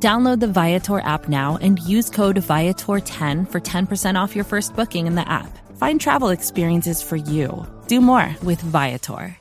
Download 0.00 0.38
the 0.38 0.46
Viator 0.46 1.00
app 1.00 1.28
now 1.28 1.58
and 1.60 1.80
use 1.80 2.08
code 2.08 2.36
Viator10 2.36 3.50
for 3.50 3.60
10% 3.60 4.14
off 4.14 4.36
your 4.36 4.44
first 4.44 4.76
booking 4.76 5.08
in 5.08 5.16
the 5.16 5.28
app. 5.28 5.58
Find 5.76 6.00
travel 6.00 6.28
experiences 6.28 7.02
for 7.02 7.16
you. 7.16 7.66
Do 7.88 8.00
more 8.00 8.36
with 8.44 8.60
Viator. 8.60 9.36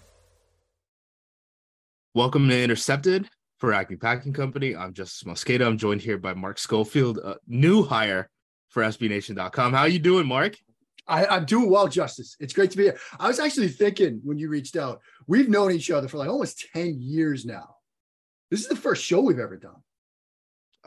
Welcome 2.15 2.49
to 2.49 2.59
Intercepted 2.59 3.29
for 3.59 3.71
Acme 3.71 3.98
Packing 3.98 4.34
Company. 4.34 4.75
I'm 4.75 4.93
Justice 4.93 5.21
Mosqueda. 5.21 5.67
I'm 5.67 5.77
joined 5.77 6.01
here 6.01 6.17
by 6.17 6.34
Mark 6.34 6.57
Schofield, 6.57 7.20
a 7.20 7.37
new 7.45 7.84
hire 7.84 8.27
for 8.70 8.81
SBNation.com. 8.81 9.73
How 9.73 9.84
you 9.84 9.99
doing, 9.99 10.26
Mark? 10.26 10.57
I, 11.07 11.27
I'm 11.27 11.45
doing 11.45 11.70
well, 11.70 11.87
Justice. 11.87 12.35
It's 12.39 12.53
great 12.53 12.71
to 12.71 12.77
be 12.77 12.85
here. 12.85 12.98
I 13.20 13.27
was 13.27 13.39
actually 13.39 13.67
thinking 13.67 14.21
when 14.23 14.39
you 14.39 14.49
reached 14.49 14.76
out, 14.76 15.01
we've 15.27 15.49
known 15.49 15.71
each 15.71 15.91
other 15.91 16.07
for 16.07 16.17
like 16.17 16.29
almost 16.29 16.65
10 16.73 16.98
years 16.99 17.45
now. 17.45 17.76
This 18.49 18.62
is 18.62 18.67
the 18.67 18.76
first 18.76 19.03
show 19.03 19.21
we've 19.21 19.37
ever 19.37 19.57
done. 19.57 19.84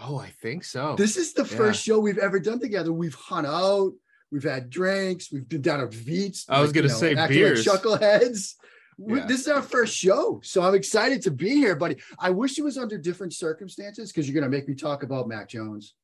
Oh, 0.01 0.19
I 0.19 0.31
think 0.41 0.65
so. 0.65 0.95
This 0.97 1.17
is 1.17 1.35
the 1.35 1.45
first 1.45 1.85
show 1.85 2.01
we've 2.01 2.19
ever 2.19 2.41
done 2.41 2.59
together. 2.59 2.93
We've 2.93 3.15
hung 3.15 3.45
out, 3.45 3.93
we've 4.33 4.43
had 4.43 4.71
drinks, 4.71 5.31
we've 5.31 5.49
been 5.49 5.61
down 5.61 5.81
at 5.81 5.91
Veets. 5.91 6.47
I 6.49 6.61
was 6.61 6.73
gonna 6.73 6.87
you 6.87 6.93
know, 6.93 6.99
say 6.99 7.29
beers. 7.29 7.67
Like 7.67 7.83
chuckleheads. 7.83 8.55
Yeah. 8.99 9.27
This 9.27 9.41
is 9.41 9.49
our 9.49 9.63
first 9.63 9.95
show, 9.95 10.41
so 10.43 10.63
I'm 10.63 10.75
excited 10.75 11.23
to 11.23 11.31
be 11.31 11.51
here, 11.51 11.75
buddy. 11.75 11.97
I 12.19 12.31
wish 12.31 12.59
it 12.59 12.63
was 12.63 12.77
under 12.77 12.99
different 12.99 13.35
circumstances 13.35 14.11
because 14.11 14.29
you're 14.29 14.39
gonna 14.39 14.51
make 14.51 14.69
me 14.69 14.75
talk 14.75 15.03
about 15.03 15.29
Mac 15.29 15.49
Jones. 15.49 15.95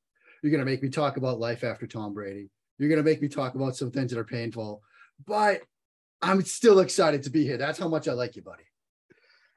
You're 0.43 0.53
gonna 0.53 0.65
make 0.65 0.83
me 0.83 0.89
talk 0.89 1.17
about 1.17 1.39
life 1.39 1.65
after 1.65 1.87
Tom 1.87 2.15
Brady. 2.15 2.51
You're 2.79 2.91
gonna 2.91 3.03
make 3.03 3.23
me 3.23 3.29
talk 3.29 3.55
about 3.55 3.77
some 3.77 3.91
things 3.91 4.13
that 4.13 4.19
are 4.19 4.25
painful, 4.25 4.83
but 5.27 5.63
I'm 6.23 6.43
still 6.43 6.81
excited 6.81 7.23
to 7.25 7.31
be 7.31 7.45
here. 7.45 7.57
That's 7.57 7.79
how 7.79 7.89
much 7.89 8.09
I 8.09 8.13
like 8.13 8.37
you, 8.37 8.43
buddy. 8.43 8.65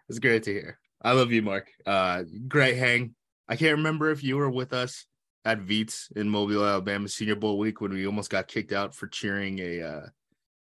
It's 0.07 0.19
great 0.19 0.43
to 0.43 0.53
hear. 0.53 0.79
I 1.01 1.13
love 1.13 1.31
you, 1.31 1.41
Mark. 1.41 1.69
Uh, 1.85 2.23
great 2.47 2.77
hang. 2.77 3.15
I 3.49 3.55
can't 3.55 3.77
remember 3.77 4.11
if 4.11 4.23
you 4.23 4.37
were 4.37 4.49
with 4.49 4.71
us 4.73 5.05
at 5.43 5.59
Veets 5.59 6.15
in 6.15 6.29
Mobile, 6.29 6.63
Alabama, 6.63 7.07
Senior 7.09 7.35
Bowl 7.35 7.57
week 7.57 7.81
when 7.81 7.91
we 7.91 8.05
almost 8.05 8.29
got 8.29 8.47
kicked 8.47 8.71
out 8.71 8.93
for 8.93 9.07
cheering 9.07 9.57
a 9.59 9.81
uh, 9.81 10.01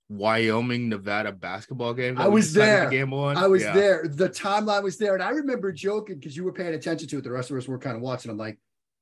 Wyoming 0.09 0.89
Nevada 0.89 1.33
basketball 1.33 1.95
game. 1.95 2.17
I 2.19 2.29
was 2.29 2.53
there. 2.53 2.89
Gamble 2.89 3.25
on. 3.25 3.37
I 3.37 3.49
was 3.49 3.63
Yeah. 3.63 3.75
there. 3.75 4.07
The 4.09 4.29
timeline 4.29 4.83
was 4.85 4.99
there. 4.99 5.15
And 5.15 5.23
I 5.23 5.31
remember 5.31 5.73
joking 5.73 6.19
because 6.19 6.37
you 6.37 6.45
were 6.45 6.53
paying 6.53 6.75
attention 6.75 7.09
to 7.09 7.19
it. 7.19 7.25
The 7.25 7.31
rest 7.33 7.51
of 7.51 7.57
us 7.57 7.67
were 7.67 7.79
kind 7.79 7.97
of 7.97 8.03
watching. 8.03 8.31
I'm 8.31 8.37
like, 8.39 8.59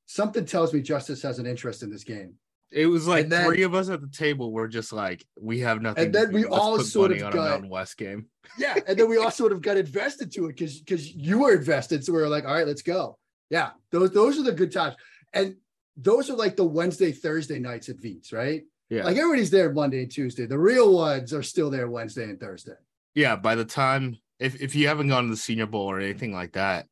something 0.07 0.47
tells 0.47 0.73
me 0.73 0.81
Justice 0.81 1.21
has 1.23 1.39
an 1.39 1.47
interest 1.47 1.83
in 1.83 1.91
this 1.91 2.05
game. 2.05 2.35
It 2.71 2.87
was 2.87 3.07
like 3.07 3.29
then- 3.29 3.47
three 3.47 3.63
of 3.63 3.75
us 3.75 3.89
at 3.89 4.01
the 4.03 4.09
table 4.09 4.53
were 4.53 4.69
just 4.69 4.93
like, 4.93 5.25
we 5.41 5.61
have 5.61 5.81
nothing. 5.83 6.07
And 6.07 6.15
then 6.15 6.33
we 6.33 6.45
Let's 6.45 6.55
all 6.57 6.79
sort 6.81 7.13
of 7.13 7.19
got- 7.21 7.35
Mountain 7.35 7.71
West 7.71 7.97
game. 7.97 8.27
Yeah. 8.59 8.77
And 8.87 8.99
then 8.99 9.09
we 9.09 9.17
all 9.17 9.31
sort 9.31 9.53
of 9.53 9.63
got 9.63 9.77
invested 9.79 10.31
to 10.33 10.45
it 10.47 10.49
because 10.57 10.79
because 10.81 11.11
you 11.15 11.39
were 11.41 11.55
invested. 11.55 12.05
So 12.05 12.13
we 12.13 12.19
were 12.21 12.29
like, 12.29 12.45
all 12.45 12.53
right, 12.55 12.67
let's 12.67 12.83
go. 12.83 13.19
Yeah. 13.51 13.71
Those 13.91 14.11
those 14.13 14.39
are 14.39 14.43
the 14.43 14.53
good 14.53 14.73
times. 14.73 14.95
And 15.33 15.57
those 15.97 16.31
are 16.31 16.37
like 16.37 16.57
the 16.57 16.65
Wednesday, 16.65 17.13
Thursday 17.13 17.59
nights 17.59 17.89
at 17.89 17.97
Veets, 17.97 18.33
right? 18.33 18.63
Yeah. 18.89 19.05
Like 19.05 19.17
everybody's 19.17 19.51
there 19.51 19.73
Monday 19.73 20.03
and 20.03 20.11
Tuesday. 20.11 20.47
The 20.47 20.59
real 20.59 20.95
ones 20.95 21.33
are 21.35 21.43
still 21.43 21.71
there 21.71 21.89
Wednesday 21.91 22.25
and 22.25 22.39
Thursday. 22.41 22.77
yeah 23.15 23.37
by 23.37 23.55
the 23.55 23.65
time 23.65 24.17
if, 24.39 24.61
if 24.63 24.75
you 24.75 24.87
haven't 24.89 25.09
gone 25.09 25.25
to 25.25 25.31
the 25.31 25.37
senior 25.37 25.67
bowl 25.67 25.91
or 25.91 25.99
anything 26.01 26.33
like 26.33 26.53
that 26.53 26.87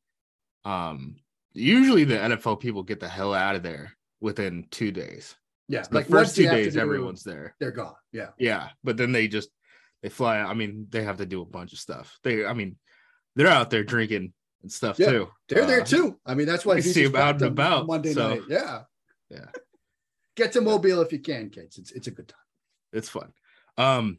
um 0.64 1.16
usually 1.52 2.04
the 2.04 2.16
nfl 2.16 2.58
people 2.58 2.82
get 2.82 3.00
the 3.00 3.08
hell 3.08 3.32
out 3.32 3.54
of 3.54 3.62
there 3.62 3.92
within 4.20 4.66
two 4.70 4.90
days 4.90 5.36
Yeah. 5.68 5.82
the 5.82 5.96
like 5.96 6.08
first 6.08 6.34
two 6.36 6.48
days 6.48 6.76
everyone's 6.76 7.22
there 7.22 7.54
they're 7.60 7.70
gone. 7.70 7.94
Yeah. 8.12 8.30
yeah 8.38 8.70
but 8.82 8.96
then 8.96 9.12
they 9.12 9.28
just 9.28 9.50
they 10.02 10.08
fly 10.08 10.38
i 10.38 10.54
mean 10.54 10.86
they 10.90 11.02
have 11.04 11.18
to 11.18 11.26
do 11.26 11.40
a 11.42 11.46
bunch 11.46 11.72
of 11.72 11.78
stuff 11.78 12.18
they 12.24 12.44
i 12.44 12.52
mean 12.52 12.76
they're 13.36 13.46
out 13.48 13.70
there 13.70 13.84
drinking 13.84 14.32
and 14.66 14.72
stuff 14.72 14.98
Yeah, 14.98 15.10
too 15.10 15.28
They're 15.48 15.64
there 15.66 15.82
Uh, 15.82 15.84
too. 15.84 16.18
I 16.26 16.34
mean, 16.34 16.46
that's 16.46 16.66
why 16.66 16.74
you 16.76 16.82
see 16.82 17.04
them 17.06 17.14
out 17.16 17.36
and 17.36 17.42
about, 17.44 17.86
Monday 17.86 18.12
so- 18.12 18.28
night. 18.34 18.42
Yeah. 18.48 18.82
Yeah. 19.30 19.46
Get 20.36 20.52
to 20.52 20.60
Mobile 20.60 21.00
if 21.02 21.12
you 21.12 21.20
can, 21.20 21.50
kids. 21.50 21.78
It's 21.78 21.92
it's 21.92 22.08
a 22.08 22.10
good 22.10 22.28
time. 22.28 22.38
it's 22.92 23.08
fun 23.08 23.32
um 23.78 24.18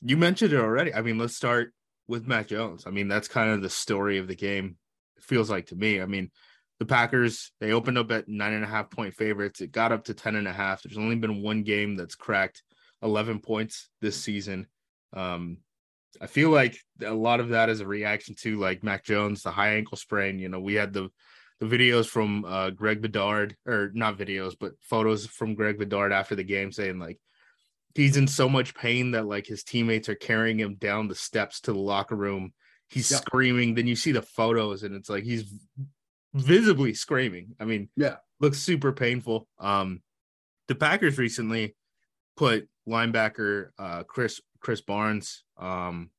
you 0.00 0.16
mentioned 0.16 0.52
it 0.52 0.58
already 0.58 0.94
i 0.94 1.02
mean 1.02 1.18
let's 1.18 1.36
start 1.36 1.72
with 2.08 2.26
mac 2.26 2.46
jones 2.48 2.84
i 2.86 2.90
mean 2.90 3.06
that's 3.06 3.28
kind 3.28 3.50
of 3.50 3.60
the 3.60 3.68
story 3.68 4.16
of 4.18 4.26
the 4.28 4.34
game 4.34 4.76
it 5.18 5.22
feels 5.22 5.50
like 5.50 5.66
to 5.66 5.76
me 5.76 6.00
i 6.00 6.06
mean 6.06 6.30
the 6.78 6.86
packers 6.86 7.52
they 7.60 7.72
opened 7.72 7.98
up 7.98 8.10
at 8.10 8.28
nine 8.28 8.54
and 8.54 8.64
a 8.64 8.66
half 8.66 8.88
point 8.90 9.12
favorites 9.14 9.60
it 9.60 9.72
got 9.72 9.92
up 9.92 10.04
to 10.04 10.14
ten 10.14 10.36
and 10.36 10.48
a 10.48 10.52
half 10.52 10.82
there's 10.82 10.96
only 10.96 11.16
been 11.16 11.42
one 11.42 11.62
game 11.64 11.94
that's 11.96 12.14
cracked 12.14 12.62
11 13.02 13.40
points 13.40 13.90
this 14.00 14.16
season 14.16 14.66
um 15.12 15.58
i 16.20 16.26
feel 16.26 16.50
like 16.50 16.76
a 17.04 17.12
lot 17.14 17.40
of 17.40 17.50
that 17.50 17.68
is 17.68 17.80
a 17.80 17.86
reaction 17.86 18.34
to 18.34 18.58
like 18.58 18.82
mac 18.84 19.04
jones 19.04 19.42
the 19.42 19.50
high 19.50 19.74
ankle 19.74 19.96
sprain 19.96 20.38
you 20.38 20.48
know 20.48 20.60
we 20.60 20.74
had 20.74 20.92
the 20.92 21.08
the 21.60 21.66
videos 21.66 22.06
from 22.08 22.44
uh 22.44 22.70
greg 22.70 23.00
bedard 23.00 23.56
or 23.66 23.90
not 23.94 24.18
videos 24.18 24.54
but 24.58 24.72
photos 24.80 25.26
from 25.26 25.54
greg 25.54 25.78
bedard 25.78 26.12
after 26.12 26.34
the 26.34 26.42
game 26.44 26.72
saying 26.72 26.98
like 26.98 27.18
he's 27.94 28.16
in 28.16 28.26
so 28.26 28.48
much 28.48 28.74
pain 28.74 29.10
that 29.12 29.26
like 29.26 29.46
his 29.46 29.62
teammates 29.62 30.08
are 30.08 30.14
carrying 30.14 30.58
him 30.58 30.74
down 30.76 31.08
the 31.08 31.14
steps 31.14 31.60
to 31.60 31.72
the 31.72 31.78
locker 31.78 32.16
room. 32.16 32.52
He's 32.88 33.10
Yeah. 33.10 33.18
screaming. 33.18 33.74
Then 33.74 33.86
you 33.86 33.96
see 33.96 34.12
the 34.12 34.22
photos 34.22 34.82
and 34.82 34.94
it's 34.94 35.10
like 35.10 35.24
he's 35.24 35.52
visibly 36.32 36.94
screaming. 36.94 37.54
I 37.60 37.64
mean, 37.66 37.90
Yeah. 37.96 38.16
looks 38.40 38.58
super 38.58 38.92
painful. 38.92 39.46
Um, 39.58 40.02
the 40.68 40.74
Packers 40.74 41.18
recently 41.18 41.76
put 42.36 42.68
linebacker 42.88 43.70
uh 43.78 44.04
Krys 44.04 44.40
Krys 44.62 44.84
Barnes 44.84 45.44
um 45.58 46.10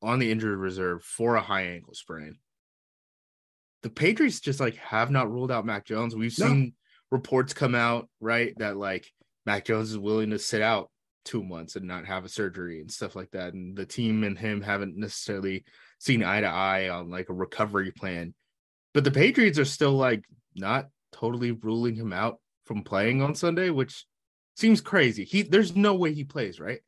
on 0.00 0.18
the 0.18 0.30
injured 0.32 0.58
reserve 0.58 1.04
for 1.04 1.36
a 1.36 1.40
high 1.40 1.62
ankle 1.66 1.94
sprain. 1.94 2.36
The 3.82 3.90
Patriots 3.90 4.40
just 4.40 4.60
like 4.60 4.76
have 4.76 5.10
not 5.10 5.30
ruled 5.30 5.50
out 5.52 5.66
Mac 5.66 5.84
Jones. 5.84 6.14
We've 6.14 6.36
No. 6.38 6.46
seen 6.46 6.74
reports 7.10 7.52
come 7.52 7.74
out, 7.74 8.08
right, 8.20 8.52
that 8.58 8.76
like 8.76 9.10
Mac 9.46 9.64
Jones 9.64 9.90
is 9.90 9.98
willing 9.98 10.30
to 10.30 10.38
sit 10.38 10.62
out 10.62 10.90
two 11.24 11.42
months 11.44 11.76
and 11.76 11.86
not 11.86 12.06
have 12.06 12.24
a 12.24 12.28
surgery 12.28 12.80
and 12.80 12.90
stuff 12.90 13.14
like 13.14 13.30
that. 13.30 13.54
And 13.54 13.76
the 13.76 13.86
team 13.86 14.24
and 14.24 14.36
him 14.38 14.60
haven't 14.60 14.96
necessarily 14.96 15.64
seen 15.98 16.24
eye 16.24 16.40
to 16.40 16.46
eye 16.48 16.88
on 16.88 17.10
like 17.10 17.28
a 17.28 17.34
recovery 17.34 17.92
plan. 17.92 18.34
But 18.94 19.04
the 19.04 19.10
Patriots 19.10 19.58
are 19.58 19.64
still 19.64 19.92
like 19.92 20.24
not 20.54 20.88
totally 21.12 21.52
ruling 21.52 21.94
him 21.94 22.12
out 22.12 22.40
from 22.64 22.82
playing 22.82 23.22
on 23.22 23.34
Sunday, 23.34 23.70
which 23.70 24.04
seems 24.56 24.80
crazy. 24.80 25.24
He 25.24 25.42
there's 25.42 25.76
no 25.76 25.94
way 25.94 26.12
he 26.12 26.24
plays, 26.24 26.58
right? 26.58 26.80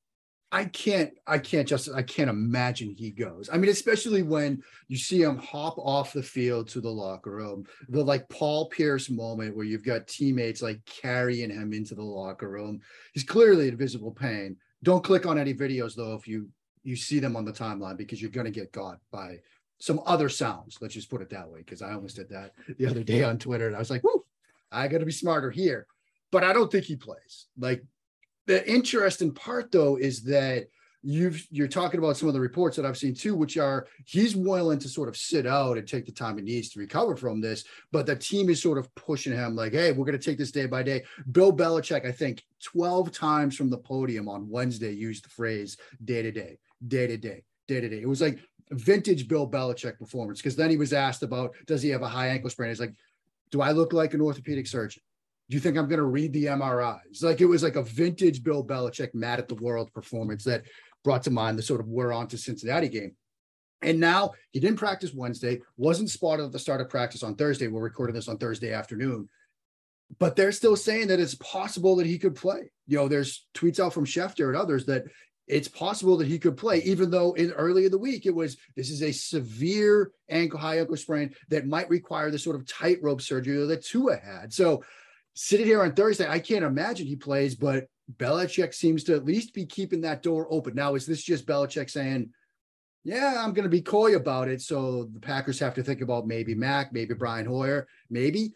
I 0.54 0.66
can't, 0.66 1.10
I 1.26 1.38
can't 1.38 1.66
just, 1.66 1.88
I 1.92 2.02
can't 2.02 2.30
imagine 2.30 2.88
he 2.88 3.10
goes. 3.10 3.50
I 3.52 3.56
mean, 3.56 3.72
especially 3.72 4.22
when 4.22 4.62
you 4.86 4.96
see 4.96 5.20
him 5.20 5.36
hop 5.36 5.76
off 5.78 6.12
the 6.12 6.22
field 6.22 6.68
to 6.68 6.80
the 6.80 6.88
locker 6.88 7.32
room, 7.32 7.66
the 7.88 8.04
like 8.04 8.28
Paul 8.28 8.68
Pierce 8.68 9.10
moment 9.10 9.56
where 9.56 9.64
you've 9.64 9.84
got 9.84 10.06
teammates 10.06 10.62
like 10.62 10.80
carrying 10.84 11.50
him 11.50 11.72
into 11.72 11.96
the 11.96 12.04
locker 12.04 12.48
room. 12.48 12.80
He's 13.14 13.24
clearly 13.24 13.66
in 13.66 13.76
visible 13.76 14.12
pain. 14.12 14.56
Don't 14.84 15.02
click 15.02 15.26
on 15.26 15.40
any 15.40 15.52
videos 15.52 15.96
though 15.96 16.14
if 16.14 16.28
you 16.28 16.48
you 16.84 16.94
see 16.94 17.18
them 17.18 17.34
on 17.34 17.44
the 17.44 17.52
timeline 17.52 17.96
because 17.96 18.22
you're 18.22 18.30
going 18.30 18.44
to 18.44 18.52
get 18.52 18.72
caught 18.72 19.00
by 19.10 19.38
some 19.80 20.00
other 20.06 20.28
sounds. 20.28 20.78
Let's 20.80 20.94
just 20.94 21.10
put 21.10 21.20
it 21.20 21.30
that 21.30 21.50
way 21.50 21.60
because 21.60 21.82
I 21.82 21.94
almost 21.94 22.14
did 22.14 22.28
that 22.28 22.52
the 22.78 22.86
other 22.86 23.02
day 23.02 23.24
on 23.24 23.40
Twitter 23.40 23.66
and 23.66 23.74
I 23.74 23.80
was 23.80 23.90
like, 23.90 24.04
"Whoo, 24.04 24.24
I 24.70 24.86
got 24.86 24.98
to 24.98 25.04
be 25.04 25.10
smarter 25.10 25.50
here." 25.50 25.88
But 26.30 26.44
I 26.44 26.52
don't 26.52 26.70
think 26.70 26.84
he 26.84 26.94
plays. 26.94 27.46
Like 27.58 27.82
the 28.46 28.68
interesting 28.70 29.32
part 29.32 29.72
though 29.72 29.96
is 29.96 30.22
that 30.24 30.68
you've 31.04 31.46
you're 31.50 31.68
talking 31.68 31.98
about 31.98 32.16
some 32.16 32.28
of 32.28 32.34
the 32.34 32.40
reports 32.40 32.76
that 32.76 32.86
I've 32.86 32.96
seen 32.96 33.14
too, 33.14 33.36
which 33.36 33.58
are 33.58 33.86
he's 34.06 34.34
willing 34.34 34.78
to 34.78 34.88
sort 34.88 35.08
of 35.08 35.16
sit 35.16 35.46
out 35.46 35.76
and 35.76 35.86
take 35.86 36.06
the 36.06 36.12
time 36.12 36.38
he 36.38 36.42
needs 36.42 36.70
to 36.70 36.80
recover 36.80 37.14
from 37.14 37.40
this, 37.40 37.64
but 37.92 38.06
the 38.06 38.16
team 38.16 38.48
is 38.48 38.62
sort 38.62 38.78
of 38.78 38.92
pushing 38.94 39.32
him 39.32 39.54
like, 39.54 39.72
hey, 39.72 39.92
we're 39.92 40.06
going 40.06 40.18
to 40.18 40.24
take 40.24 40.38
this 40.38 40.50
day 40.50 40.66
by 40.66 40.82
day. 40.82 41.04
Bill 41.30 41.52
Belichick, 41.52 42.06
I 42.06 42.12
think, 42.12 42.42
12 42.62 43.12
times 43.12 43.54
from 43.54 43.68
the 43.68 43.78
podium 43.78 44.28
on 44.28 44.48
Wednesday 44.48 44.92
used 44.92 45.26
the 45.26 45.28
phrase 45.28 45.76
day 46.04 46.22
to 46.22 46.32
day, 46.32 46.58
day 46.88 47.06
to 47.06 47.18
day, 47.18 47.44
day 47.68 47.80
to 47.80 47.88
day. 47.88 48.00
It 48.00 48.08
was 48.08 48.22
like 48.22 48.38
vintage 48.70 49.28
Bill 49.28 49.48
Belichick 49.48 49.98
performance 49.98 50.40
because 50.40 50.56
then 50.56 50.70
he 50.70 50.78
was 50.78 50.94
asked 50.94 51.22
about 51.22 51.54
does 51.66 51.82
he 51.82 51.90
have 51.90 52.02
a 52.02 52.08
high 52.08 52.28
ankle 52.28 52.48
sprain? 52.48 52.70
He's 52.70 52.80
like, 52.80 52.94
do 53.50 53.60
I 53.60 53.72
look 53.72 53.92
like 53.92 54.14
an 54.14 54.22
orthopedic 54.22 54.66
surgeon? 54.66 55.02
Do 55.50 55.56
you 55.56 55.60
think 55.60 55.76
I'm 55.76 55.88
going 55.88 55.98
to 55.98 56.04
read 56.04 56.32
the 56.32 56.46
MRIs? 56.46 57.22
Like 57.22 57.40
it 57.40 57.46
was 57.46 57.62
like 57.62 57.76
a 57.76 57.82
vintage 57.82 58.42
Bill 58.42 58.64
Belichick 58.64 59.14
mad 59.14 59.38
at 59.38 59.48
the 59.48 59.54
world 59.56 59.92
performance 59.92 60.44
that 60.44 60.62
brought 61.02 61.22
to 61.24 61.30
mind 61.30 61.58
the 61.58 61.62
sort 61.62 61.80
of 61.80 61.88
we're 61.88 62.12
on 62.12 62.28
to 62.28 62.38
Cincinnati 62.38 62.88
game. 62.88 63.14
And 63.82 64.00
now 64.00 64.32
he 64.52 64.60
didn't 64.60 64.78
practice 64.78 65.12
Wednesday, 65.12 65.60
wasn't 65.76 66.08
spotted 66.08 66.44
at 66.46 66.52
the 66.52 66.58
start 66.58 66.80
of 66.80 66.88
practice 66.88 67.22
on 67.22 67.34
Thursday. 67.34 67.66
We're 67.68 67.82
recording 67.82 68.14
this 68.14 68.28
on 68.28 68.38
Thursday 68.38 68.72
afternoon. 68.72 69.28
but 70.18 70.36
they're 70.36 70.52
still 70.52 70.76
saying 70.76 71.08
that 71.08 71.20
it's 71.20 71.34
possible 71.36 71.96
that 71.96 72.06
he 72.06 72.18
could 72.18 72.34
play. 72.34 72.70
You 72.86 72.98
know, 72.98 73.08
there's 73.08 73.46
tweets 73.54 73.80
out 73.80 73.92
from 73.92 74.04
Schefter 74.04 74.48
and 74.48 74.56
others 74.56 74.86
that 74.86 75.04
it's 75.46 75.68
possible 75.68 76.16
that 76.18 76.28
he 76.28 76.38
could 76.38 76.56
play, 76.56 76.78
even 76.82 77.10
though 77.10 77.32
in 77.34 77.50
early 77.52 77.84
in 77.84 77.90
the 77.90 77.98
week 77.98 78.24
it 78.24 78.34
was 78.34 78.56
this 78.76 78.90
is 78.90 79.02
a 79.02 79.12
severe 79.12 80.10
ankle 80.30 80.58
high 80.58 80.78
ankle 80.78 80.96
sprain 80.96 81.34
that 81.48 81.66
might 81.66 81.88
require 81.90 82.30
the 82.30 82.38
sort 82.38 82.56
of 82.56 82.66
tightrope 82.66 83.20
surgery 83.20 83.66
that 83.66 83.84
Tua 83.84 84.16
had. 84.16 84.52
So 84.52 84.82
sitting 85.34 85.66
here 85.66 85.82
on 85.82 85.92
Thursday, 85.92 86.28
I 86.28 86.38
can't 86.38 86.64
imagine 86.64 87.06
he 87.06 87.16
plays, 87.16 87.54
but 87.54 87.86
Belichick 88.16 88.74
seems 88.74 89.04
to 89.04 89.14
at 89.14 89.24
least 89.24 89.54
be 89.54 89.66
keeping 89.66 90.00
that 90.02 90.22
door 90.22 90.46
open. 90.50 90.74
Now, 90.74 90.94
is 90.94 91.06
this 91.06 91.22
just 91.22 91.46
Belichick 91.46 91.90
saying, 91.90 92.30
yeah, 93.02 93.42
I'm 93.44 93.52
going 93.52 93.64
to 93.64 93.70
be 93.70 93.82
coy 93.82 94.16
about 94.16 94.48
it. 94.48 94.62
So 94.62 95.10
the 95.12 95.20
Packers 95.20 95.58
have 95.58 95.74
to 95.74 95.82
think 95.82 96.00
about 96.00 96.26
maybe 96.26 96.54
Mac, 96.54 96.92
maybe 96.92 97.14
Brian 97.14 97.46
Hoyer, 97.46 97.86
maybe. 98.08 98.52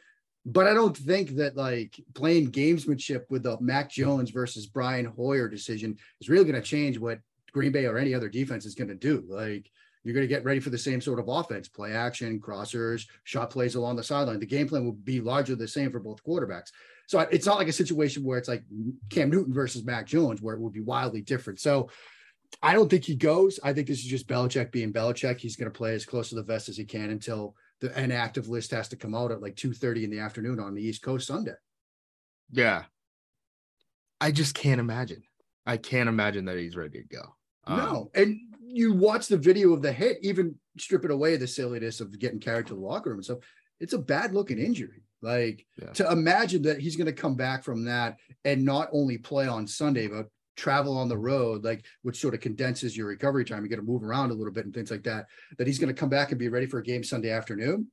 But 0.47 0.67
I 0.67 0.73
don't 0.73 0.97
think 0.97 1.37
that 1.37 1.57
like 1.57 2.01
playing 2.15 2.53
gamesmanship 2.53 3.25
with 3.29 3.43
the 3.43 3.61
Mac 3.61 3.91
Jones 3.91 4.31
versus 4.31 4.67
Brian 4.67 5.05
Hoyer 5.05 5.49
decision 5.49 5.99
is 6.21 6.31
really 6.31 6.45
going 6.45 6.61
to 6.61 6.67
change 6.67 6.99
what 6.99 7.19
Green 7.53 7.73
Bay 7.73 7.85
or 7.85 7.99
any 7.99 8.15
other 8.15 8.31
defense 8.31 8.65
is 8.65 8.75
going 8.75 8.89
to 8.89 8.95
do. 8.95 9.25
Like 9.29 9.71
you're 10.09 10.15
going 10.15 10.27
to 10.27 10.35
get 10.35 10.45
ready 10.45 10.61
for 10.61 10.71
the 10.71 10.79
same 10.79 11.01
sort 11.01 11.19
of 11.19 11.29
offense, 11.29 11.69
play 11.69 11.93
action, 11.93 12.41
crossers, 12.41 13.07
shot 13.25 13.51
plays 13.51 13.75
along 13.75 13.97
the 13.97 14.03
sideline. 14.03 14.41
The 14.41 14.47
game 14.47 14.69
plan 14.69 14.85
will 14.85 14.93
be 14.93 15.21
largely 15.21 15.55
the 15.55 15.69
same 15.69 15.91
for 15.91 16.01
both 16.01 16.25
quarterbacks. 16.25 16.71
So 17.07 17.21
it's 17.21 17.47
not 17.47 17.59
like 17.59 17.69
a 17.69 17.73
situation 17.73 18.25
where 18.25 18.39
it's 18.39 18.49
like 18.49 18.65
Cam 19.11 19.31
Newton 19.31 19.55
versus 19.55 19.85
Mac 19.85 20.07
Jones, 20.07 20.43
where 20.43 20.55
it 20.55 20.61
would 20.61 20.73
be 20.73 20.81
wildly 20.81 21.23
different. 21.23 21.61
So 21.61 21.89
I 22.63 22.73
don't 22.73 22.89
think 22.89 23.05
he 23.05 23.15
goes. 23.15 23.61
I 23.63 23.73
think 23.73 23.87
this 23.87 23.99
is 23.99 24.05
just 24.05 24.29
Belichick 24.29 24.73
being 24.73 24.93
Belichick. 24.93 25.39
He's 25.41 25.57
going 25.57 25.71
to 25.71 25.77
play 25.77 25.95
as 25.95 26.05
close 26.05 26.31
to 26.31 26.35
the 26.35 26.43
vest 26.43 26.69
as 26.69 26.77
he 26.77 26.85
can 26.85 27.11
until 27.11 27.55
the 27.81 27.99
inactive 27.99 28.49
list 28.49 28.73
has 28.73 28.89
to 28.89 28.97
come 28.97 29.15
out 29.15 29.31
at 29.31 29.43
like 29.43 29.57
2.30 29.57 30.05
in 30.05 30.11
the 30.11 30.19
afternoon 30.19 30.61
on 30.61 30.75
the 30.75 30.83
East 30.83 31.03
Coast 31.03 31.27
Sunday. 31.27 31.55
Yeah. 32.51 32.85
I 34.21 34.33
just 34.33 34.55
can't 34.55 34.81
imagine. 34.81 35.23
I 35.65 35.77
can't 35.77 36.09
imagine 36.09 36.47
that 36.47 36.59
he's 36.59 36.77
ready 36.77 37.03
to 37.03 37.09
go. 37.09 37.23
Um, 37.65 37.77
no. 37.79 38.11
And 38.15 38.39
you 38.79 38.93
watch 38.93 39.27
the 39.27 39.37
video 39.37 39.73
of 39.73 39.83
the 39.83 39.93
hit, 39.93 40.19
even 40.23 40.55
strip 40.79 41.05
it 41.05 41.11
away 41.11 41.37
the 41.37 41.49
silliness 41.49 42.01
of 42.01 42.17
getting 42.17 42.39
carried 42.39 42.69
to 42.69 42.75
the 42.75 42.81
locker 42.81 43.11
room 43.11 43.19
and 43.19 43.25
stuff. 43.25 43.39
It's 43.81 43.93
a 43.93 43.99
bad 43.99 44.33
looking 44.33 44.59
injury. 44.59 45.03
Like 45.21 45.67
yeah. 45.83 45.91
to 45.95 46.13
imagine 46.13 46.63
that 46.63 46.81
he's 46.81 46.95
going 46.95 47.07
to 47.07 47.13
come 47.13 47.35
back 47.35 47.65
from 47.65 47.87
that 47.87 48.19
and 48.45 48.65
not 48.65 48.89
only 48.93 49.19
play 49.19 49.49
on 49.49 49.67
Sunday, 49.67 50.07
but 50.07 50.27
travel 50.57 50.97
on 50.97 51.09
the 51.09 51.19
road, 51.19 51.65
like 51.65 51.85
which 52.03 52.21
sort 52.21 52.35
of 52.35 52.41
condenses 52.41 52.97
your 52.97 53.09
recovery 53.09 53.45
time. 53.45 53.65
You 53.65 53.69
got 53.69 53.77
to 53.77 53.83
move 53.83 54.05
around 54.05 54.31
a 54.31 54.35
little 54.35 54.53
bit 54.53 54.65
and 54.65 54.73
things 54.73 54.93
like 54.93 55.03
that. 55.05 55.27
That 55.59 55.67
he's 55.67 55.81
going 55.81 55.93
to 55.93 56.01
come 56.01 56.09
back 56.09 56.31
and 56.31 56.39
be 56.39 56.49
ready 56.49 56.67
for 56.67 56.79
a 56.79 56.85
game 56.85 57.03
Sunday 57.03 57.31
afternoon. 57.31 57.89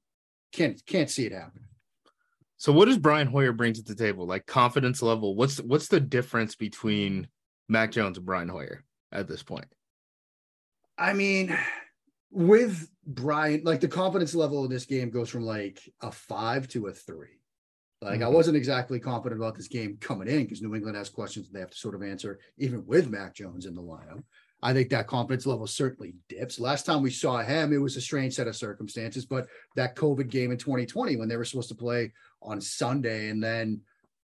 Can't 0.52 0.80
can't 0.86 1.10
see 1.10 1.26
it 1.26 1.32
happen. 1.32 1.64
So 2.58 2.72
what 2.72 2.86
does 2.86 3.00
Brian 3.00 3.28
Hoyer 3.28 3.54
bring 3.54 3.74
to 3.74 3.82
the 3.82 3.96
table? 3.96 4.28
Like 4.28 4.46
confidence 4.46 5.02
level? 5.02 5.36
What's 5.36 5.58
what's 5.62 5.88
the 5.88 6.00
difference 6.00 6.56
between 6.56 7.28
Mac 7.70 7.92
Jones 7.92 8.18
and 8.18 8.26
Brian 8.26 8.50
Hoyer 8.50 8.84
at 9.12 9.28
this 9.28 9.42
point? 9.42 9.66
I 10.98 11.14
mean, 11.14 11.58
with 12.32 12.90
Brian, 13.06 13.62
like 13.64 13.82
the 13.82 13.88
confidence 13.88 14.36
level 14.36 14.64
of 14.64 14.70
this 14.70 14.86
game 14.86 15.10
goes 15.10 15.30
from 15.30 15.44
like 15.44 15.82
a 16.02 16.12
five 16.12 16.68
to 16.70 16.88
a 16.88 16.94
three. 16.94 17.40
Like 18.02 18.16
mm-hmm. 18.16 18.24
I 18.24 18.30
wasn't 18.30 18.58
exactly 18.58 19.00
confident 19.00 19.42
about 19.42 19.56
this 19.56 19.68
game 19.68 19.98
coming 20.00 20.28
in 20.28 20.44
because 20.44 20.62
New 20.62 20.76
England 20.76 20.98
has 20.98 21.10
questions 21.10 21.50
they 21.50 21.60
have 21.60 21.72
to 21.72 21.78
sort 21.78 21.96
of 21.96 22.04
answer, 22.04 22.40
even 22.58 22.86
with 22.86 23.10
Mac 23.10 23.36
Jones 23.36 23.66
in 23.66 23.74
the 23.74 23.82
lineup. 23.82 24.24
I 24.62 24.74
think 24.74 24.90
that 24.90 25.08
confidence 25.08 25.46
level 25.46 25.68
certainly 25.68 26.16
dips. 26.28 26.60
Last 26.60 26.86
time 26.86 27.02
we 27.02 27.12
saw 27.12 27.42
him, 27.42 27.72
it 27.72 27.78
was 27.78 27.98
a 27.98 28.02
strange 28.02 28.34
set 28.34 28.48
of 28.48 28.56
circumstances, 28.56 29.26
but 29.26 29.48
that 29.76 29.96
COVID 29.96 30.30
game 30.30 30.52
in 30.52 30.58
2020 30.58 31.18
when 31.18 31.28
they 31.28 31.38
were 31.38 31.46
supposed 31.46 31.70
to 31.70 31.76
play 31.76 32.12
on 32.42 32.60
Sunday 32.60 33.30
and 33.30 33.44
then 33.44 33.82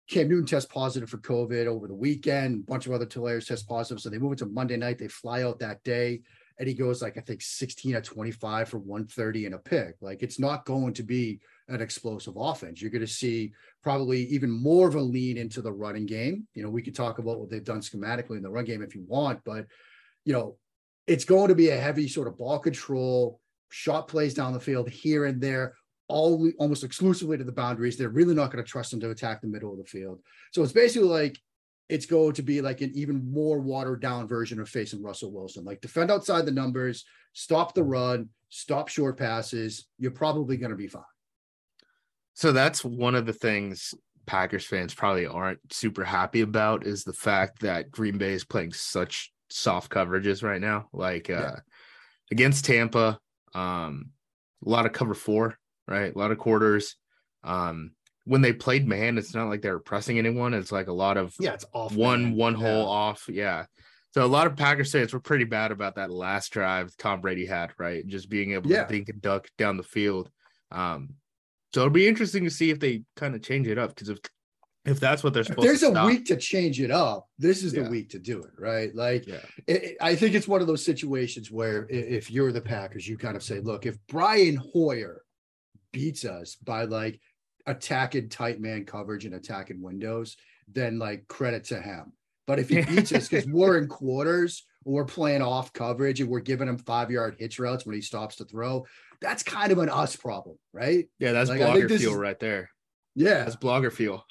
Cam 0.10 0.28
Newton 0.28 0.46
test 0.46 0.69
positive 0.69 1.10
for 1.10 1.18
COVID 1.18 1.68
over 1.68 1.88
the 1.88 1.94
weekend, 1.94 2.63
a 2.63 2.72
bunch 2.72 2.86
of 2.86 2.94
other 2.94 3.06
players 3.06 3.46
test 3.46 3.68
positive. 3.68 4.02
So 4.02 4.10
they 4.10 4.18
move 4.18 4.34
it 4.34 4.40
to 4.40 4.46
Monday 4.46 4.78
night. 4.78 4.98
They 4.98 5.08
fly 5.08 5.44
out 5.44 5.60
that 5.60 5.84
day 5.84 6.22
and 6.62 6.68
he 6.68 6.75
goes 6.75 7.02
like 7.02 7.18
I 7.18 7.22
think 7.22 7.42
16 7.42 7.96
at 7.96 8.04
25 8.04 8.69
for 8.69 8.78
130 8.78 9.48
and 9.48 9.56
a 9.56 9.58
pick. 9.58 9.96
Like 10.00 10.22
it's 10.22 10.38
not 10.38 10.63
going 10.63 10.94
to 10.94 11.02
be 11.02 11.40
an 11.68 11.81
explosive 11.81 12.36
offense. 12.38 12.80
You're 12.80 12.92
going 12.92 13.02
to 13.02 13.08
see 13.08 13.54
probably 13.81 14.25
even 14.28 14.52
more 14.52 14.88
of 14.88 14.94
a 14.94 15.02
lean 15.02 15.38
into 15.38 15.63
the 15.63 15.74
running 15.74 16.06
game. 16.06 16.48
You 16.54 16.62
know, 16.62 16.69
we 16.69 16.84
could 16.84 16.94
talk 16.94 17.18
about 17.18 17.40
what 17.40 17.50
they've 17.50 17.63
done 17.63 17.81
schematically 17.81 18.38
in 18.38 18.44
the 18.44 18.52
run 18.52 18.66
game 18.66 18.84
if 18.84 18.94
you 18.94 19.04
want, 19.08 19.40
but 19.44 19.66
you 20.24 20.34
know, 20.34 20.56
it's 21.08 21.25
going 21.25 21.48
to 21.48 21.56
be 21.56 21.69
a 21.69 21.80
heavy 21.80 22.08
sort 22.08 22.28
of 22.28 22.38
ball 22.38 22.60
control, 22.60 23.40
shot 23.69 24.08
plays 24.08 24.36
down 24.36 24.54
the 24.54 24.60
field 24.60 24.88
here 24.88 25.25
and 25.25 25.42
there, 25.42 25.74
all 26.10 26.48
almost 26.60 26.84
exclusively 26.84 27.40
to 27.40 27.44
the 27.44 27.52
boundaries. 27.52 27.98
They're 27.98 28.10
really 28.10 28.36
not 28.36 28.52
going 28.52 28.63
to 28.63 28.69
trust 28.69 28.92
them 28.92 29.00
to 29.00 29.10
attack 29.10 29.42
the 29.42 29.48
middle 29.48 29.72
of 29.72 29.80
the 29.80 29.86
field. 29.86 30.19
So 30.52 30.62
it's 30.62 30.74
basically 30.74 31.10
like 31.10 31.40
it's 31.91 32.05
going 32.05 32.33
to 32.33 32.41
be 32.41 32.61
like 32.61 32.79
an 32.79 32.91
even 32.95 33.29
more 33.31 33.59
watered 33.59 34.01
down 34.01 34.25
version 34.25 34.61
of 34.61 34.69
facing 34.69 35.03
Russell 35.03 35.31
Wilson. 35.31 35.65
Like 35.65 35.81
defend 35.81 36.09
outside 36.09 36.45
the 36.45 36.51
numbers, 36.51 37.03
stop 37.33 37.73
the 37.73 37.83
run, 37.83 38.29
stop 38.47 38.88
short 38.88 39.17
passes. 39.17 39.88
You're 39.99 40.11
probably 40.11 40.55
going 40.55 40.71
to 40.71 40.77
be 40.77 40.88
fine. 40.88 41.03
So 42.33 42.53
that's 42.53 42.85
one 42.85 43.13
of 43.13 43.25
the 43.25 43.33
things 43.33 43.93
Packers 44.25 44.65
fans 44.65 44.93
probably 44.93 45.25
aren't 45.25 45.59
super 45.69 46.05
happy 46.05 46.41
about 46.41 46.88
is 46.88 47.03
the 47.03 47.13
fact 47.13 47.61
that 47.61 47.91
Green 47.91 48.17
Bay 48.17 48.31
is 48.31 48.45
playing 48.45 48.71
such 48.71 49.33
soft 49.49 49.91
coverages 49.91 50.41
right 50.41 50.61
now. 50.61 50.88
Like 50.93 51.29
uh 51.29 51.33
yeah. 51.33 51.55
against 52.31 52.63
Tampa, 52.63 53.19
um 53.53 54.11
a 54.65 54.69
lot 54.69 54.85
of 54.85 54.93
cover 54.93 55.13
four, 55.13 55.57
right? 55.88 56.15
A 56.15 56.17
lot 56.17 56.31
of 56.31 56.38
quarters. 56.38 56.95
Um 57.43 57.91
when 58.25 58.41
they 58.41 58.53
played 58.53 58.88
man, 58.88 59.18
it's 59.18 59.33
not 59.33 59.50
like 59.50 59.62
they 59.62 59.71
were 59.71 59.79
pressing 59.79 60.18
anyone. 60.18 60.53
It's 60.53 60.71
like 60.71 60.88
a 60.88 60.94
lot 60.94 61.18
of 61.18 61.33
yeah, 61.39 61.53
it's 61.53 61.65
off 61.73 61.95
one 61.95 62.23
man. 62.23 62.35
one 62.35 62.59
yeah. 62.59 62.68
hole 62.68 62.88
off. 62.88 63.25
Yeah. 63.29 63.65
So 64.13 64.25
a 64.25 64.27
lot 64.27 64.45
of 64.45 64.57
Packers 64.57 64.91
fans 64.91 65.13
were 65.13 65.21
pretty 65.21 65.45
bad 65.45 65.71
about 65.71 65.95
that 65.95 66.12
last 66.12 66.51
drive 66.51 66.95
Tom 66.97 67.21
Brady 67.21 67.45
had, 67.45 67.71
right? 67.77 68.06
Just 68.06 68.29
being 68.29 68.51
able 68.51 68.69
yeah. 68.69 68.83
to 68.83 68.89
think 68.89 69.09
and 69.09 69.21
duck 69.21 69.47
down 69.57 69.77
the 69.77 69.83
field. 69.83 70.29
Um, 70.69 71.15
so 71.73 71.81
it'll 71.81 71.91
be 71.91 72.07
interesting 72.07 72.44
to 72.44 72.50
see 72.50 72.69
if 72.69 72.79
they 72.79 73.03
kind 73.15 73.35
of 73.35 73.41
change 73.41 73.68
it 73.68 73.77
up 73.77 73.95
because 73.95 74.09
if 74.09 74.19
if 74.83 75.00
that's 75.00 75.24
what 75.24 75.33
they're 75.33 75.44
supposed 75.44 75.62
to 75.62 75.67
do, 75.67 75.67
there's 75.67 75.83
a 75.83 75.91
stop, 75.91 76.07
week 76.07 76.25
to 76.25 76.35
change 76.35 76.81
it 76.81 76.89
up 76.89 77.27
this 77.38 77.63
is 77.63 77.71
the 77.71 77.81
yeah. 77.81 77.89
week 77.89 78.09
to 78.09 78.19
do 78.19 78.39
it 78.41 78.51
right 78.57 78.95
like 78.95 79.27
yeah. 79.27 79.38
it, 79.67 79.95
i 80.01 80.15
think 80.15 80.33
it's 80.33 80.47
one 80.47 80.59
of 80.59 80.65
those 80.65 80.83
situations 80.83 81.51
where 81.51 81.85
if 81.89 82.31
you're 82.31 82.51
the 82.51 82.62
packers 82.62 83.07
you 83.07 83.15
kind 83.15 83.35
of 83.35 83.44
say 83.44 83.59
look 83.59 83.85
if 83.85 83.95
brian 84.07 84.56
hoyer 84.74 85.21
beats 85.91 86.25
us 86.25 86.56
by 86.56 86.85
like 86.85 87.19
attacking 87.68 88.30
tight 88.30 88.60
man 88.60 88.86
coverage 88.86 89.25
and 89.25 89.36
attacking 89.36 89.81
windows 89.81 90.38
then 90.68 91.00
like 91.00 91.28
credit 91.28 91.63
to 91.63 91.80
him 91.80 92.13
but 92.48 92.60
if 92.60 92.69
he 92.69 92.81
beats 92.81 93.12
us 93.12 93.28
because 93.28 93.46
we're 93.48 93.77
in 93.77 93.88
quarters 93.89 94.65
we're 94.84 95.06
playing 95.06 95.41
off 95.41 95.74
coverage 95.74 96.22
and 96.22 96.30
we're 96.30 96.39
giving 96.39 96.68
him 96.68 96.77
five 96.77 97.12
yard 97.12 97.36
hitch 97.38 97.60
routes 97.60 97.86
when 97.86 97.96
he 97.96 98.01
stops 98.01 98.38
to 98.38 98.46
throw 98.46 98.86
that's 99.22 99.44
kind 99.44 99.72
of 99.72 99.77
an 99.77 99.89
us 99.89 100.15
problem, 100.15 100.58
right? 100.74 101.08
Yeah, 101.20 101.32
that's 101.32 101.50
like, 101.50 101.62
blogger 101.62 101.88
feel 101.88 102.12
is, 102.12 102.18
right 102.18 102.39
there. 102.39 102.72
Yeah, 103.15 103.44
that's 103.44 103.56
blogger 103.56 103.91
feel. 103.91 104.25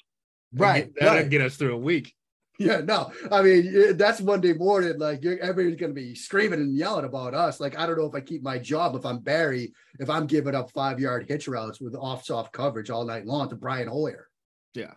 Right, 0.53 0.91
that'll 0.99 1.15
right. 1.15 1.29
get 1.29 1.41
us 1.41 1.55
through 1.55 1.73
a 1.73 1.77
week. 1.77 2.13
Yeah, 2.59 2.81
no, 2.81 3.11
I 3.31 3.41
mean 3.41 3.97
that's 3.97 4.21
Monday 4.21 4.53
morning. 4.53 4.99
Like 4.99 5.25
everybody's 5.25 5.79
gonna 5.79 5.93
be 5.93 6.13
screaming 6.13 6.59
and 6.59 6.75
yelling 6.75 7.05
about 7.05 7.33
us. 7.33 7.59
Like 7.59 7.77
I 7.77 7.85
don't 7.85 7.97
know 7.97 8.05
if 8.05 8.13
I 8.13 8.21
keep 8.21 8.43
my 8.43 8.59
job 8.59 8.95
if 8.95 9.05
I'm 9.05 9.19
Barry 9.19 9.73
if 9.99 10.09
I'm 10.09 10.27
giving 10.27 10.53
up 10.53 10.69
five 10.71 10.99
yard 10.99 11.25
hitch 11.27 11.47
routes 11.47 11.81
with 11.81 11.95
off 11.95 12.25
soft 12.25 12.53
coverage 12.53 12.89
all 12.89 13.05
night 13.05 13.25
long 13.25 13.49
to 13.49 13.55
Brian 13.55 13.87
Hoyer. 13.87 14.27
Yeah, 14.75 14.93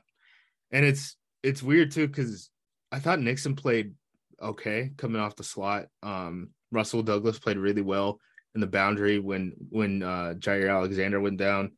and 0.72 0.84
it's 0.84 1.16
it's 1.42 1.62
weird 1.62 1.90
too 1.92 2.06
because 2.06 2.50
I 2.92 2.98
thought 2.98 3.20
Nixon 3.20 3.56
played 3.56 3.94
okay 4.42 4.90
coming 4.96 5.20
off 5.20 5.36
the 5.36 5.44
slot. 5.44 5.86
Um, 6.02 6.50
Rasul 6.70 7.02
Douglas 7.02 7.38
played 7.38 7.56
really 7.56 7.82
well 7.82 8.18
in 8.54 8.60
the 8.60 8.66
boundary 8.66 9.18
when 9.18 9.52
when 9.70 10.02
uh, 10.02 10.34
Jaire 10.38 10.70
Alexander 10.70 11.20
went 11.20 11.38
down. 11.38 11.72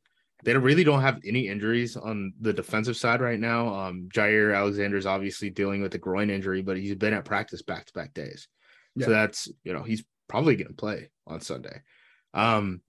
They 0.46 0.56
really 0.56 0.84
don't 0.84 1.00
have 1.00 1.20
any 1.26 1.48
injuries 1.48 1.96
on 1.96 2.32
the 2.40 2.52
defensive 2.52 2.96
side 2.96 3.20
right 3.20 3.40
now. 3.40 3.74
Um, 3.74 4.08
Jaire 4.14 4.56
Alexander 4.56 4.96
is 4.96 5.04
obviously 5.04 5.50
dealing 5.50 5.82
with 5.82 5.92
a 5.96 5.98
groin 5.98 6.30
injury, 6.30 6.62
but 6.62 6.76
he's 6.76 6.94
been 6.94 7.14
at 7.14 7.24
practice 7.24 7.62
back 7.62 7.86
to 7.86 7.92
back 7.92 8.14
days. 8.14 8.46
Yeah. 8.94 9.06
So 9.06 9.10
that's 9.10 9.48
you 9.64 9.72
know 9.72 9.82
he's 9.82 10.04
probably 10.28 10.54
going 10.54 10.68
to 10.68 10.74
play 10.74 11.10
on 11.26 11.40
Sunday. 11.40 11.82
Um, 12.32 12.80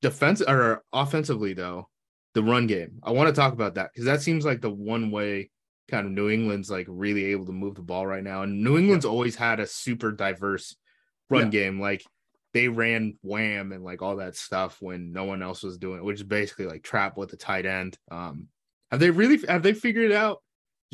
defense 0.00 0.40
or 0.40 0.82
offensively 0.90 1.52
though, 1.52 1.90
the 2.32 2.42
run 2.42 2.66
game. 2.66 3.00
I 3.02 3.10
want 3.10 3.28
to 3.28 3.38
talk 3.38 3.52
about 3.52 3.74
that 3.74 3.90
because 3.92 4.06
that 4.06 4.22
seems 4.22 4.46
like 4.46 4.62
the 4.62 4.70
one 4.70 5.10
way 5.10 5.50
kind 5.90 6.06
of 6.06 6.12
New 6.12 6.30
England's 6.30 6.70
like 6.70 6.86
really 6.88 7.26
able 7.26 7.44
to 7.44 7.52
move 7.52 7.74
the 7.74 7.82
ball 7.82 8.06
right 8.06 8.24
now. 8.24 8.40
And 8.42 8.64
New 8.64 8.78
England's 8.78 9.04
yeah. 9.04 9.10
always 9.10 9.36
had 9.36 9.60
a 9.60 9.66
super 9.66 10.12
diverse 10.12 10.76
run 11.28 11.52
yeah. 11.52 11.60
game. 11.60 11.78
Like 11.78 12.06
they 12.54 12.68
ran 12.68 13.18
wham 13.22 13.72
and 13.72 13.82
like 13.84 14.02
all 14.02 14.16
that 14.16 14.36
stuff 14.36 14.76
when 14.80 15.12
no 15.12 15.24
one 15.24 15.42
else 15.42 15.62
was 15.62 15.78
doing 15.78 15.98
it, 15.98 16.04
which 16.04 16.16
is 16.16 16.22
basically 16.22 16.66
like 16.66 16.82
trap 16.82 17.16
with 17.16 17.30
the 17.30 17.36
tight 17.36 17.66
end. 17.66 17.96
Um, 18.10 18.48
have 18.90 19.00
they 19.00 19.10
really 19.10 19.40
have 19.48 19.62
they 19.62 19.72
figured 19.72 20.12
out 20.12 20.42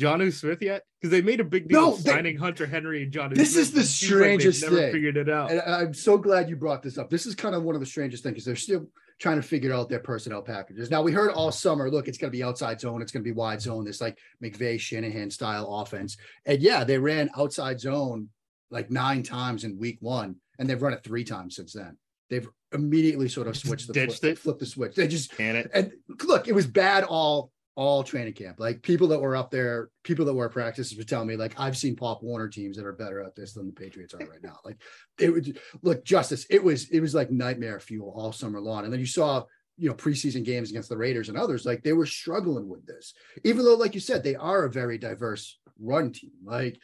Jonnu 0.01 0.31
Smith 0.33 0.61
yet? 0.61 0.83
Because 1.01 1.11
they 1.11 1.21
made 1.21 1.39
a 1.39 1.45
big 1.45 1.67
deal 1.67 1.81
No, 1.91 1.95
they- 1.95 2.11
signing 2.11 2.37
Hunter 2.37 2.65
Henry 2.65 3.03
and 3.03 3.11
Jonnu. 3.11 3.35
This 3.35 3.53
Smith. 3.53 3.61
is 3.63 3.71
the 3.73 3.83
seems 3.83 4.11
like 4.11 4.17
strangest 4.19 4.63
never 4.63 4.75
thing. 4.77 4.91
Figured 4.93 5.17
it 5.17 5.29
out. 5.29 5.51
And 5.51 5.61
I'm 5.61 5.93
so 5.93 6.17
glad 6.17 6.49
you 6.49 6.55
brought 6.55 6.81
this 6.81 6.97
up. 6.97 7.09
This 7.09 7.25
is 7.25 7.35
kind 7.35 7.55
of 7.55 7.63
one 7.63 7.75
of 7.75 7.81
the 7.81 7.87
strangest 7.87 8.23
things 8.23 8.33
because 8.33 8.45
they're 8.45 8.55
still 8.55 8.87
trying 9.19 9.35
to 9.35 9.41
figure 9.45 9.73
out 9.73 9.89
their 9.89 9.99
personnel 9.99 10.41
packages. 10.41 10.89
Now 10.89 11.01
we 11.01 11.11
heard 11.11 11.31
all 11.31 11.51
summer, 11.51 11.91
look, 11.91 12.07
it's 12.07 12.17
going 12.17 12.31
to 12.31 12.37
be 12.37 12.41
outside 12.43 12.79
zone, 12.79 13.01
it's 13.01 13.11
going 13.11 13.21
to 13.23 13.29
be 13.29 13.33
wide 13.33 13.61
zone, 13.61 13.83
this 13.83 13.99
like 13.99 14.17
McVay 14.41 14.79
Shanahan 14.79 15.29
style 15.29 15.67
offense. 15.81 16.15
And 16.45 16.61
yeah, 16.61 16.85
they 16.85 16.97
ran 16.97 17.29
outside 17.37 17.81
zone 17.81 18.29
like 18.71 18.89
nine 18.89 19.23
times 19.23 19.65
in 19.65 19.77
week 19.77 19.97
one, 19.99 20.37
and 20.59 20.69
they've 20.69 20.81
run 20.81 20.93
it 20.93 21.03
three 21.03 21.23
times 21.23 21.55
since 21.55 21.73
then. 21.73 21.97
They've 22.29 22.47
immediately 22.73 23.27
sort 23.29 23.47
of 23.47 23.57
switched 23.57 23.87
the 23.87 23.93
ditched 23.93 24.19
flip, 24.19 24.33
it? 24.33 24.37
flipped 24.37 24.59
the 24.59 24.65
switch. 24.67 24.95
They 24.95 25.07
just 25.07 25.35
Can 25.35 25.55
it? 25.55 25.71
and 25.73 25.91
look, 26.25 26.47
it 26.47 26.53
was 26.53 26.67
bad 26.67 27.03
all 27.05 27.51
all 27.75 28.03
training 28.03 28.33
camp. 28.33 28.59
Like 28.59 28.81
people 28.81 29.07
that 29.07 29.21
were 29.21 29.37
up 29.37 29.49
there, 29.49 29.89
people 30.03 30.25
that 30.25 30.33
were 30.33 30.47
at 30.47 30.51
practices 30.51 30.97
were 30.97 31.05
telling 31.05 31.29
me, 31.29 31.37
like, 31.37 31.57
I've 31.57 31.77
seen 31.77 31.95
Pop 31.95 32.21
Warner 32.21 32.49
teams 32.49 32.75
that 32.75 32.85
are 32.85 32.91
better 32.91 33.23
at 33.23 33.35
this 33.35 33.53
than 33.53 33.67
the 33.67 33.71
Patriots 33.71 34.13
are 34.13 34.17
right 34.17 34.43
now. 34.43 34.57
Like 34.65 34.77
it 35.17 35.29
would 35.29 35.57
look 35.81 36.03
justice. 36.03 36.45
It 36.49 36.63
was 36.63 36.89
it 36.89 36.99
was 36.99 37.15
like 37.15 37.31
nightmare 37.31 37.79
fuel 37.79 38.13
all 38.15 38.31
summer 38.31 38.59
long. 38.59 38.83
And 38.83 38.93
then 38.93 38.99
you 38.99 39.05
saw, 39.05 39.45
you 39.77 39.87
know, 39.87 39.95
preseason 39.95 40.43
games 40.43 40.69
against 40.69 40.89
the 40.89 40.97
Raiders 40.97 41.29
and 41.29 41.37
others, 41.37 41.65
like 41.65 41.81
they 41.81 41.93
were 41.93 42.05
struggling 42.05 42.67
with 42.67 42.85
this, 42.85 43.13
even 43.43 43.63
though, 43.63 43.75
like 43.75 43.95
you 43.95 44.01
said, 44.01 44.23
they 44.23 44.35
are 44.35 44.65
a 44.65 44.71
very 44.71 44.97
diverse 44.97 45.57
run 45.79 46.11
team. 46.11 46.33
Like 46.43 46.79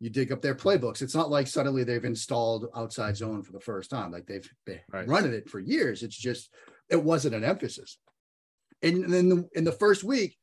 you 0.00 0.10
dig 0.10 0.32
up 0.32 0.42
their 0.42 0.54
playbooks. 0.54 1.02
It's 1.02 1.14
not 1.14 1.30
like 1.30 1.46
suddenly 1.46 1.84
they've 1.84 2.04
installed 2.04 2.66
outside 2.74 3.16
zone 3.16 3.42
for 3.42 3.52
the 3.52 3.60
first 3.60 3.90
time. 3.90 4.12
Like 4.12 4.26
they've 4.26 4.48
been 4.64 4.80
Right. 4.92 5.06
running 5.08 5.32
it 5.32 5.48
for 5.48 5.60
years. 5.60 6.02
It's 6.02 6.16
just 6.16 6.50
it 6.88 7.02
wasn't 7.02 7.34
an 7.34 7.44
emphasis. 7.44 7.98
And 8.82 9.12
then 9.12 9.28
the, 9.28 9.48
in 9.54 9.64
the 9.64 9.72
first 9.72 10.04
week, 10.04 10.36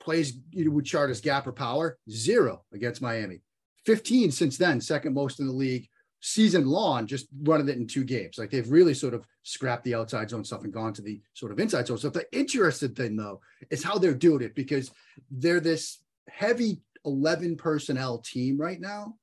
plays 0.00 0.36
you 0.50 0.70
would 0.70 0.84
chart 0.84 1.10
as 1.10 1.20
gap 1.20 1.46
or 1.46 1.52
power 1.52 1.98
zero 2.10 2.62
against 2.72 3.00
Miami. 3.00 3.40
15 3.86 4.30
since 4.30 4.58
then, 4.58 4.80
second 4.80 5.14
most 5.14 5.40
in 5.40 5.46
the 5.46 5.52
league 5.52 5.88
season 6.20 6.66
long, 6.66 7.06
just 7.06 7.26
running 7.42 7.68
it 7.68 7.76
in 7.76 7.86
two 7.86 8.04
games. 8.04 8.38
Like 8.38 8.50
they've 8.50 8.70
really 8.70 8.94
sort 8.94 9.12
of 9.14 9.26
scrapped 9.42 9.84
the 9.84 9.94
outside 9.94 10.30
zone 10.30 10.44
stuff 10.44 10.64
and 10.64 10.72
gone 10.72 10.94
to 10.94 11.02
the 11.02 11.20
sort 11.34 11.52
of 11.52 11.58
inside 11.58 11.86
zone 11.86 11.98
stuff. 11.98 12.14
The 12.14 12.26
interesting 12.32 12.94
thing 12.94 13.16
though 13.16 13.40
is 13.70 13.84
how 13.84 13.98
they're 13.98 14.14
doing 14.14 14.42
it 14.42 14.54
because 14.54 14.90
they're 15.30 15.60
this 15.60 16.02
heavy 16.28 16.80
11 17.04 17.56
personnel 17.56 18.18
team 18.18 18.58
right 18.58 18.80
now, 18.80 19.16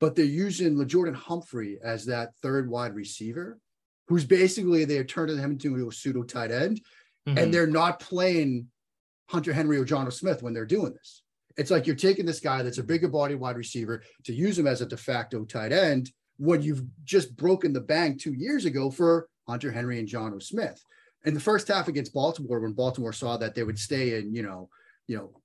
but 0.00 0.14
they're 0.14 0.24
using 0.24 0.74
Lil'Jordan 0.76 1.14
Humphrey 1.14 1.78
as 1.82 2.06
that 2.06 2.34
third 2.42 2.68
wide 2.68 2.94
receiver, 2.94 3.58
who's 4.08 4.24
basically 4.24 4.84
they're 4.84 5.04
turning 5.04 5.38
him 5.38 5.52
into 5.52 5.88
a 5.88 5.92
pseudo 5.92 6.22
tight 6.22 6.50
end 6.50 6.80
Mhm. 7.28 7.38
and 7.38 7.54
they're 7.54 7.66
not 7.66 8.00
playing 8.00 8.68
Hunter 9.28 9.52
Henry 9.52 9.76
or 9.76 9.84
Jonnu 9.84 10.12
Smith 10.12 10.42
when 10.42 10.54
they're 10.54 10.66
doing 10.66 10.92
this. 10.92 11.22
It's 11.56 11.70
like 11.70 11.86
you're 11.86 11.96
taking 11.96 12.26
this 12.26 12.40
guy 12.40 12.62
that's 12.62 12.78
a 12.78 12.82
bigger 12.82 13.08
body 13.08 13.34
wide 13.34 13.56
receiver 13.56 14.02
to 14.24 14.32
use 14.32 14.58
him 14.58 14.66
as 14.66 14.80
a 14.80 14.86
de 14.86 14.96
facto 14.96 15.44
tight 15.44 15.72
end 15.72 16.10
when 16.38 16.62
you've 16.62 16.84
just 17.04 17.36
broken 17.36 17.72
the 17.72 17.80
bank 17.80 18.20
two 18.20 18.32
years 18.32 18.64
ago 18.64 18.90
for 18.90 19.28
Hunter 19.46 19.70
Henry 19.70 19.98
and 19.98 20.08
Jonnu 20.08 20.42
Smith. 20.42 20.82
In 21.24 21.34
the 21.34 21.40
first 21.40 21.68
half 21.68 21.86
against 21.86 22.14
Baltimore, 22.14 22.60
when 22.60 22.72
Baltimore 22.72 23.12
saw 23.12 23.36
that 23.36 23.54
they 23.54 23.62
would 23.62 23.78
stay 23.78 24.18
in, 24.18 24.32
you 24.34 24.42
know, 24.42 24.70
you 25.06 25.16
know, 25.18 25.39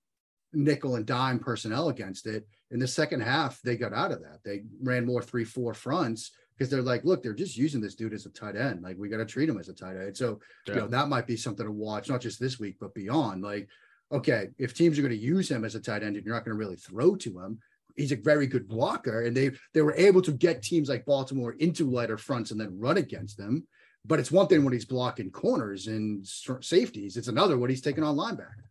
nickel 0.56 0.96
and 0.96 1.06
dime 1.06 1.40
personnel 1.40 1.90
against 1.90 2.28
it. 2.28 2.48
In 2.72 2.80
the 2.80 2.88
second 2.88 3.22
half, 3.22 3.62
they 3.62 3.78
got 3.78 3.94
out 3.94 4.12
of 4.12 4.22
that. 4.22 4.40
They 4.44 4.64
ran 4.82 5.06
more 5.06 5.22
three, 5.22 5.44
four 5.46 5.74
fronts 5.74 6.32
because 6.58 6.70
they're 6.70 6.82
like, 6.82 7.04
look, 7.04 7.22
they're 7.22 7.34
just 7.34 7.58
using 7.58 7.82
this 7.82 7.96
dude 7.96 8.14
as 8.14 8.26
a 8.26 8.30
tight 8.30 8.56
end. 8.56 8.82
Like 8.82 8.98
we 8.98 9.10
got 9.10 9.18
to 9.18 9.26
treat 9.26 9.50
him 9.50 9.60
as 9.60 9.70
a 9.70 9.74
tight 9.74 9.98
end. 9.98 10.16
So 10.18 10.40
you 10.76 10.82
know 10.82 10.88
that 10.88 11.10
might 11.10 11.28
be 11.28 11.38
something 11.38 11.66
to 11.66 11.72
watch 11.72 12.10
not 12.10 12.22
just 12.22 12.40
this 12.40 12.60
week 12.60 12.78
but 12.80 12.94
beyond 12.94 13.44
like 13.44 13.68
okay 14.12 14.50
if 14.58 14.74
teams 14.74 14.98
are 14.98 15.02
going 15.02 15.12
to 15.12 15.18
use 15.18 15.50
him 15.50 15.66
as 15.66 15.76
a 15.76 15.80
tight 15.80 16.04
end 16.04 16.16
and 16.16 16.26
you're 16.26 16.34
not 16.36 16.46
going 16.46 16.56
to 16.56 16.60
really 16.60 16.76
throw 16.76 17.16
to 17.16 17.40
him 17.40 17.60
he's 17.96 18.12
a 18.12 18.16
very 18.16 18.46
good 18.48 18.68
blocker 18.68 19.24
and 19.24 19.36
they 19.36 19.52
they 19.74 19.82
were 19.82 19.96
able 19.96 20.22
to 20.22 20.32
get 20.32 20.62
teams 20.62 20.90
like 20.90 21.06
baltimore 21.06 21.54
into 21.54 21.90
lighter 21.90 22.18
fronts 22.18 22.52
and 22.52 22.60
then 22.60 22.80
run 22.80 22.98
against 22.98 23.38
them 23.38 23.66
but 24.06 24.20
it's 24.20 24.32
one 24.32 24.48
thing 24.48 24.64
when 24.64 24.74
he's 24.74 24.86
blocking 24.86 25.32
corners 25.32 25.88
and 25.88 26.26
safeties 26.62 27.18
it's 27.18 27.28
another 27.28 27.58
when 27.58 27.70
he's 27.70 27.82
taking 27.82 28.04
on 28.04 28.16
linebackers 28.16 28.70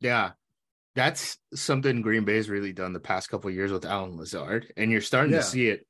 Yeah. 0.00 0.30
That's 0.94 1.38
something 1.54 2.02
Green 2.02 2.24
Bay's 2.24 2.48
really 2.48 2.72
done 2.72 2.92
the 2.92 3.00
past 3.00 3.28
couple 3.28 3.48
of 3.48 3.54
years 3.56 3.72
with 3.72 3.84
Allen 3.84 4.16
Lazard. 4.16 4.72
And 4.76 4.90
you're 4.90 5.00
starting 5.00 5.32
Yeah. 5.32 5.38
to 5.38 5.44
see 5.44 5.68
it 5.68 5.86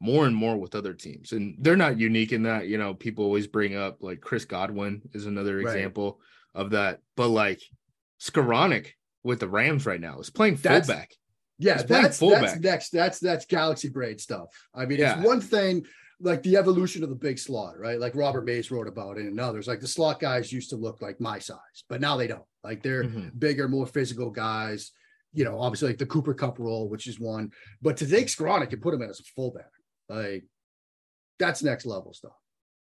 more 0.00 0.26
and 0.26 0.34
more 0.34 0.56
with 0.56 0.74
other 0.74 0.94
teams. 0.94 1.32
And 1.32 1.56
they're 1.60 1.76
not 1.76 1.98
unique 1.98 2.32
in 2.32 2.42
that, 2.44 2.66
you 2.68 2.78
know, 2.78 2.94
people 2.94 3.24
always 3.24 3.46
bring 3.46 3.74
up 3.76 3.98
like 4.00 4.20
Chris 4.20 4.44
Godwin 4.44 5.02
is 5.12 5.26
another 5.26 5.56
Right. 5.58 5.66
example 5.66 6.20
of 6.54 6.70
that. 6.70 7.00
But 7.16 7.28
like 7.28 7.60
Skowronek 8.20 8.88
with 9.22 9.40
the 9.40 9.48
Rams 9.48 9.86
right 9.86 10.00
now 10.00 10.18
is 10.20 10.30
playing 10.30 10.56
That's- 10.56 10.86
fullback. 10.86 11.12
Yeah, 11.60 11.74
He's 11.74 11.82
playing 11.84 12.02
that's 12.04 12.18
that's 12.20 12.60
next. 12.60 12.90
That's 12.90 13.18
that's 13.18 13.46
galaxy 13.46 13.88
braid 13.88 14.20
stuff. 14.20 14.48
I 14.72 14.86
mean, 14.86 15.00
Yeah. 15.00 15.18
it's 15.18 15.26
one 15.26 15.40
thing 15.40 15.86
like 16.20 16.42
the 16.42 16.56
evolution 16.56 17.02
of 17.04 17.08
the 17.10 17.14
big 17.14 17.38
slot, 17.38 17.78
right? 17.78 18.00
Like 18.00 18.14
Robert 18.16 18.44
Mays 18.44 18.70
wrote 18.70 18.88
about 18.88 19.18
it 19.18 19.26
and 19.26 19.38
others. 19.38 19.68
Like 19.68 19.80
the 19.80 19.86
slot 19.86 20.18
guys 20.20 20.52
used 20.52 20.70
to 20.70 20.76
look 20.76 21.00
like 21.00 21.20
my 21.20 21.38
size, 21.38 21.84
but 21.88 22.00
now 22.00 22.16
they 22.16 22.26
don't. 22.26 22.42
Like 22.64 22.82
they're 22.82 23.04
Mhm. 23.04 23.38
bigger, 23.38 23.68
more 23.68 23.86
physical 23.86 24.30
guys. 24.30 24.92
You 25.32 25.44
know, 25.44 25.60
obviously 25.60 25.88
like 25.88 25.98
the 25.98 26.06
Cooper 26.06 26.34
Kupp 26.34 26.58
role, 26.58 26.88
which 26.88 27.06
is 27.06 27.20
one. 27.20 27.52
But 27.80 27.98
to 27.98 28.06
take 28.06 28.26
Skowronek 28.26 28.72
and 28.72 28.82
put 28.82 28.94
him 28.94 29.02
in 29.02 29.10
as 29.10 29.20
a 29.20 29.24
fullback, 29.36 29.70
like 30.08 30.44
that's 31.38 31.62
next 31.62 31.86
level 31.86 32.12
stuff. 32.14 32.32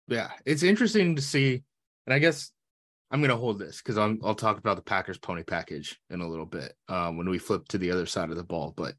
Yeah, 0.08 0.30
it's 0.46 0.62
interesting 0.64 1.16
to 1.16 1.22
see, 1.22 1.64
and 2.06 2.14
I 2.14 2.20
guess 2.20 2.52
I'm 3.10 3.22
gonna 3.22 3.36
hold 3.38 3.58
this 3.60 3.78
because 3.78 3.98
I'll 3.98 4.36
talk 4.36 4.58
about 4.60 4.76
the 4.76 4.84
Packers 4.84 5.18
pony 5.18 5.44
package 5.44 6.00
in 6.10 6.22
a 6.22 6.28
little 6.28 6.46
bit 6.46 6.74
um, 6.88 7.18
when 7.18 7.30
we 7.30 7.40
flip 7.40 7.68
to 7.70 7.78
the 7.78 7.92
other 7.92 8.06
side 8.06 8.30
of 8.30 8.36
the 8.36 8.44
ball. 8.44 8.74
But 8.76 8.96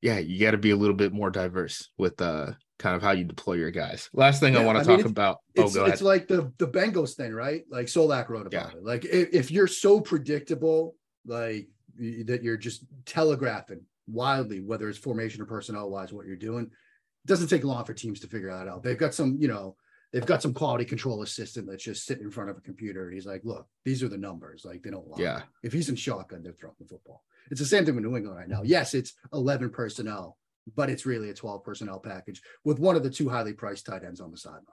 yeah, 0.00 0.18
you 0.18 0.40
got 0.40 0.52
to 0.52 0.58
be 0.58 0.70
a 0.70 0.76
little 0.76 0.94
bit 0.96 1.12
more 1.12 1.30
diverse 1.30 1.90
with 1.98 2.22
uh 2.22 2.52
kind 2.80 2.96
of 2.96 3.02
how 3.02 3.12
you 3.12 3.24
deploy 3.24 3.52
your 3.54 3.70
guys. 3.70 4.08
Last 4.12 4.40
thing 4.40 4.56
I 4.56 4.60
Yeah, 4.60 4.66
want 4.66 4.78
I 4.78 4.82
to 4.82 4.88
mean, 4.88 4.96
talk 4.98 5.00
it's- 5.06 5.10
about. 5.10 5.36
Oh, 5.58 5.62
It's, 5.66 5.76
it's 5.76 6.02
like 6.02 6.26
the 6.26 6.52
the 6.58 6.66
Bengals 6.66 7.14
thing, 7.14 7.32
right? 7.32 7.62
Like 7.70 7.86
Solak 7.86 8.28
wrote 8.30 8.46
about 8.46 8.72
Yeah. 8.72 8.78
it. 8.78 8.82
Like 8.84 9.04
if, 9.04 9.28
if 9.32 9.50
you're 9.50 9.66
so 9.68 10.00
predictable, 10.00 10.96
like 11.26 11.68
that 11.98 12.40
you're 12.42 12.56
just 12.56 12.84
telegraphing 13.04 13.82
wildly, 14.08 14.60
whether 14.60 14.88
it's 14.88 14.98
formation 14.98 15.42
or 15.42 15.46
personnel 15.46 15.90
wise, 15.90 16.12
what 16.12 16.26
you're 16.26 16.36
doing, 16.36 16.64
it 16.64 17.26
doesn't 17.26 17.48
take 17.48 17.62
long 17.64 17.84
for 17.84 17.92
teams 17.94 18.18
to 18.20 18.26
figure 18.26 18.50
that 18.50 18.66
out. 18.66 18.82
They've 18.82 18.96
got 18.98 19.12
some, 19.14 19.36
you 19.38 19.46
know, 19.48 19.76
they've 20.12 20.24
got 20.24 20.40
some 20.42 20.54
quality 20.54 20.86
control 20.86 21.22
assistant 21.22 21.68
that's 21.68 21.84
just 21.84 22.06
sitting 22.06 22.24
in 22.24 22.30
front 22.30 22.48
of 22.50 22.56
a 22.56 22.60
computer. 22.62 23.10
He's 23.10 23.26
like, 23.26 23.42
look, 23.44 23.68
these 23.84 24.02
are 24.02 24.08
the 24.08 24.16
numbers. 24.16 24.64
Like 24.64 24.82
they 24.82 24.90
don't 24.90 25.06
lie. 25.06 25.18
Yeah. 25.20 25.42
If 25.62 25.72
he's 25.74 25.90
in 25.90 25.96
shotgun, 25.96 26.42
they're 26.42 26.54
throwing 26.54 26.76
the 26.80 26.86
football. 26.86 27.22
It's 27.50 27.60
the 27.60 27.66
same 27.66 27.84
thing 27.84 27.94
with 27.96 28.04
New 28.04 28.16
England 28.16 28.36
right 28.36 28.48
now. 28.48 28.62
Yes, 28.64 28.94
it's 28.94 29.12
11 29.34 29.70
personnel, 29.70 30.38
but 30.74 30.90
it's 30.90 31.06
really 31.06 31.30
a 31.30 31.34
12 31.34 31.62
personnel 31.64 31.98
package 31.98 32.42
with 32.64 32.78
one 32.78 32.96
of 32.96 33.02
the 33.02 33.10
two 33.10 33.28
highly 33.28 33.52
priced 33.52 33.86
tight 33.86 34.04
ends 34.04 34.20
on 34.20 34.30
the 34.30 34.36
sideline. 34.36 34.64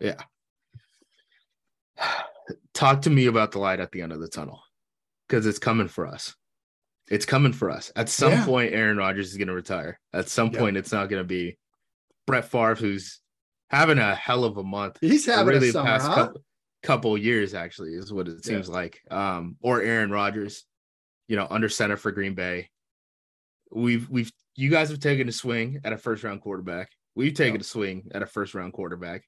Yeah. 0.00 0.22
Talk 2.74 3.02
to 3.02 3.10
me 3.10 3.26
about 3.26 3.52
the 3.52 3.58
light 3.58 3.80
at 3.80 3.90
the 3.92 4.02
end 4.02 4.12
of 4.12 4.20
the 4.20 4.28
tunnel 4.28 4.60
because 5.28 5.46
it's 5.46 5.58
coming 5.58 5.88
for 5.88 6.06
us. 6.06 6.34
It's 7.08 7.26
coming 7.26 7.52
for 7.52 7.70
us. 7.70 7.90
At 7.96 8.08
some 8.08 8.32
Yeah. 8.32 8.44
point, 8.44 8.74
Aaron 8.74 8.96
Rodgers 8.96 9.30
is 9.30 9.36
going 9.36 9.48
to 9.48 9.54
retire. 9.54 10.00
At 10.12 10.28
some 10.28 10.50
Yeah. 10.52 10.58
point, 10.58 10.76
it's 10.76 10.92
not 10.92 11.08
going 11.08 11.22
to 11.22 11.26
be 11.26 11.58
Brett 12.26 12.50
Favre, 12.50 12.74
who's 12.74 13.20
having 13.70 13.98
a 13.98 14.14
hell 14.14 14.44
of 14.44 14.56
a 14.56 14.62
month. 14.64 14.98
He's 15.00 15.26
having 15.26 15.46
really 15.46 15.68
a 15.68 15.72
summer, 15.72 15.86
past 15.88 16.06
huh? 16.06 16.14
couple, 16.14 16.44
couple 16.82 17.18
years, 17.18 17.54
actually, 17.54 17.94
is 17.94 18.12
what 18.12 18.28
it 18.28 18.34
Yeah. 18.36 18.40
seems 18.42 18.68
like. 18.68 19.00
Um, 19.10 19.56
or 19.60 19.80
Aaron 19.82 20.10
Rodgers, 20.10 20.64
you 21.28 21.36
know, 21.36 21.46
under 21.48 21.68
center 21.68 21.96
for 21.96 22.10
Green 22.12 22.34
Bay. 22.34 22.70
We've 23.72 24.08
we've 24.08 24.30
you 24.56 24.70
guys 24.70 24.88
have 24.90 25.00
taken 25.00 25.28
a 25.28 25.32
swing 25.32 25.80
at 25.84 25.92
a 25.92 25.98
first 25.98 26.24
round 26.24 26.40
quarterback. 26.40 26.90
We've 27.14 27.34
taken 27.34 27.56
Yeah. 27.56 27.60
a 27.60 27.64
swing 27.64 28.10
at 28.14 28.22
a 28.22 28.26
first 28.26 28.54
round 28.54 28.72
quarterback. 28.72 29.24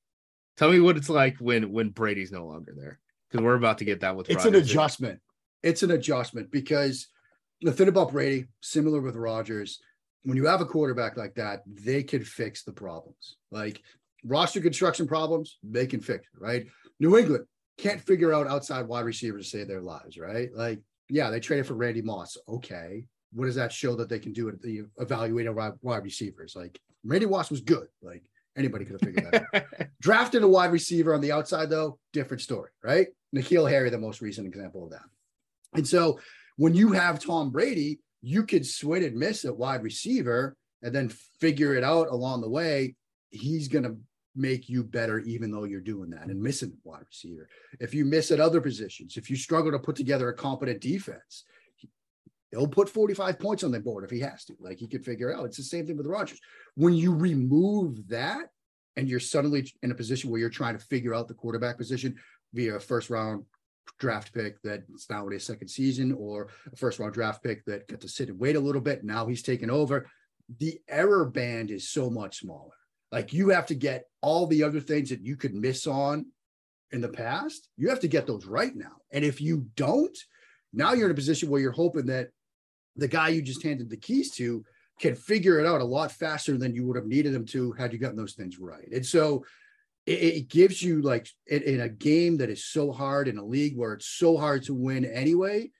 Tell 0.57 0.71
me 0.73 0.81
what 0.81 0.97
it's 0.97 1.09
like 1.09 1.37
when 1.39 1.71
when 1.73 1.91
Brady's 1.91 2.33
no 2.33 2.47
longer 2.47 2.75
there. 2.77 2.99
Because 3.31 3.45
we're 3.45 3.55
about 3.55 3.79
to 3.79 3.85
get 3.85 4.01
that 4.01 4.17
with 4.17 4.31
It's 4.31 4.45
an 4.47 4.55
adjustment. 4.55 5.21
It's 5.63 5.83
an 5.83 5.91
adjustment 5.91 6.51
because 6.51 7.09
the 7.61 7.73
thing 7.73 7.89
about 7.89 8.13
Brady, 8.13 8.47
similar 8.61 9.01
with 9.01 9.17
Rodgers, 9.17 9.81
when 10.23 10.37
you 10.37 10.47
have 10.47 10.61
a 10.61 10.67
quarterback 10.67 11.17
like 11.17 11.35
that, 11.35 11.63
they 11.67 12.03
can 12.03 12.25
fix 12.25 12.65
the 12.65 12.73
problems. 12.73 13.37
Like 13.51 13.83
roster 14.25 14.61
construction 14.61 15.07
problems, 15.07 15.59
they 15.63 15.87
can 15.87 16.01
fix 16.01 16.27
it, 16.35 16.41
right? 16.43 16.67
New 17.01 17.17
England 17.19 17.45
can't 17.77 18.01
figure 18.01 18.33
out 18.33 18.47
outside 18.47 18.87
wide 18.89 19.05
receivers 19.05 19.45
to 19.45 19.59
save 19.59 19.69
their 19.69 19.83
lives, 19.83 20.19
right? 20.19 20.49
Like, 20.55 20.81
yeah, 21.09 21.31
they 21.31 21.41
traded 21.41 21.67
for 21.67 21.75
Randy 21.75 22.03
Moss. 22.03 22.37
Okay. 22.49 23.05
What 23.33 23.47
does 23.47 23.57
that 23.57 23.73
show 23.73 23.95
that 23.97 24.09
they 24.09 24.19
can 24.19 24.33
do 24.33 24.49
at 24.49 24.61
the 24.63 24.83
evaluating 24.99 25.55
wide 25.55 25.73
wide 25.83 26.05
receivers? 26.05 26.55
Like 26.57 26.81
Randy 27.05 27.27
Moss 27.27 27.51
was 27.51 27.61
good. 27.61 27.89
Like 28.03 28.25
anybody 28.57 28.85
could 28.85 29.01
have 29.01 29.01
figured 29.01 29.33
that 29.33 29.45
out. 29.55 29.89
Drafted 30.01 30.43
a 30.43 30.49
wide 30.49 30.73
receiver 30.73 31.15
on 31.15 31.21
the 31.21 31.33
outside, 31.33 31.71
though, 31.71 31.99
different 32.13 32.41
story, 32.41 32.71
right? 32.83 33.09
N'Keal 33.35 33.69
Harry, 33.69 33.91
the 33.91 33.99
most 33.99 34.21
recent 34.21 34.47
example 34.47 34.85
of 34.85 34.91
that. 34.91 35.05
And 35.75 35.87
so 35.87 36.19
when 36.57 36.75
you 36.75 36.93
have 36.93 37.21
Tom 37.21 37.51
Brady, 37.51 38.01
you 38.21 38.45
could 38.45 38.67
swing 38.67 39.05
and 39.05 39.17
miss 39.17 39.45
at 39.45 39.57
wide 39.57 39.83
receiver 39.83 40.57
and 40.83 40.95
then 40.95 41.09
figure 41.41 41.75
it 41.75 41.85
out 41.85 42.09
along 42.09 42.41
the 42.41 42.49
way. 42.49 42.97
He's 43.31 43.69
going 43.69 43.85
to 43.85 43.97
make 44.35 44.69
you 44.69 44.85
better, 44.85 45.19
even 45.21 45.51
though 45.51 45.65
you're 45.65 45.81
doing 45.81 46.11
that 46.11 46.27
and 46.27 46.41
missing 46.41 46.73
wide 46.85 47.05
receiver. 47.07 47.49
If 47.81 47.95
you 47.95 48.05
miss 48.05 48.31
at 48.31 48.41
other 48.41 48.61
positions, 48.61 49.17
if 49.17 49.29
you 49.29 49.37
struggle 49.37 49.73
to 49.73 49.79
put 49.79 49.97
together 49.97 50.29
a 50.29 50.35
competent 50.35 50.81
defense, 50.81 51.45
He'll 52.51 52.67
put 52.67 52.89
45 52.89 53.39
points 53.39 53.63
on 53.63 53.71
the 53.71 53.81
board 53.81 54.05
if 54.05 54.11
he 54.11 54.21
has 54.21 54.45
to. 54.47 54.55
Like 54.59 54.79
he 54.79 54.89
could 54.89 55.05
figure 55.05 55.35
out. 55.35 55.45
It's 55.45 55.59
the 55.59 55.63
same 55.63 55.87
thing 55.87 55.97
with 55.97 56.07
Rodgers. 56.07 56.41
When 56.75 56.95
you 56.95 57.15
remove 57.15 58.09
that 58.09 58.49
and 58.97 59.09
you're 59.09 59.21
suddenly 59.21 59.71
in 59.83 59.91
a 59.91 59.95
position 59.95 60.31
where 60.31 60.41
you're 60.41 60.49
trying 60.49 60.77
to 60.79 60.85
figure 60.85 61.15
out 61.15 61.29
the 61.29 61.35
quarterback 61.35 61.77
position 61.77 62.17
via 62.55 62.77
a 62.77 62.81
first 62.81 63.11
round 63.11 63.45
draft 63.99 64.33
pick 64.33 64.61
that's 64.63 65.11
now 65.11 65.27
in 65.27 65.33
his 65.33 65.45
second 65.45 65.69
season 65.69 66.13
or 66.13 66.49
a 66.73 66.77
first 66.77 66.99
round 66.99 67.13
draft 67.13 67.43
pick 67.43 67.65
that 67.67 67.87
got 67.89 68.01
to 68.01 68.09
sit 68.09 68.29
and 68.29 68.39
wait 68.39 68.57
a 68.57 68.61
little 68.61 68.81
bit. 68.81 69.05
Now 69.05 69.27
he's 69.27 69.43
taken 69.43 69.71
over. 69.71 70.09
The 70.59 70.81
error 70.89 71.27
band 71.27 71.71
is 71.71 71.91
so 71.91 72.09
much 72.09 72.39
smaller. 72.39 72.75
Like 73.13 73.33
you 73.33 73.51
have 73.51 73.67
to 73.67 73.75
get 73.75 74.05
all 74.23 74.47
the 74.47 74.63
other 74.63 74.81
things 74.81 75.11
that 75.11 75.23
you 75.25 75.37
could 75.37 75.55
miss 75.55 75.87
on 75.87 76.27
in 76.91 77.01
the 77.01 77.09
past. 77.09 77.69
You 77.77 77.91
have 77.91 78.01
to 78.01 78.09
get 78.09 78.27
those 78.27 78.47
right 78.47 78.75
now. 78.75 78.97
And 79.13 79.25
if 79.25 79.41
you 79.41 79.67
don't, 79.77 80.17
now 80.73 80.93
you're 80.93 81.07
in 81.07 81.13
a 81.13 81.15
position 81.15 81.49
where 81.49 81.61
you're 81.61 81.73
hoping 81.73 82.07
that 82.07 82.31
the 82.99 83.09
guy 83.09 83.29
you 83.29 83.41
just 83.41 83.63
handed 83.63 83.89
the 83.89 83.97
keys 83.97 84.31
to 84.33 84.65
can 85.01 85.15
figure 85.15 85.61
it 85.61 85.67
out 85.67 85.81
a 85.81 85.85
lot 85.85 86.11
faster 86.11 86.59
than 86.59 86.75
you 86.75 86.85
would 86.85 86.97
have 86.97 87.07
needed 87.07 87.33
him 87.33 87.47
to 87.47 87.73
had 87.73 87.93
you 87.93 87.99
gotten 87.99 88.17
those 88.17 88.35
things 88.35 88.59
right. 88.59 88.89
And 88.93 89.07
so 89.07 89.45
it, 90.07 90.21
it 90.21 90.49
gives 90.49 90.83
you 90.83 91.01
like 91.01 91.29
in, 91.47 91.63
in 91.63 91.81
a 91.81 91.89
game 91.89 92.39
that 92.39 92.51
is 92.51 92.65
so 92.65 92.91
hard 92.91 93.29
in 93.29 93.39
a 93.39 93.45
league 93.45 93.77
where 93.77 93.93
it's 93.93 94.09
so 94.09 94.37
hard 94.37 94.65
to 94.65 94.75
win 94.75 95.05
anyway, 95.05 95.71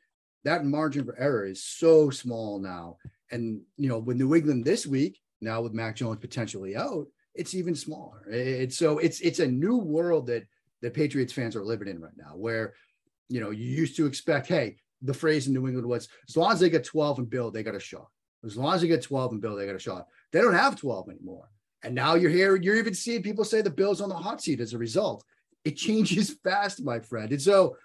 that 0.45 0.65
margin 0.65 1.05
for 1.05 1.19
error 1.19 1.45
is 1.45 1.65
so 1.65 2.11
small 2.11 2.61
now. 2.61 2.99
And 3.31 3.61
you 3.77 3.89
know, 3.89 3.99
with 3.99 4.17
New 4.17 4.35
England 4.35 4.65
this 4.65 4.87
week, 4.87 5.21
now 5.41 5.61
with 5.61 5.75
Mac 5.75 5.97
Jones 5.97 6.21
potentially 6.21 6.77
out, 6.77 7.07
it's 7.35 7.55
even 7.55 7.75
smaller. 7.75 8.25
It's 8.31 8.77
so 8.79 8.99
it's 8.99 9.21
it's 9.21 9.41
a 9.41 9.47
new 9.47 9.77
world 9.77 10.27
that 10.29 10.47
the 10.81 10.91
Patriots 10.91 11.33
fans 11.33 11.57
are 11.57 11.65
living 11.65 11.89
in 11.89 12.01
right 12.01 12.17
now, 12.17 12.37
where 12.37 12.75
you 13.29 13.41
know 13.41 13.51
you 13.51 13.65
used 13.65 13.97
to 13.97 14.07
expect, 14.07 14.47
hey, 14.47 14.77
the 15.03 15.15
phrase 15.15 15.47
in 15.47 15.55
New 15.55 15.67
England 15.67 15.87
was 15.87 16.09
as 16.29 16.37
long 16.37 16.53
as 16.53 16.61
they 16.61 16.71
get 16.71 16.85
12 16.85 17.21
and 17.21 17.31
Bill, 17.31 17.51
they 17.51 17.63
got 17.63 17.75
a 17.75 17.81
shot. 17.81 18.09
As 18.45 18.57
long 18.57 18.75
as 18.75 18.81
they 18.81 18.89
get 18.89 19.03
12 19.03 19.33
and 19.33 19.41
Bill, 19.41 19.57
they 19.57 19.67
got 19.67 19.75
a 19.75 19.81
shot. 19.81 20.07
They 20.33 20.41
don't 20.41 20.55
have 20.55 20.77
12 20.77 21.11
anymore. 21.11 21.51
And 21.83 21.95
now 21.95 22.15
you're 22.15 22.31
here, 22.31 22.57
you're 22.57 22.77
even 22.77 22.95
seeing 22.95 23.23
people 23.23 23.45
say 23.45 23.63
the 23.63 23.71
Bills 23.71 24.01
on 24.01 24.09
the 24.09 24.15
hot 24.15 24.41
seat 24.41 24.61
as 24.61 24.75
a 24.75 24.79
result. 24.79 25.25
It 25.65 25.77
changes 25.77 26.37
fast, 26.43 26.83
my 26.83 27.01
friend. 27.01 27.31
And 27.33 27.43
so, 27.43 27.77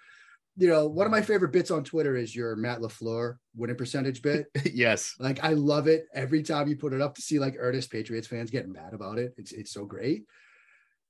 you 0.56 0.68
know, 0.68 0.86
one 0.86 1.06
of 1.06 1.10
my 1.10 1.22
favorite 1.22 1.52
bits 1.52 1.70
on 1.70 1.82
Twitter 1.82 2.14
is 2.16 2.34
your 2.34 2.54
Matt 2.54 2.80
LaFleur 2.80 3.36
winning 3.56 3.76
percentage 3.76 4.22
bit. 4.22 4.46
yes. 4.72 5.14
Like 5.18 5.42
I 5.42 5.54
love 5.54 5.88
it 5.88 6.06
every 6.14 6.42
time 6.42 6.68
you 6.68 6.76
put 6.76 6.92
it 6.92 7.00
up 7.00 7.16
to 7.16 7.22
see 7.22 7.38
like 7.38 7.56
earnest 7.58 7.90
Patriots 7.90 8.28
fans 8.28 8.50
getting 8.50 8.72
mad 8.72 8.94
about 8.94 9.18
it. 9.18 9.34
It's 9.36 9.50
it's 9.50 9.72
so 9.72 9.84
great. 9.84 10.24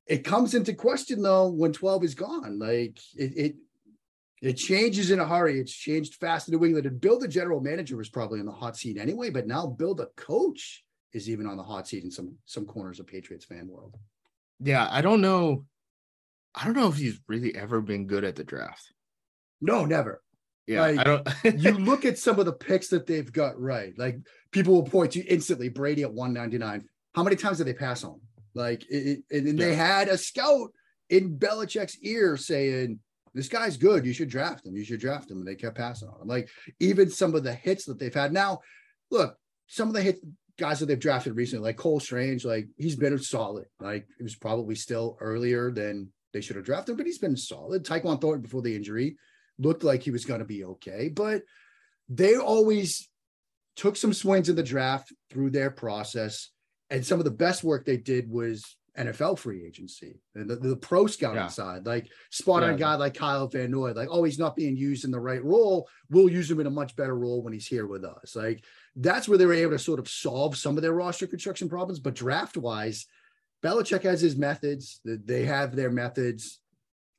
It 0.07 0.25
comes 0.25 0.55
into 0.55 0.73
question 0.73 1.21
though 1.21 1.49
when 1.49 1.73
12 1.73 2.05
is 2.05 2.15
gone. 2.15 2.59
Like 2.59 2.99
it 3.17 3.37
it 3.37 3.57
it 4.45 4.55
changes 4.55 5.11
in 5.11 5.21
a 5.21 5.27
hurry. 5.27 5.59
It's 5.59 5.73
changed 5.73 6.17
fast 6.17 6.49
in 6.49 6.55
New 6.55 6.65
England. 6.65 6.87
And 6.87 7.01
Bill, 7.01 7.19
the 7.19 7.29
general 7.29 7.61
manager, 7.61 7.97
was 7.97 8.09
probably 8.09 8.41
in 8.41 8.47
the 8.47 8.53
hot 8.53 8.77
seat 8.77 8.99
anyway, 8.99 9.31
but 9.31 9.47
now 9.47 9.67
Bill, 9.67 9.95
the 9.95 10.11
coach, 10.17 10.85
is 11.13 11.31
even 11.31 11.47
on 11.47 11.57
the 11.57 11.63
hot 11.63 11.89
seat 11.89 12.05
in 12.05 12.11
some 12.11 12.35
some 12.45 12.67
corners 12.67 13.01
of 13.01 13.07
Patriots 13.07 13.45
fan 13.45 13.69
world. 13.69 13.97
Yeah, 14.61 14.87
I 14.91 15.01
don't 15.01 15.21
know. 15.21 15.65
I 16.55 16.65
don't 16.65 16.77
know 16.77 16.89
if 16.89 16.97
he's 16.97 17.21
really 17.27 17.55
ever 17.55 17.81
been 17.81 18.07
good 18.07 18.25
at 18.25 18.37
the 18.37 18.45
draft. 18.45 18.93
No, 19.61 19.85
never. 19.85 20.23
Yeah, 20.67 20.81
like, 20.81 20.99
I 20.99 21.05
don't. 21.05 21.29
you 21.63 21.73
look 21.73 22.05
at 22.05 22.19
some 22.19 22.39
of 22.39 22.47
the 22.47 22.53
picks 22.53 22.89
that 22.89 23.07
they've 23.07 23.33
got 23.33 23.61
right. 23.61 23.93
Like 23.97 24.19
people 24.51 24.75
will 24.75 24.85
point 24.85 25.13
to 25.13 25.21
instantly 25.21 25.69
Brady 25.69 26.03
at 26.03 26.13
199. 26.13 26.89
How 27.15 27.23
many 27.23 27.37
times 27.37 27.59
did 27.59 27.67
they 27.67 27.75
pass 27.75 28.05
on? 28.05 28.21
Like, 28.55 28.85
it, 28.91 29.23
it, 29.31 29.45
and 29.45 29.59
yeah. 29.59 29.65
they 29.67 29.75
had 29.75 30.09
a 30.09 30.19
scout 30.19 30.71
in 31.11 31.39
Belichick's 31.39 31.99
ear 32.03 32.37
saying, 32.37 33.01
"This 33.35 33.49
guy's 33.49 33.77
good. 33.77 34.07
You 34.07 34.13
should 34.13 34.31
draft 34.31 34.67
him. 34.67 34.77
You 34.77 34.85
should 34.85 35.01
draft 35.01 35.31
him." 35.31 35.39
And 35.39 35.47
they 35.47 35.55
kept 35.55 35.77
passing 35.77 36.09
on 36.09 36.23
him. 36.23 36.29
Like 36.29 36.49
even 36.81 37.11
some 37.11 37.35
of 37.35 37.45
the 37.45 37.55
hits 37.55 37.85
that 37.87 37.99
they've 37.99 38.15
had. 38.15 38.33
Now, 38.33 38.61
look, 39.11 39.37
some 39.67 39.89
of 39.89 39.95
the 39.95 40.03
hits 40.03 40.21
guys 40.59 40.81
that 40.81 40.87
they've 40.87 40.99
drafted 40.99 41.37
recently, 41.37 41.65
like 41.65 41.77
Cole 41.77 42.01
Strange, 42.01 42.45
like 42.45 42.69
he's 42.77 42.97
been 42.97 43.19
solid. 43.19 43.67
Like 43.81 44.07
it 44.19 44.23
was 44.23 44.37
probably 44.37 44.75
still 44.75 45.17
earlier 45.21 45.71
than 45.71 46.13
they 46.33 46.41
should 46.41 46.57
have 46.57 46.65
drafted, 46.65 46.97
but 46.97 47.07
he's 47.07 47.19
been 47.19 47.37
solid. 47.37 47.85
Tyquan 47.85 48.21
Thornton 48.21 48.43
before 48.43 48.63
the 48.63 48.75
injury 48.75 49.17
looked 49.59 49.85
like 49.85 50.03
he 50.03 50.11
was 50.11 50.25
going 50.25 50.41
to 50.41 50.45
be 50.45 50.65
okay, 50.65 51.09
but 51.09 51.43
they 52.09 52.37
always 52.37 53.09
took 53.77 53.97
some 53.97 54.13
swings 54.13 54.49
in 54.49 54.57
the 54.57 54.63
draft 54.63 55.13
through 55.31 55.51
their 55.51 55.71
process. 55.71 56.51
And 56.91 57.05
some 57.05 57.19
of 57.19 57.25
the 57.25 57.31
best 57.31 57.65
work 57.65 57.85
they 57.85 57.97
did 57.97 58.29
was 58.31 58.77
NFL 58.99 59.39
free 59.39 59.65
agency 59.65 60.21
and 60.35 60.49
the, 60.49 60.57
the 60.57 60.77
pro 60.77 61.07
scouting 61.07 61.37
yeah. 61.37 61.49
side, 61.49 61.85
like 61.85 62.09
spot 62.31 62.63
on 62.63 62.71
yeah. 62.71 62.75
a 62.77 62.79
guy 62.79 62.95
like 62.95 63.15
Kyle 63.15 63.49
Van 63.49 63.71
Noy, 63.71 63.93
like, 63.93 64.09
oh, 64.11 64.23
he's 64.23 64.39
not 64.39 64.55
being 64.55 64.77
used 64.77 65.05
in 65.05 65.11
the 65.11 65.19
right 65.19 65.45
role. 65.45 65.89
We'll 66.11 66.29
use 66.29 66.51
him 66.51 66.61
in 66.61 66.67
a 66.67 66.71
much 66.71 66.95
better 66.95 67.17
role 67.17 67.43
when 67.43 67.53
he's 67.53 67.67
here 67.67 67.87
with 67.87 68.05
us. 68.05 68.37
Like 68.37 68.65
that's 68.95 69.29
where 69.29 69.39
they 69.39 69.47
were 69.47 69.55
able 69.55 69.73
to 69.73 69.79
sort 69.79 69.99
of 69.99 70.09
solve 70.09 70.57
some 70.57 70.77
of 70.77 70.83
their 70.83 70.93
roster 70.93 71.27
construction 71.27 71.69
problems. 71.69 71.99
But 71.99 72.15
draft 72.15 72.57
wise, 72.57 73.07
Belichick 73.65 74.03
has 74.03 74.21
his 74.21 74.37
methods. 74.37 75.01
They 75.05 75.45
have 75.45 75.75
their 75.75 75.91
methods. 75.91 76.61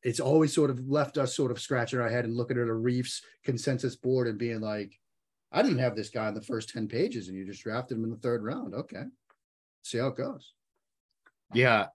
It's 0.01 0.19
always 0.19 0.53
sort 0.53 0.69
of 0.69 0.87
left 0.87 1.17
us 1.17 1.35
sort 1.35 1.51
of 1.51 1.59
scratching 1.59 1.99
our 1.99 2.09
head 2.09 2.25
and 2.25 2.35
looking 2.35 2.57
at 2.57 2.67
Arif's 2.67 3.21
consensus 3.43 3.95
board 3.95 4.27
and 4.27 4.37
being 4.37 4.61
like, 4.61 4.93
I 5.51 5.61
didn't 5.61 5.79
have 5.79 5.95
this 5.95 6.09
guy 6.09 6.27
in 6.29 6.35
the 6.35 6.41
first 6.41 6.69
10 6.69 6.87
pages 6.87 7.27
and 7.27 7.37
you 7.37 7.45
just 7.45 7.63
drafted 7.63 7.97
him 7.97 8.03
in 8.03 8.11
the 8.11 8.17
third 8.17 8.43
round. 8.43 8.75
Okay. 8.75 9.03
See 9.83 9.97
how 9.97 10.07
it 10.07 10.17
goes. 10.17 10.53
Yeah. 11.55 11.87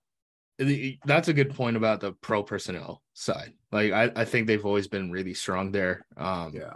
That's 1.06 1.28
a 1.28 1.32
good 1.32 1.54
point 1.54 1.76
about 1.76 2.00
the 2.00 2.12
pro 2.12 2.42
personnel 2.42 3.02
side. 3.14 3.52
Like 3.72 3.92
I, 3.92 4.10
I 4.14 4.24
think 4.24 4.46
they've 4.46 4.64
always 4.64 4.88
been 4.88 5.10
really 5.10 5.34
strong 5.34 5.72
there. 5.72 6.04
Um, 6.16 6.52
yeah 6.54 6.74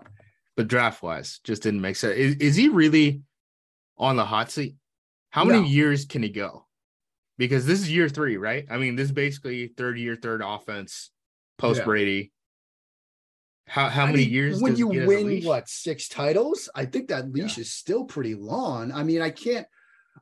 but 0.57 0.69
draft 0.69 1.03
wise, 1.03 1.41
just 1.45 1.63
didn't 1.63 1.81
make 1.81 1.97
sense. 1.97 2.17
Is, 2.17 2.37
is 2.37 2.57
he 2.57 2.69
really 2.69 3.23
on 3.99 4.17
the 4.17 4.25
hot 4.25 4.51
seat? 4.51 4.77
How 5.31 5.45
many 5.45 5.69
years 5.69 6.05
can 6.05 6.23
he 6.23 6.29
go? 6.29 6.67
Because 7.39 7.67
this 7.67 7.81
is 7.81 7.91
year 7.91 8.09
three, 8.09 8.37
right? 8.37 8.65
I 8.71 8.79
mean, 8.79 8.95
this 8.95 9.07
is 9.07 9.13
basically 9.13 9.67
third 9.67 9.99
year, 9.99 10.15
third 10.15 10.43
offense 10.45 11.11
post 11.59 11.81
yeah. 11.81 11.85
Brady. 11.85 12.33
How 13.67 13.89
how 13.89 14.05
I 14.05 14.13
many 14.13 14.25
mean, 14.25 14.31
years 14.31 14.63
when 14.63 14.77
you 14.77 14.87
win 14.87 15.43
what 15.43 15.69
six 15.69 16.09
titles? 16.09 16.69
I 16.75 16.85
think 16.85 17.09
that 17.09 17.33
leash 17.33 17.57
yeah. 17.57 17.63
is 17.63 17.73
still 17.73 18.05
pretty 18.05 18.35
long. 18.35 18.93
I 18.93 19.03
mean, 19.03 19.23
I 19.23 19.31
can't 19.31 19.67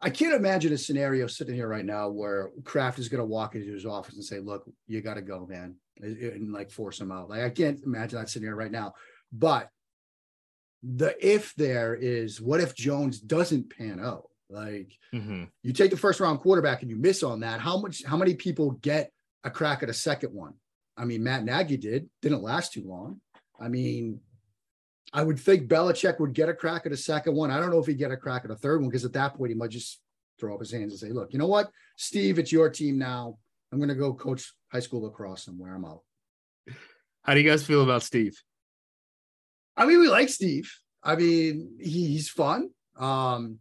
I 0.01 0.11
can't 0.11 0.35
imagine 0.35 0.73
a 0.73 0.79
scenario 0.79 1.27
sitting 1.27 1.55
here 1.55 1.69
right 1.69 1.85
now 1.85 2.09
where 2.09 2.51
Kraft 2.65 2.99
is 2.99 3.09
going 3.09 3.21
to 3.21 3.27
walk 3.27 3.55
into 3.55 3.73
his 3.73 3.87
office 3.87 4.15
and 4.15 4.25
say, 4.25 4.41
"Look, 4.41 4.65
you 4.87 5.01
got 5.01 5.15
to 5.15 5.23
go, 5.23 5.47
man," 5.47 5.77
and, 6.01 6.17
and 6.17 6.53
like 6.53 6.71
force 6.71 7.01
him 7.01 7.13
out. 7.13 7.29
Like 7.29 7.43
I 7.43 7.51
can't 7.51 7.83
imagine 7.85 8.19
that 8.19 8.31
scenario 8.31 8.57
right 8.57 8.73
now. 8.73 8.95
But 9.33 9.69
the 10.83 11.15
if 11.25 11.55
there 11.55 11.95
is 11.95 12.41
what 12.41 12.61
if 12.61 12.75
Jones 12.75 13.21
doesn't 13.21 13.77
pan 13.77 14.01
out? 14.01 14.29
Like 14.49 14.93
mm-hmm. 15.15 15.45
you 15.63 15.73
take 15.73 15.91
the 15.91 15.97
first 15.97 16.21
round 16.21 16.41
quarterback 16.41 16.83
and 16.83 16.91
you 16.91 16.97
miss 16.97 17.23
on 17.23 17.41
that. 17.41 17.61
How 17.61 17.79
much? 17.79 18.05
How 18.05 18.17
many 18.17 18.35
people 18.35 18.73
get 18.73 19.13
a 19.45 19.51
crack 19.51 19.83
at 19.83 19.91
a 19.91 19.95
second 19.95 20.33
one? 20.33 20.55
I 20.97 21.05
mean, 21.05 21.23
Matt 21.23 21.45
Nagy 21.45 21.77
did. 21.77 22.09
Didn't 22.21 22.43
last 22.43 22.73
too 22.73 22.85
long. 22.87 23.21
I 23.59 23.69
mean, 23.69 24.21
I 25.13 25.23
would 25.23 25.39
think 25.39 25.69
Belichick 25.69 26.19
would 26.21 26.33
get 26.33 26.49
a 26.49 26.55
crack 26.55 26.87
at 26.87 26.93
a 26.93 26.97
second 26.97 27.35
one. 27.35 27.51
I 27.51 27.61
don't 27.61 27.71
know 27.71 27.79
if 27.79 27.87
he'd 27.87 27.99
get 27.99 28.11
a 28.11 28.17
crack 28.17 28.45
at 28.45 28.51
a 28.51 28.57
third 28.57 28.81
one 28.81 28.89
because 28.89 29.05
at 29.05 29.13
that 29.13 29.35
point 29.35 29.51
he 29.51 29.55
might 29.55 29.71
just 29.71 30.01
throw 30.41 30.55
up 30.55 30.61
his 30.61 30.73
hands 30.73 30.93
and 30.93 31.01
say, 31.01 31.13
"Look, 31.13 31.33
you 31.33 31.39
know 31.39 31.47
what, 31.47 31.71
Steve, 31.97 32.39
it's 32.39 32.53
your 32.53 32.71
team 32.71 32.99
now. 32.99 33.39
I'm 33.71 33.79
going 33.79 33.89
to 33.89 33.95
go 33.95 34.15
coach 34.15 34.53
high 34.71 34.81
school 34.81 35.03
lacrosse 35.03 35.45
somewhere. 35.45 35.75
I'm 35.75 35.85
out." 35.85 36.01
How 37.23 37.35
do 37.35 37.41
you 37.41 37.49
guys 37.49 37.65
feel 37.65 37.83
about 37.83 38.03
Steve? 38.03 38.41
I 39.77 39.87
mean, 39.87 40.01
we 40.01 40.09
like 40.09 40.29
Steve. 40.29 40.73
I 41.03 41.17
mean, 41.17 41.77
he, 41.79 42.09
he's 42.09 42.29
fun. 42.29 42.71
Um, 42.97 43.59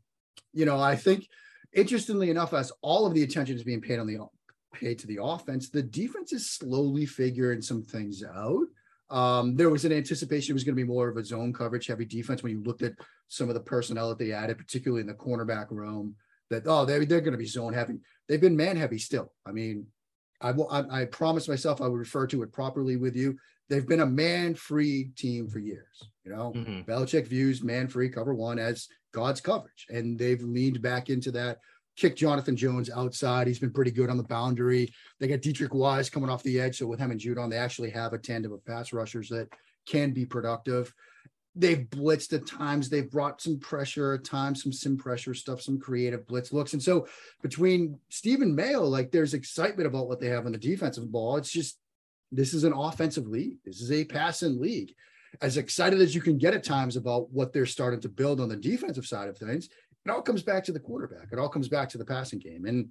you 0.54 0.66
know, 0.66 0.80
I 0.80 0.96
think 0.96 1.28
interestingly 1.74 2.30
enough, 2.30 2.54
as 2.54 2.72
all 2.82 3.06
of 3.06 3.14
the 3.14 3.24
attention 3.24 3.56
is 3.56 3.64
being 3.64 3.82
paid 3.82 4.00
on 4.00 4.08
the 4.08 4.18
paid 4.74 5.00
to 5.00 5.08
the 5.08 5.20
offense, 5.22 5.70
the 5.70 5.84
defense 5.84 6.34
is 6.34 6.50
slowly 6.50 7.06
figuring 7.06 7.62
some 7.62 7.84
things 7.84 8.24
out. 8.24 8.66
Um, 9.12 9.56
there 9.56 9.69
was 9.69 9.86
an 9.86 9.91
anticipation 9.91 10.52
it 10.52 10.56
was 10.56 10.63
going 10.63 10.76
to 10.76 10.82
be 10.82 10.88
more 10.88 11.10
of 11.10 11.17
a 11.17 11.26
zone 11.26 11.54
coverage 11.54 11.88
heavy 11.88 12.06
defense 12.06 12.41
when 12.41 12.54
you 12.54 12.63
looked 12.63 12.82
at 12.82 12.93
some 13.28 13.50
of 13.50 13.56
the 13.56 13.62
personnel 13.62 14.10
that 14.10 14.17
they 14.17 14.32
added, 14.32 14.58
particularly 14.58 15.02
in 15.02 15.08
the 15.08 15.13
cornerback 15.13 15.69
room. 15.69 16.15
That 16.50 16.63
oh, 16.65 16.86
they 16.86 17.06
they're 17.06 17.21
going 17.21 17.32
to 17.34 17.38
be 17.38 17.45
zone 17.45 17.74
heavy. 17.74 18.00
They've 18.28 18.41
been 18.41 18.58
man 18.58 18.76
heavy 18.76 18.97
still. 18.97 19.32
I 19.45 19.52
mean, 19.52 19.88
I 20.41 20.52
will. 20.52 20.69
I, 20.69 21.02
I 21.02 21.06
promised 21.06 21.47
myself 21.47 21.82
I 21.82 21.88
would 21.88 22.00
refer 22.00 22.28
to 22.28 22.43
it 22.43 22.52
properly 22.52 22.97
with 22.97 23.15
you 23.15 23.38
they've 23.71 23.88
been 23.88 24.02
a 24.02 24.06
man-free 24.06 25.12
team 25.15 25.47
for 25.47 25.60
years. 25.60 26.04
You 26.26 26.34
know, 26.34 26.52
mm-hmm. 26.54 26.91
Belichick 26.91 27.26
views 27.28 27.63
man-free 27.63 28.10
cover 28.10 28.36
one 28.36 28.60
as 28.60 28.88
God's 29.13 29.41
coverage, 29.41 29.88
and 29.89 30.19
they've 30.19 30.43
leaned 30.43 30.82
back 30.82 31.10
into 31.10 31.32
that. 31.32 31.60
Kick 31.97 32.15
Jonathan 32.15 32.56
Jones 32.56 32.89
outside. 32.89 33.47
He's 33.47 33.60
been 33.60 33.73
pretty 33.73 33.91
good 33.91 34.10
on 34.10 34.17
the 34.17 34.23
boundary. 34.23 34.93
They 35.19 35.27
got 35.27 35.39
Deatrich 35.39 35.73
Wise 35.73 36.10
coming 36.10 36.30
off 36.30 36.43
the 36.43 36.60
edge. 36.60 36.77
So 36.77 36.88
with 36.88 36.99
him 36.99 37.12
and 37.12 37.19
Judon, 37.19 37.49
they 37.49 37.58
actually 37.58 37.91
have 37.91 38.13
a 38.13 38.17
tandem 38.17 38.54
of 38.54 38.65
pass 38.65 38.93
rushers 38.93 39.30
that 39.30 39.49
can 39.86 40.12
be 40.12 40.25
productive. 40.25 40.93
They've 41.54 41.86
blitzed 41.89 42.32
at 42.34 42.47
times. 42.47 42.89
They've 42.89 43.12
brought 43.12 43.41
some 43.41 43.60
pressure 43.60 44.13
at 44.13 44.23
times, 44.23 44.63
some 44.63 44.71
sim 44.71 44.97
pressure 44.97 45.34
stuff, 45.34 45.62
some 45.62 45.80
creative 45.80 46.25
blitz 46.25 46.54
looks. 46.54 46.71
And 46.71 46.82
so 46.82 47.08
between 47.41 47.99
Stephen 48.10 48.56
Mayo, 48.56 48.84
like 48.84 49.12
there's 49.12 49.34
excitement 49.34 49.86
about 49.86 50.08
what 50.08 50.21
they 50.21 50.27
have 50.27 50.45
on 50.45 50.54
the 50.54 50.58
defensive 50.58 51.12
ball. 51.12 51.36
It's 51.36 51.51
just 51.51 51.77
this 52.32 52.54
is 52.54 52.63
an 52.63 52.71
offensive 52.71 53.27
league. 53.27 53.58
This 53.65 53.82
is 53.82 53.91
a 53.91 54.06
passing 54.06 54.62
league. 54.62 54.93
as 55.41 55.58
excited 55.58 56.01
as 56.01 56.13
you 56.13 56.21
can 56.21 56.38
get 56.38 56.54
at 56.54 56.63
times 56.63 56.97
about 56.97 57.32
what 57.32 57.54
they're 57.54 57.65
starting 57.65 58.01
to 58.01 58.10
build 58.10 58.41
on 58.41 58.49
the 58.49 58.56
defensive 58.56 59.06
side 59.06 59.30
of 59.30 59.38
things, 59.38 59.69
it 60.06 60.10
all 60.10 60.22
comes 60.22 60.44
back 60.44 60.64
to 60.66 60.72
the 60.72 60.80
quarterback. 60.80 61.28
It 61.32 61.40
all 61.40 61.50
comes 61.50 61.68
back 61.68 61.90
to 61.90 61.98
the 61.98 62.06
passing 62.06 62.40
game. 62.40 62.66
And, 62.66 62.90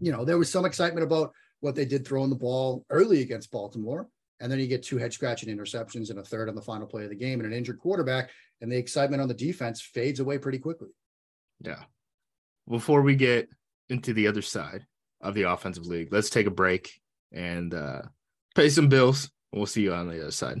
you 0.00 0.12
know, 0.12 0.24
there 0.24 0.38
was 0.38 0.50
some 0.50 0.64
excitement 0.64 1.04
about 1.04 1.32
what 1.60 1.74
they 1.74 1.84
did 1.84 2.06
throwing 2.06 2.30
the 2.30 2.36
ball 2.36 2.84
early 2.90 3.22
against 3.22 3.50
Baltimore. 3.50 4.08
And 4.40 4.52
then 4.52 4.60
you 4.60 4.66
get 4.66 4.82
two 4.82 4.98
head 4.98 5.12
scratching 5.12 5.54
interceptions 5.54 6.10
and 6.10 6.18
a 6.18 6.22
third 6.22 6.48
on 6.48 6.54
the 6.54 6.62
final 6.62 6.86
play 6.86 7.04
of 7.04 7.10
the 7.10 7.16
game 7.16 7.40
and 7.40 7.50
an 7.50 7.56
injured 7.56 7.78
quarterback. 7.78 8.30
And 8.60 8.70
the 8.70 8.76
excitement 8.76 9.22
on 9.22 9.28
the 9.28 9.34
defense 9.34 9.80
fades 9.80 10.20
away 10.20 10.38
pretty 10.38 10.58
quickly. 10.58 10.88
Yeah. 11.60 11.82
Before 12.68 13.02
we 13.02 13.16
get 13.16 13.48
into 13.88 14.12
the 14.12 14.28
other 14.28 14.42
side 14.42 14.86
of 15.20 15.34
the 15.34 15.42
offensive 15.42 15.86
league, 15.86 16.12
let's 16.12 16.30
take 16.30 16.46
a 16.46 16.50
break 16.50 17.00
and 17.32 17.74
uh, 17.74 18.02
pay 18.54 18.68
some 18.68 18.88
bills. 18.88 19.30
We'll 19.52 19.66
see 19.66 19.82
you 19.82 19.94
on 19.94 20.08
the 20.08 20.20
other 20.20 20.30
side. 20.30 20.60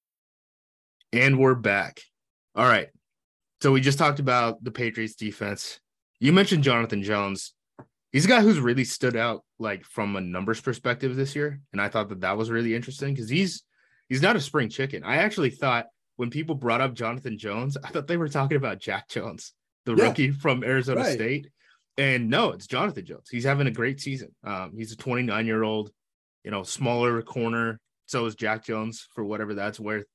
And 1.13 1.37
we're 1.37 1.55
back. 1.55 2.01
All 2.55 2.65
right. 2.65 2.87
So 3.61 3.71
we 3.71 3.81
just 3.81 3.97
talked 3.97 4.19
about 4.19 4.63
the 4.63 4.71
Patriots 4.71 5.15
defense. 5.15 5.79
You 6.19 6.31
mentioned 6.31 6.63
Jonathan 6.63 7.03
Jones. 7.03 7.53
He's 8.11 8.25
a 8.25 8.29
guy 8.29 8.41
who's 8.41 8.59
really 8.59 8.85
stood 8.85 9.17
out 9.17 9.43
like 9.59 9.83
from 9.83 10.15
a 10.15 10.21
numbers 10.21 10.61
perspective 10.61 11.15
this 11.15 11.35
year, 11.35 11.59
and 11.71 11.81
I 11.81 11.89
thought 11.89 12.09
that 12.09 12.21
that 12.21 12.37
was 12.37 12.49
really 12.49 12.75
interesting 12.75 13.13
because 13.13 13.29
he's 13.29 13.63
he's 14.09 14.21
not 14.21 14.35
a 14.35 14.39
spring 14.39 14.69
chicken. 14.69 15.03
I 15.03 15.17
actually 15.17 15.49
thought 15.49 15.87
when 16.15 16.29
people 16.29 16.55
brought 16.55 16.81
up 16.81 16.93
Jonathan 16.93 17.37
Jones, 17.37 17.77
I 17.83 17.89
thought 17.89 18.07
they 18.07 18.17
were 18.17 18.29
talking 18.29 18.57
about 18.57 18.79
Jack 18.79 19.09
Jones, 19.09 19.53
the 19.85 19.95
yeah. 19.95 20.05
rookie 20.05 20.31
from 20.31 20.63
Arizona 20.63 21.01
right. 21.01 21.13
State. 21.13 21.49
And 21.97 22.29
no, 22.29 22.51
it's 22.51 22.67
Jonathan 22.67 23.05
Jones. 23.05 23.27
He's 23.29 23.43
having 23.43 23.67
a 23.67 23.71
great 23.71 23.99
season. 23.99 24.33
Um, 24.43 24.73
he's 24.75 24.91
a 24.93 24.97
29 24.97 25.45
year 25.45 25.63
old, 25.63 25.91
you 26.43 26.51
know, 26.51 26.63
smaller 26.63 27.21
corner. 27.21 27.79
So 28.05 28.25
is 28.25 28.35
Jack 28.35 28.65
Jones 28.65 29.07
for 29.13 29.23
whatever 29.23 29.53
that's 29.53 29.79
worth. 29.79 30.05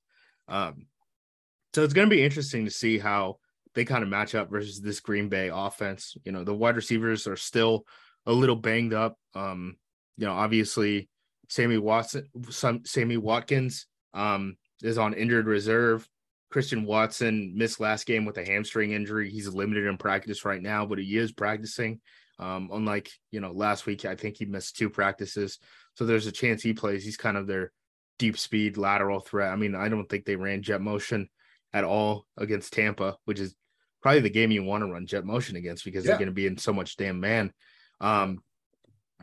Um, 0.48 0.86
so 1.74 1.82
it's 1.82 1.94
going 1.94 2.08
to 2.08 2.14
be 2.14 2.24
interesting 2.24 2.64
to 2.64 2.70
see 2.70 2.98
how 2.98 3.38
they 3.74 3.84
kind 3.84 4.02
of 4.02 4.08
match 4.08 4.34
up 4.34 4.50
versus 4.50 4.80
this 4.80 5.00
Green 5.00 5.28
Bay 5.28 5.50
offense. 5.52 6.16
You 6.24 6.32
know, 6.32 6.44
the 6.44 6.54
wide 6.54 6.76
receivers 6.76 7.26
are 7.26 7.36
still 7.36 7.84
a 8.24 8.32
little 8.32 8.56
banged 8.56 8.94
up. 8.94 9.18
Um, 9.34 9.76
you 10.16 10.26
know, 10.26 10.32
obviously 10.32 11.08
Sammy 11.48 11.78
Watson, 11.78 12.28
some 12.50 12.84
Sammy 12.84 13.16
Watkins 13.16 13.86
um, 14.14 14.56
is 14.82 14.98
on 14.98 15.14
injured 15.14 15.46
reserve. 15.46 16.08
Christian 16.50 16.84
Watson 16.84 17.52
missed 17.56 17.80
last 17.80 18.06
game 18.06 18.24
with 18.24 18.38
a 18.38 18.44
hamstring 18.44 18.92
injury. 18.92 19.30
He's 19.30 19.48
limited 19.48 19.86
in 19.86 19.98
practice 19.98 20.44
right 20.44 20.62
now, 20.62 20.86
but 20.86 20.98
he 20.98 21.16
is 21.16 21.32
practicing. 21.32 22.00
Um, 22.38 22.70
unlike 22.72 23.10
you 23.30 23.40
know 23.40 23.52
last 23.52 23.86
week, 23.86 24.04
I 24.04 24.14
think 24.14 24.36
he 24.36 24.44
missed 24.44 24.76
two 24.76 24.90
practices, 24.90 25.58
so 25.94 26.04
there's 26.04 26.26
a 26.26 26.32
chance 26.32 26.62
he 26.62 26.72
plays. 26.72 27.04
He's 27.04 27.16
kind 27.16 27.36
of 27.36 27.46
their 27.46 27.72
deep 28.18 28.38
speed 28.38 28.76
lateral 28.76 29.20
threat. 29.20 29.52
I 29.52 29.56
mean, 29.56 29.74
I 29.74 29.88
don't 29.88 30.08
think 30.08 30.24
they 30.24 30.36
ran 30.36 30.62
jet 30.62 30.80
motion 30.80 31.28
at 31.72 31.84
all 31.84 32.26
against 32.36 32.72
Tampa, 32.72 33.16
which 33.24 33.40
is 33.40 33.54
probably 34.02 34.20
the 34.20 34.30
game 34.30 34.50
you 34.50 34.62
want 34.62 34.82
to 34.82 34.90
run 34.90 35.06
jet 35.06 35.24
motion 35.24 35.56
against 35.56 35.84
because 35.84 36.04
yeah. 36.04 36.10
they're 36.10 36.18
going 36.18 36.28
to 36.28 36.34
be 36.34 36.46
in 36.46 36.58
so 36.58 36.72
much 36.72 36.96
damn 36.96 37.20
man. 37.20 37.52
Um, 38.00 38.38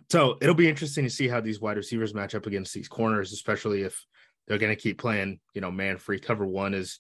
so 0.10 0.38
it'll 0.42 0.56
be 0.56 0.70
interesting 0.70 1.06
to 1.06 1.10
see 1.10 1.28
how 1.28 1.42
these 1.42 1.62
wide 1.62 1.78
receivers 1.78 2.14
match 2.14 2.36
up 2.36 2.46
against 2.46 2.74
these 2.74 2.88
corners, 2.88 3.32
especially 3.32 3.82
if 3.82 4.06
they're 4.48 4.58
going 4.58 4.76
to 4.76 4.82
keep 4.82 5.00
playing, 5.00 5.40
you 5.54 5.62
know, 5.62 5.72
man 5.72 5.98
free 5.98 6.20
cover 6.20 6.46
one 6.46 6.74
is 6.74 7.00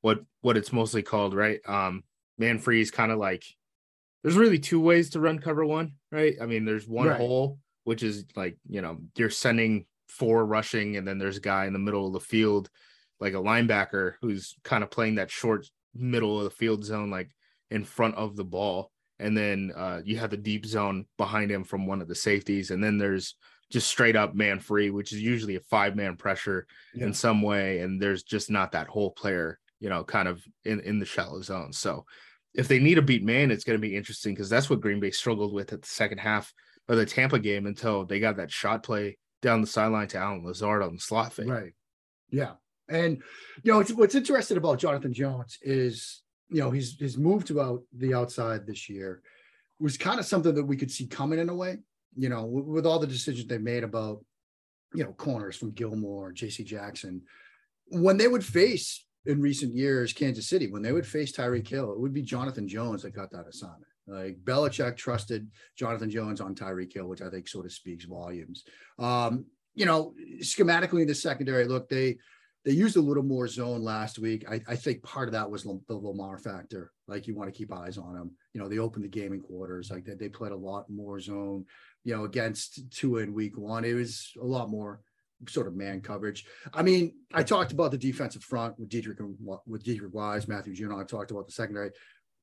what 0.00 0.20
what 0.42 0.56
it's 0.56 0.72
mostly 0.72 1.02
called, 1.02 1.34
right? 1.34 1.60
Um, 1.66 2.04
man 2.38 2.58
free 2.58 2.80
is 2.80 2.90
kind 2.90 3.10
of 3.10 3.18
like 3.18 3.44
there's 4.22 4.36
really 4.36 4.58
two 4.58 4.80
ways 4.80 5.10
to 5.10 5.20
run 5.20 5.38
cover 5.38 5.64
one, 5.64 5.94
right? 6.12 6.36
I 6.40 6.46
mean, 6.46 6.64
there's 6.64 6.88
one 6.88 7.08
right. 7.08 7.16
hole 7.18 7.58
which 7.84 8.02
is 8.02 8.24
like 8.34 8.56
you 8.68 8.82
know 8.82 8.98
you're 9.16 9.30
sending 9.30 9.86
four 10.18 10.46
rushing, 10.46 10.96
and 10.96 11.06
then 11.06 11.18
there's 11.18 11.36
a 11.36 11.40
guy 11.40 11.66
in 11.66 11.72
the 11.72 11.78
middle 11.78 12.06
of 12.06 12.12
the 12.12 12.20
field, 12.20 12.70
like 13.20 13.34
a 13.34 13.38
linebacker 13.38 14.14
who's 14.20 14.54
kind 14.64 14.82
of 14.82 14.90
playing 14.90 15.16
that 15.16 15.30
short 15.30 15.66
middle 15.94 16.38
of 16.38 16.44
the 16.44 16.50
field 16.50 16.84
zone, 16.84 17.10
like 17.10 17.30
in 17.70 17.84
front 17.84 18.14
of 18.16 18.36
the 18.36 18.44
ball. 18.44 18.90
And 19.18 19.36
then 19.36 19.72
uh, 19.76 20.00
you 20.04 20.18
have 20.18 20.30
the 20.30 20.36
deep 20.36 20.66
zone 20.66 21.06
behind 21.18 21.50
him 21.50 21.64
from 21.64 21.86
one 21.86 22.02
of 22.02 22.08
the 22.08 22.14
safeties. 22.14 22.70
And 22.70 22.82
then 22.82 22.98
there's 22.98 23.36
just 23.70 23.88
straight 23.88 24.16
up 24.16 24.34
man 24.34 24.58
free, 24.58 24.90
which 24.90 25.12
is 25.12 25.20
usually 25.20 25.56
a 25.56 25.60
five 25.60 25.96
man 25.96 26.16
pressure 26.16 26.66
yeah. 26.94 27.06
in 27.06 27.14
some 27.14 27.40
way. 27.42 27.78
And 27.80 28.00
there's 28.00 28.22
just 28.22 28.50
not 28.50 28.72
that 28.72 28.88
whole 28.88 29.10
player, 29.10 29.58
you 29.80 29.88
know, 29.88 30.02
kind 30.04 30.28
of 30.28 30.42
in, 30.64 30.80
in 30.80 30.98
the 30.98 31.06
shallow 31.06 31.40
zone. 31.42 31.72
So 31.72 32.04
if 32.54 32.68
they 32.68 32.78
need 32.78 32.98
a 32.98 33.02
beat 33.02 33.24
man, 33.24 33.50
it's 33.50 33.64
going 33.64 33.78
to 33.78 33.86
be 33.88 33.96
interesting 33.96 34.34
because 34.34 34.50
that's 34.50 34.68
what 34.68 34.80
Green 34.80 35.00
Bay 35.00 35.10
struggled 35.10 35.52
with 35.52 35.72
at 35.72 35.82
the 35.82 35.88
second 35.88 36.18
half 36.18 36.52
of 36.88 36.96
the 36.96 37.06
Tampa 37.06 37.38
game 37.38 37.66
until 37.66 38.04
they 38.04 38.20
got 38.20 38.36
that 38.36 38.50
shot 38.50 38.82
play 38.82 39.16
down 39.44 39.60
the 39.60 39.66
sideline 39.66 40.08
to 40.08 40.18
Allen 40.18 40.42
Lazard 40.42 40.82
on 40.82 40.94
the 40.94 41.00
slot 41.00 41.32
fake. 41.32 41.48
Right. 41.48 41.72
Yeah. 42.30 42.54
And 42.88 43.22
you 43.62 43.72
know, 43.72 43.82
what's 43.94 44.14
interesting 44.14 44.56
about 44.56 44.78
Jonathan 44.78 45.12
Jones 45.12 45.58
is, 45.62 46.22
you 46.48 46.60
know, 46.60 46.70
his 46.70 46.96
his 46.98 47.16
move 47.16 47.44
to 47.46 47.60
out 47.60 47.82
the 47.96 48.14
outside 48.14 48.66
this 48.66 48.88
year 48.88 49.22
was 49.78 49.96
kind 49.96 50.18
of 50.18 50.26
something 50.26 50.54
that 50.54 50.64
we 50.64 50.76
could 50.76 50.90
see 50.90 51.06
coming 51.06 51.38
in 51.38 51.48
a 51.48 51.54
way. 51.54 51.78
You 52.16 52.28
know, 52.28 52.44
with, 52.44 52.64
with 52.64 52.86
all 52.86 52.98
the 52.98 53.06
decisions 53.06 53.46
they 53.46 53.58
made 53.58 53.84
about, 53.84 54.24
you 54.94 55.04
know, 55.04 55.12
corners 55.12 55.56
from 55.56 55.72
Gilmore, 55.72 56.32
J.C. 56.32 56.64
Jackson, 56.64 57.22
when 57.88 58.16
they 58.16 58.28
would 58.28 58.44
face 58.44 59.04
in 59.26 59.40
recent 59.40 59.74
years 59.74 60.12
Kansas 60.12 60.48
City, 60.48 60.70
when 60.70 60.82
they 60.82 60.92
would 60.92 61.06
face 61.06 61.32
Tyreek 61.32 61.66
Hill, 61.66 61.92
it 61.92 62.00
would 62.00 62.14
be 62.14 62.22
Jonathan 62.22 62.68
Jones 62.68 63.02
that 63.02 63.14
got 63.14 63.30
that 63.32 63.48
assignment. 63.48 63.84
Like 64.06 64.38
Belichick 64.44 64.96
trusted 64.96 65.50
Jonathan 65.76 66.10
Jones 66.10 66.40
on 66.40 66.54
Tyreek 66.54 66.92
Hill, 66.92 67.08
which 67.08 67.22
I 67.22 67.30
think 67.30 67.48
sort 67.48 67.66
of 67.66 67.72
speaks 67.72 68.04
volumes. 68.04 68.64
Um, 68.98 69.46
you 69.74 69.86
know, 69.86 70.14
schematically 70.40 71.02
in 71.02 71.08
the 71.08 71.14
secondary, 71.14 71.64
look, 71.64 71.88
they 71.88 72.18
they 72.64 72.72
used 72.72 72.96
a 72.96 73.00
little 73.00 73.22
more 73.22 73.46
zone 73.46 73.82
last 73.82 74.18
week. 74.18 74.46
I, 74.50 74.60
I 74.66 74.76
think 74.76 75.02
part 75.02 75.28
of 75.28 75.32
that 75.32 75.50
was 75.50 75.64
the 75.64 75.94
Lamar 75.94 76.38
factor. 76.38 76.92
Like 77.06 77.26
you 77.26 77.34
want 77.34 77.52
to 77.52 77.56
keep 77.56 77.72
eyes 77.72 77.98
on 77.98 78.14
them. 78.14 78.30
You 78.54 78.60
know, 78.60 78.68
they 78.68 78.78
opened 78.78 79.04
the 79.04 79.08
gaming 79.08 79.40
quarters. 79.40 79.90
Like 79.90 80.04
they, 80.04 80.14
they 80.14 80.28
played 80.30 80.52
a 80.52 80.56
lot 80.56 80.88
more 80.88 81.20
zone. 81.20 81.66
You 82.04 82.16
know, 82.16 82.24
against 82.24 82.90
two 82.90 83.18
in 83.18 83.34
week 83.34 83.58
one, 83.58 83.84
it 83.84 83.92
was 83.92 84.32
a 84.40 84.44
lot 84.44 84.70
more 84.70 85.00
sort 85.48 85.66
of 85.66 85.76
man 85.76 86.00
coverage. 86.00 86.46
I 86.72 86.82
mean, 86.82 87.12
I 87.34 87.42
talked 87.42 87.72
about 87.72 87.90
the 87.90 87.98
defensive 87.98 88.42
front 88.42 88.78
with 88.78 88.88
Deatrich 88.88 89.20
and 89.20 89.36
with 89.66 89.84
Deatrich 89.84 90.12
Wise, 90.12 90.48
Matthew 90.48 90.74
Judon. 90.74 91.00
I 91.00 91.04
talked 91.04 91.30
about 91.30 91.46
the 91.46 91.52
secondary 91.52 91.90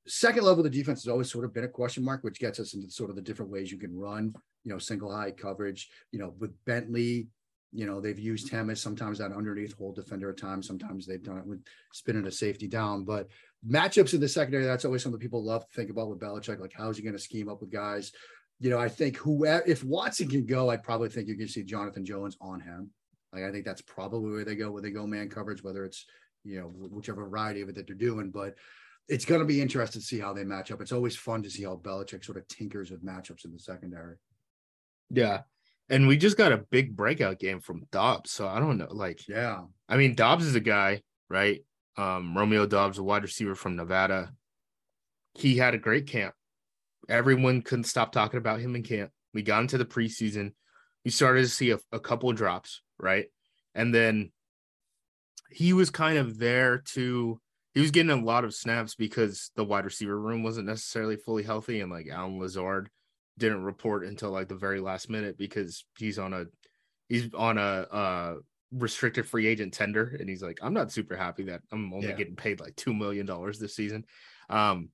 second 0.08 0.44
level 0.44 0.66
of 0.66 0.72
the 0.72 0.78
defense 0.78 1.04
has 1.04 1.12
always 1.12 1.32
sort 1.32 1.46
of 1.46 1.54
been 1.54 1.64
a 1.64 1.70
question 1.70 2.04
mark, 2.04 2.24
which 2.24 2.40
gets 2.40 2.60
us 2.60 2.74
into 2.74 2.90
sort 2.90 3.10
of 3.10 3.16
the 3.16 3.22
different 3.22 3.52
ways 3.52 3.72
you 3.72 3.78
can 3.78 3.96
run, 3.96 4.34
you 4.64 4.72
know, 4.72 4.80
single 4.80 5.16
high 5.16 5.32
coverage, 5.32 5.90
you 6.12 6.20
know, 6.20 6.34
with 6.40 6.52
Bentley, 6.66 7.28
you 7.74 7.86
know, 7.86 8.02
they've 8.02 8.20
used 8.20 8.50
him 8.50 8.70
as 8.70 8.82
sometimes 8.82 9.18
that 9.20 9.32
underneath 9.32 9.78
hold 9.78 9.96
defender 9.96 10.30
at 10.30 10.38
times. 10.38 10.68
Sometimes 10.68 11.06
they've 11.06 11.24
done 11.24 11.38
it 11.38 11.46
with 11.46 11.64
spinning 11.94 12.28
a 12.28 12.32
safety 12.32 12.68
down. 12.68 13.06
But 13.06 13.30
matchups 13.68 14.14
in 14.14 14.20
the 14.20 14.28
secondary, 14.28 14.66
that's 14.66 14.84
always 14.84 15.04
something 15.04 15.20
people 15.20 15.44
love 15.44 15.66
to 15.66 15.74
think 15.74 15.90
about 15.90 16.10
with 16.10 16.20
Belichick. 16.20 16.60
Like, 16.60 16.74
how's 16.76 16.98
he 16.98 17.04
going 17.04 17.16
to 17.16 17.20
scheme 17.20 17.48
up 17.48 17.62
with 17.62 17.72
guys? 17.72 18.12
You 18.60 18.70
know, 18.70 18.78
I 18.78 18.90
think 18.90 19.16
whoever, 19.18 19.64
if 19.66 19.84
Watson 19.84 20.28
can 20.28 20.46
go, 20.46 20.70
I 20.70 20.78
probably 20.78 21.10
think 21.10 21.28
you 21.28 21.38
can 21.38 21.48
see 21.48 21.64
Jonathan 21.64 22.04
Jones 22.04 22.36
on 22.42 22.60
him. 22.60 22.92
Like, 23.32 23.44
I 23.44 23.52
think 23.52 23.64
that's 23.64 23.82
probably 23.82 24.32
where 24.32 24.44
they 24.44 24.56
go, 24.56 24.72
where 24.72 24.82
they 24.82 24.92
go 24.92 25.08
man 25.08 25.30
coverage, 25.30 25.64
whether 25.64 25.86
it's, 25.86 26.06
you 26.44 26.60
know, 26.60 26.68
whichever 26.68 27.26
variety 27.26 27.62
of 27.62 27.70
it 27.70 27.76
that 27.76 27.88
they're 27.88 27.96
doing. 27.96 28.32
But 28.32 28.56
it's 29.12 29.26
going 29.26 29.42
to 29.42 29.46
be 29.46 29.62
interesting 29.62 30.00
to 30.00 30.08
see 30.08 30.20
how 30.20 30.32
they 30.32 30.46
match 30.46 30.72
up. 30.72 30.80
It's 30.80 30.94
always 30.94 31.18
fun 31.18 31.44
to 31.44 31.50
see 31.50 31.64
how 31.64 31.76
Belichick 31.76 32.24
sort 32.24 32.38
of 32.38 32.48
tinkers 32.48 32.92
with 32.92 33.06
matchups 33.06 33.44
in 33.44 33.52
the 33.52 33.60
secondary. 33.60 34.16
Yeah. 35.10 35.42
And 35.90 36.08
we 36.08 36.16
just 36.16 36.38
got 36.38 36.54
a 36.54 36.64
big 36.72 36.96
breakout 36.96 37.38
game 37.38 37.60
from 37.60 37.84
Doubs. 37.92 38.32
So 38.32 38.48
I 38.48 38.62
don't 38.62 38.78
know. 38.78 38.88
Like, 38.90 39.28
yeah. 39.28 39.64
I 39.90 39.98
mean, 39.98 40.16
Doubs 40.16 40.46
is 40.46 40.56
a 40.56 40.62
guy, 40.62 41.02
right? 41.30 41.60
Um, 41.98 42.38
Romeo 42.38 42.66
Doubs, 42.66 43.00
a 43.00 43.04
wide 43.04 43.24
receiver 43.24 43.54
from 43.54 43.76
Nevada. 43.76 44.32
He 45.34 45.58
had 45.58 45.74
a 45.74 45.78
great 45.78 46.08
camp. 46.08 46.34
Everyone 47.10 47.62
couldn't 47.62 47.84
stop 47.84 48.14
talking 48.14 48.38
about 48.38 48.62
him 48.62 48.78
in 48.78 48.84
camp. 48.84 49.12
We 49.34 49.42
got 49.42 49.60
into 49.60 49.78
the 49.78 49.84
preseason. 49.84 50.54
We 51.04 51.12
started 51.12 51.42
to 51.42 51.50
see 51.50 51.72
a, 51.72 51.80
a 51.92 52.00
couple 52.00 52.32
drops, 52.32 52.82
right? 52.98 53.26
And 53.76 53.94
then 53.94 54.32
he 55.50 55.74
was 55.74 55.90
kind 55.90 56.18
of 56.18 56.40
there 56.40 56.78
to 56.94 57.42
he 57.74 57.82
was 57.82 57.92
getting 57.92 58.12
a 58.12 58.24
lot 58.24 58.44
of 58.44 58.54
snaps 58.54 58.96
because 58.96 59.52
the 59.56 59.64
wide 59.64 59.86
receiver 59.86 60.20
room 60.20 60.44
wasn't 60.44 60.68
necessarily 60.68 61.16
fully 61.16 61.44
healthy 61.44 61.82
and 61.82 61.92
like 61.92 62.08
Allen 62.12 62.40
Lazard 62.40 62.90
didn't 63.38 63.64
report 63.64 64.06
until 64.06 64.32
like 64.32 64.50
the 64.50 64.56
very 64.56 64.80
last 64.80 65.10
minute 65.10 65.38
because 65.38 65.86
he's 65.98 66.20
on 66.20 66.34
a 66.34 66.46
he's 67.08 67.34
on 67.34 67.58
a 67.58 67.62
uh 67.62 68.36
restricted 68.74 69.26
free 69.26 69.48
agent 69.48 69.74
tender 69.74 70.16
and 70.20 70.30
he's 70.30 70.44
like 70.44 70.60
I'm 70.62 70.74
not 70.74 70.92
super 70.92 71.16
happy 71.16 71.44
that 71.44 71.62
I'm 71.72 71.94
only 71.94 72.08
yeah. 72.08 72.16
getting 72.16 72.36
paid 72.36 72.60
like 72.60 72.76
2 72.76 72.94
million 72.94 73.26
dollars 73.26 73.60
this 73.60 73.76
season. 73.76 74.06
Um 74.50 74.90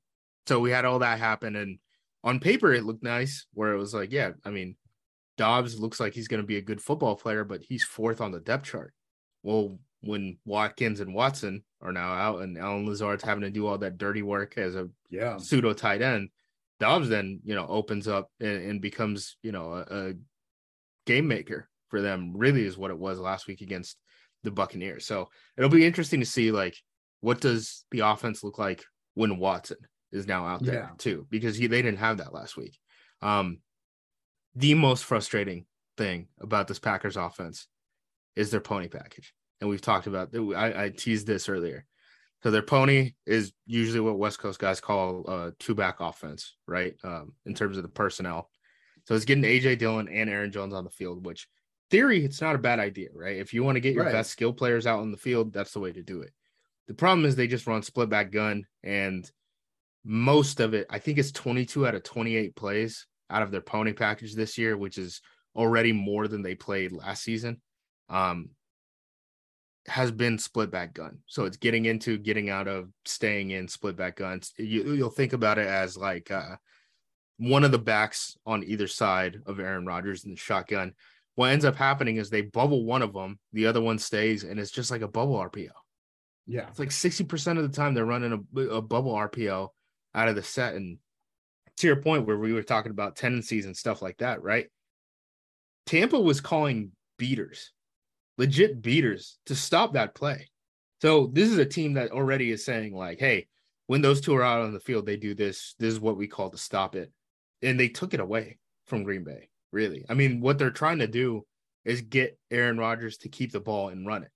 so 0.45 0.59
we 0.59 0.71
had 0.71 0.85
all 0.85 0.99
that 0.99 1.19
happen 1.19 1.55
and 1.55 1.79
on 2.23 2.39
paper 2.39 2.73
it 2.73 2.85
looked 2.85 3.03
nice 3.03 3.45
where 3.53 3.73
it 3.73 3.77
was 3.77 3.93
like 3.93 4.11
yeah, 4.11 4.31
I 4.45 4.51
mean 4.51 4.75
doubs 5.37 5.79
looks 5.79 5.99
like 5.99 6.13
he's 6.13 6.27
going 6.27 6.41
to 6.41 6.47
be 6.47 6.57
a 6.57 6.61
good 6.61 6.81
football 6.81 7.15
player 7.15 7.43
but 7.43 7.61
he's 7.61 7.83
fourth 7.83 8.21
on 8.21 8.31
the 8.31 8.39
depth 8.39 8.65
chart. 8.65 8.93
Well, 9.43 9.79
when 10.07 10.37
Watkins 10.45 10.99
and 10.99 11.13
Watson 11.13 11.63
are 11.81 11.91
now 11.91 12.13
out 12.13 12.41
and 12.41 12.57
Allen 12.57 12.85
Lazard's 12.85 13.23
having 13.23 13.43
to 13.43 13.49
do 13.49 13.67
all 13.67 13.77
that 13.77 13.97
dirty 13.97 14.21
work 14.21 14.57
as 14.57 14.75
a 14.75 14.89
yeah 15.09 15.37
pseudo 15.37 15.73
tight 15.73 16.01
end, 16.01 16.29
Doubs 16.79 17.09
then 17.09 17.41
you 17.43 17.55
know 17.55 17.67
opens 17.67 18.07
up 18.07 18.31
and, 18.39 18.69
and 18.69 18.81
becomes 18.81 19.37
you 19.43 19.51
know 19.51 19.73
a, 19.73 20.09
a, 20.09 20.13
game 21.05 21.27
maker 21.27 21.69
for 21.89 22.01
them. 22.01 22.33
Really 22.35 22.65
is 22.65 22.77
what 22.77 22.91
it 22.91 22.97
was 22.97 23.19
last 23.19 23.47
week 23.47 23.61
against 23.61 23.97
the 24.43 24.51
Buccaneers. 24.51 25.05
So 25.05 25.29
it'll 25.57 25.69
be 25.69 25.85
interesting 25.85 26.19
to 26.19 26.25
see 26.25 26.51
like 26.51 26.75
what 27.21 27.41
does 27.41 27.85
the 27.91 27.99
offense 27.99 28.43
look 28.43 28.57
like 28.57 28.83
when 29.13 29.37
Watson 29.37 29.77
is 30.11 30.27
now 30.27 30.45
out 30.45 30.63
there 30.63 30.73
yeah. 30.73 30.89
too 30.97 31.27
because 31.29 31.57
he 31.57 31.67
they 31.67 31.81
didn't 31.81 31.99
have 31.99 32.17
that 32.17 32.33
last 32.33 32.57
week. 32.57 32.77
Um, 33.21 33.59
the 34.55 34.73
most 34.73 35.03
frustrating 35.03 35.65
thing 35.97 36.27
about 36.39 36.67
this 36.67 36.79
Packers 36.79 37.17
offense 37.17 37.67
is 38.35 38.51
their 38.51 38.61
pony 38.61 38.87
package 38.87 39.33
and 39.59 39.69
we've 39.69 39.81
talked 39.81 40.07
about 40.07 40.29
I, 40.55 40.85
I 40.85 40.89
teased 40.89 41.27
this 41.27 41.49
earlier. 41.49 41.85
So 42.43 42.51
their 42.51 42.61
pony 42.61 43.13
is 43.25 43.51
usually 43.65 43.99
what 43.99 44.19
West 44.19 44.39
Coast 44.39 44.59
guys 44.59 44.79
call 44.79 45.27
a 45.27 45.53
two 45.59 45.73
back 45.73 45.97
offense, 45.99 46.55
right? 46.67 46.95
Um, 47.03 47.33
in 47.45 47.55
terms 47.55 47.77
of 47.77 47.83
the 47.83 47.89
personnel. 47.89 48.49
So 49.05 49.15
it's 49.15 49.25
getting 49.25 49.43
AJ 49.43 49.79
Dillon 49.79 50.07
and 50.07 50.29
Aaron 50.29 50.51
Jones 50.51 50.73
on 50.73 50.83
the 50.83 50.89
field, 50.89 51.25
which 51.25 51.47
theory, 51.89 52.23
it's 52.23 52.41
not 52.41 52.55
a 52.55 52.59
bad 52.59 52.79
idea, 52.79 53.09
right? 53.13 53.37
If 53.37 53.53
you 53.53 53.63
want 53.63 53.77
to 53.77 53.81
get 53.81 53.95
your 53.95 54.03
right. 54.03 54.13
best 54.13 54.31
skill 54.31 54.53
players 54.53 54.85
out 54.85 54.99
on 54.99 55.11
the 55.11 55.17
field, 55.17 55.53
that's 55.53 55.71
the 55.71 55.79
way 55.79 55.91
to 55.91 56.03
do 56.03 56.21
it. 56.21 56.31
The 56.87 56.93
problem 56.93 57.25
is 57.25 57.35
they 57.35 57.47
just 57.47 57.67
run 57.67 57.83
split 57.83 58.09
back 58.09 58.31
gun, 58.31 58.65
and 58.83 59.29
most 60.05 60.59
of 60.59 60.73
it, 60.73 60.87
I 60.89 60.99
think 60.99 61.17
it's 61.17 61.31
22 61.31 61.87
out 61.87 61.95
of 61.95 62.03
28 62.03 62.55
plays 62.55 63.07
out 63.29 63.43
of 63.43 63.51
their 63.51 63.61
pony 63.61 63.93
package 63.93 64.35
this 64.35 64.57
year, 64.57 64.77
which 64.77 64.97
is 64.97 65.21
already 65.55 65.91
more 65.91 66.27
than 66.27 66.41
they 66.41 66.55
played 66.55 66.91
last 66.91 67.23
season. 67.23 67.61
Um, 68.09 68.51
has 69.87 70.11
been 70.11 70.37
split 70.37 70.69
back 70.69 70.93
gun. 70.93 71.19
So 71.27 71.45
it's 71.45 71.57
getting 71.57 71.85
into, 71.85 72.17
getting 72.17 72.49
out 72.49 72.67
of, 72.67 72.89
staying 73.05 73.51
in 73.51 73.67
split 73.67 73.95
back 73.95 74.17
guns. 74.17 74.53
You, 74.57 74.83
will 74.83 75.09
think 75.09 75.33
about 75.33 75.57
it 75.57 75.67
as 75.67 75.97
like 75.97 76.29
uh, 76.29 76.57
one 77.37 77.63
of 77.63 77.71
the 77.71 77.79
backs 77.79 78.37
on 78.45 78.63
either 78.63 78.87
side 78.87 79.41
of 79.45 79.59
Aaron 79.59 79.85
Rodgers 79.85 80.25
in 80.25 80.31
the 80.31 80.37
shotgun. 80.37 80.93
What 81.35 81.51
ends 81.51 81.65
up 81.65 81.75
happening 81.75 82.17
is 82.17 82.29
they 82.29 82.41
bubble 82.41 82.83
one 82.83 83.01
of 83.01 83.13
them, 83.13 83.39
the 83.53 83.67
other 83.67 83.81
one 83.81 83.99
stays, 83.99 84.43
and 84.43 84.59
it's 84.59 84.71
just 84.71 84.91
like 84.91 85.01
a 85.01 85.07
bubble 85.07 85.35
RPO. 85.35 85.69
Yeah. 86.47 86.67
It's 86.69 86.79
like 86.79 86.89
60% 86.89 87.57
of 87.57 87.63
the 87.63 87.75
time 87.75 87.93
they're 87.93 88.05
running 88.05 88.45
a, 88.55 88.59
a 88.61 88.81
bubble 88.81 89.13
RPO 89.13 89.69
out 90.15 90.27
of 90.27 90.35
the 90.35 90.43
set. 90.43 90.75
And 90.75 90.97
to 91.77 91.87
your 91.87 91.97
point, 91.97 92.25
where 92.25 92.37
we 92.37 92.53
were 92.53 92.63
talking 92.63 92.91
about 92.91 93.15
tendencies 93.15 93.65
and 93.65 93.77
stuff 93.77 94.01
like 94.01 94.17
that, 94.17 94.41
right? 94.41 94.67
Tampa 95.85 96.19
was 96.19 96.41
calling 96.41 96.91
beaters 97.17 97.71
legit 98.37 98.81
beaters 98.81 99.37
to 99.45 99.55
stop 99.55 99.93
that 99.93 100.15
play. 100.15 100.49
So 101.01 101.29
this 101.31 101.49
is 101.49 101.57
a 101.57 101.65
team 101.65 101.93
that 101.93 102.11
already 102.11 102.51
is 102.51 102.65
saying 102.65 102.95
like, 102.95 103.19
hey, 103.19 103.47
when 103.87 104.01
those 104.01 104.21
two 104.21 104.35
are 104.35 104.43
out 104.43 104.61
on 104.61 104.73
the 104.73 104.79
field, 104.79 105.05
they 105.05 105.17
do 105.17 105.33
this. 105.33 105.75
This 105.79 105.93
is 105.93 105.99
what 105.99 106.17
we 106.17 106.27
call 106.27 106.49
to 106.49 106.57
stop 106.57 106.95
it, 106.95 107.11
and 107.61 107.79
they 107.79 107.87
took 107.87 108.13
it 108.13 108.19
away 108.19 108.57
from 108.85 109.03
Green 109.03 109.23
Bay. 109.23 109.49
Really, 109.71 110.05
I 110.09 110.13
mean, 110.13 110.39
what 110.39 110.57
they're 110.57 110.71
trying 110.71 110.99
to 110.99 111.07
do 111.07 111.45
is 111.85 112.01
get 112.01 112.37
Aaron 112.51 112.77
Rodgers 112.77 113.17
to 113.19 113.29
keep 113.29 113.51
the 113.51 113.59
ball 113.59 113.89
and 113.89 114.05
run 114.05 114.23
it. 114.23 114.31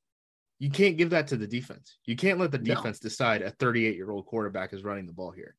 You 0.60 0.70
can't 0.70 0.98
give 0.98 1.10
that 1.10 1.28
to 1.28 1.38
the 1.38 1.48
defense. 1.48 1.98
You 2.06 2.16
can't 2.16 2.40
let 2.40 2.52
the 2.52 2.58
defense 2.58 3.02
no. 3.02 3.10
decide 3.10 3.42
a 3.42 3.50
38 3.52 3.96
year 3.96 4.12
old 4.12 4.26
quarterback 4.26 4.74
is 4.74 4.84
running 4.84 5.08
the 5.08 5.14
ball 5.14 5.32
here. 5.32 5.56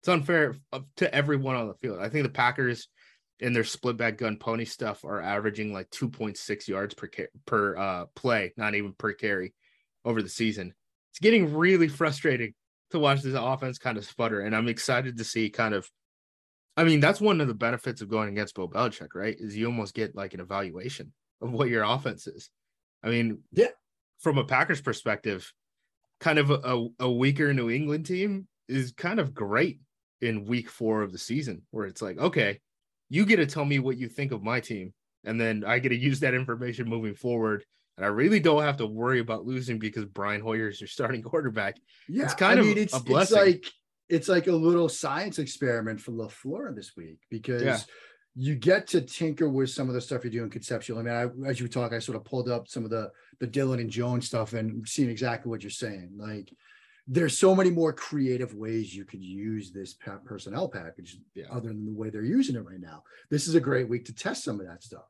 It's 0.00 0.08
unfair 0.08 0.56
uh, 0.72 0.80
to 0.96 1.14
everyone 1.14 1.56
on 1.56 1.68
the 1.68 1.74
field. 1.74 2.00
I 2.00 2.08
think 2.08 2.24
the 2.24 2.32
Packers 2.32 2.88
in 3.40 3.52
their 3.52 3.64
split 3.64 3.96
back 3.96 4.18
gun 4.18 4.36
pony 4.36 4.64
stuff 4.64 5.04
are 5.04 5.20
averaging 5.20 5.72
like 5.72 5.90
2.6 5.90 6.68
yards 6.68 6.94
per 6.94 7.08
per 7.46 7.76
uh, 7.76 8.06
play, 8.14 8.52
not 8.56 8.74
even 8.74 8.92
per 8.92 9.12
carry 9.12 9.54
over 10.04 10.22
the 10.22 10.28
season. 10.28 10.74
It's 11.12 11.18
getting 11.18 11.54
really 11.54 11.88
frustrating 11.88 12.54
to 12.90 12.98
watch 12.98 13.22
this 13.22 13.36
offense 13.38 13.78
kind 13.78 13.98
of 13.98 14.04
sputter, 14.04 14.40
and 14.40 14.54
I'm 14.54 14.68
excited 14.68 15.18
to 15.18 15.24
see 15.24 15.50
kind 15.50 15.74
of. 15.74 15.88
I 16.76 16.84
mean, 16.84 17.00
that's 17.00 17.20
one 17.20 17.40
of 17.40 17.48
the 17.48 17.54
benefits 17.54 18.00
of 18.00 18.08
going 18.08 18.30
against 18.30 18.54
Bill 18.54 18.68
Belichick, 18.68 19.08
right? 19.14 19.36
Is 19.38 19.56
you 19.56 19.66
almost 19.66 19.92
get 19.92 20.14
like 20.14 20.34
an 20.34 20.40
evaluation 20.40 21.12
of 21.42 21.52
what 21.52 21.68
your 21.68 21.82
offense 21.82 22.26
is. 22.26 22.50
I 23.02 23.08
mean, 23.08 23.40
yeah, 23.52 23.68
from 24.20 24.38
a 24.38 24.44
Packers 24.44 24.80
perspective, 24.80 25.52
kind 26.20 26.38
of 26.38 26.50
a, 26.50 26.86
a 26.98 27.10
weaker 27.10 27.52
New 27.52 27.70
England 27.70 28.06
team 28.06 28.46
is 28.68 28.92
kind 28.92 29.18
of 29.18 29.34
great 29.34 29.80
in 30.20 30.44
week 30.44 30.68
four 30.68 31.02
of 31.02 31.12
the 31.12 31.18
season, 31.18 31.62
where 31.70 31.86
it's 31.86 32.02
like, 32.02 32.18
okay, 32.18 32.60
you 33.10 33.26
get 33.26 33.36
to 33.36 33.46
tell 33.46 33.64
me 33.64 33.78
what 33.78 33.98
you 33.98 34.08
think 34.08 34.32
of 34.32 34.42
my 34.42 34.60
team, 34.60 34.94
and 35.24 35.38
then 35.38 35.64
I 35.66 35.80
get 35.80 35.90
to 35.90 35.96
use 35.96 36.20
that 36.20 36.32
information 36.32 36.88
moving 36.88 37.14
forward. 37.14 37.64
And 37.96 38.06
I 38.06 38.08
really 38.08 38.40
don't 38.40 38.62
have 38.62 38.78
to 38.78 38.86
worry 38.86 39.18
about 39.18 39.44
losing 39.44 39.78
because 39.78 40.06
Brian 40.06 40.40
Hoyer 40.40 40.68
is 40.68 40.80
your 40.80 40.88
starting 40.88 41.20
quarterback. 41.30 41.76
Yeah, 42.08 42.24
it's 42.24 42.34
kind 42.34 42.58
I 42.58 42.62
of 42.62 42.68
mean, 42.68 42.78
it's, 42.78 42.96
a 42.96 43.00
blessing. 43.00 43.36
It's 43.36 43.46
like 43.46 43.66
it's 44.08 44.28
like 44.28 44.46
a 44.46 44.52
little 44.52 44.88
science 44.88 45.38
experiment 45.38 46.00
for 46.00 46.12
LaFleur 46.12 46.74
this 46.74 46.92
week 46.96 47.18
because 47.30 47.62
yeah. 47.62 47.78
you 48.34 48.54
get 48.54 48.86
to 48.88 49.00
tinker 49.00 49.48
with 49.48 49.70
some 49.70 49.88
of 49.88 49.94
the 49.94 50.00
stuff 50.00 50.24
you're 50.24 50.32
doing 50.32 50.50
conceptually. 50.50 51.00
I 51.00 51.02
mean, 51.02 51.44
I, 51.46 51.48
as 51.48 51.60
you 51.60 51.68
talk, 51.68 51.92
I 51.92 51.98
sort 51.98 52.16
of 52.16 52.24
pulled 52.24 52.48
up 52.48 52.68
some 52.68 52.84
of 52.84 52.90
the 52.90 53.10
the 53.40 53.46
Dillon 53.46 53.80
and 53.80 53.90
Jones 53.90 54.26
stuff 54.26 54.52
and 54.52 54.86
seeing 54.88 55.10
exactly 55.10 55.50
what 55.50 55.62
you're 55.62 55.70
saying. 55.70 56.12
Like 56.16 56.50
there's 57.06 57.38
so 57.38 57.54
many 57.54 57.70
more 57.70 57.92
creative 57.92 58.54
ways 58.54 58.94
you 58.94 59.04
could 59.04 59.22
use 59.22 59.72
this 59.72 59.96
personnel 60.24 60.68
package 60.68 61.18
yeah. 61.34 61.46
other 61.50 61.68
than 61.68 61.86
the 61.86 61.92
way 61.92 62.10
they're 62.10 62.22
using 62.22 62.56
it 62.56 62.64
right 62.64 62.80
now. 62.80 63.02
This 63.30 63.48
is 63.48 63.54
a 63.54 63.60
great 63.60 63.88
week 63.88 64.04
to 64.06 64.14
test 64.14 64.44
some 64.44 64.60
of 64.60 64.66
that 64.66 64.82
stuff, 64.82 65.08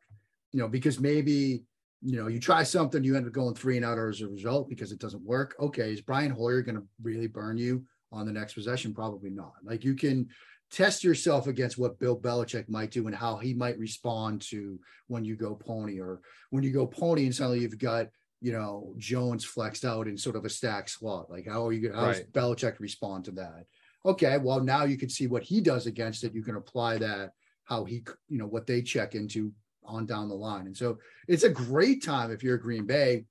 you 0.52 0.60
know, 0.60 0.68
because 0.68 1.00
maybe, 1.00 1.62
you 2.02 2.16
know, 2.16 2.28
you 2.28 2.40
try 2.40 2.62
something, 2.62 3.04
you 3.04 3.16
end 3.16 3.26
up 3.26 3.32
going 3.32 3.54
three 3.54 3.76
and 3.76 3.84
out 3.84 3.98
as 3.98 4.20
a 4.22 4.28
result 4.28 4.68
because 4.68 4.92
it 4.92 4.98
doesn't 4.98 5.22
work. 5.22 5.54
Okay. 5.60 5.92
Is 5.92 6.00
Brian 6.00 6.30
Hoyer 6.30 6.62
going 6.62 6.76
to 6.76 6.86
really 7.02 7.26
burn 7.26 7.58
you 7.58 7.84
on 8.12 8.26
the 8.26 8.32
next 8.32 8.54
possession? 8.54 8.94
Probably 8.94 9.30
not. 9.30 9.52
Like 9.62 9.84
you 9.84 9.94
can 9.94 10.28
test 10.70 11.02
yourself 11.02 11.46
against 11.46 11.78
what 11.78 11.98
Bill 11.98 12.18
Belichick 12.18 12.68
might 12.68 12.92
do 12.92 13.06
and 13.06 13.16
how 13.16 13.36
he 13.36 13.52
might 13.54 13.78
respond 13.78 14.40
to 14.42 14.78
when 15.08 15.24
you 15.24 15.36
go 15.36 15.54
pony 15.54 16.00
or 16.00 16.20
when 16.50 16.62
you 16.62 16.72
go 16.72 16.86
pony 16.86 17.24
and 17.24 17.34
suddenly 17.34 17.60
you've 17.60 17.78
got 17.78 18.06
you 18.40 18.52
know, 18.52 18.94
Jones 18.98 19.44
flexed 19.44 19.84
out 19.84 20.08
in 20.08 20.16
sort 20.16 20.36
of 20.36 20.44
a 20.44 20.50
stack 20.50 20.88
slot. 20.88 21.30
Like, 21.30 21.46
how 21.46 21.66
are 21.66 21.72
you? 21.72 21.92
How 21.92 22.06
does 22.06 22.18
right. 22.18 22.32
Belichick 22.32 22.78
respond 22.80 23.24
to 23.26 23.32
that? 23.32 23.66
Okay, 24.04 24.38
well, 24.38 24.60
now 24.60 24.84
you 24.84 24.96
can 24.96 25.10
see 25.10 25.26
what 25.26 25.42
he 25.42 25.60
does 25.60 25.86
against 25.86 26.24
it. 26.24 26.34
You 26.34 26.42
can 26.42 26.56
apply 26.56 26.98
that 26.98 27.32
how 27.64 27.84
he, 27.84 28.02
you 28.28 28.38
know, 28.38 28.46
what 28.46 28.66
they 28.66 28.80
check 28.82 29.14
into 29.14 29.52
on 29.84 30.06
down 30.06 30.28
the 30.28 30.34
line. 30.34 30.66
And 30.66 30.76
so 30.76 30.98
it's 31.28 31.44
a 31.44 31.50
great 31.50 32.02
time 32.02 32.30
if 32.30 32.42
you're 32.42 32.56
Green 32.56 32.86
Bay 32.86 33.26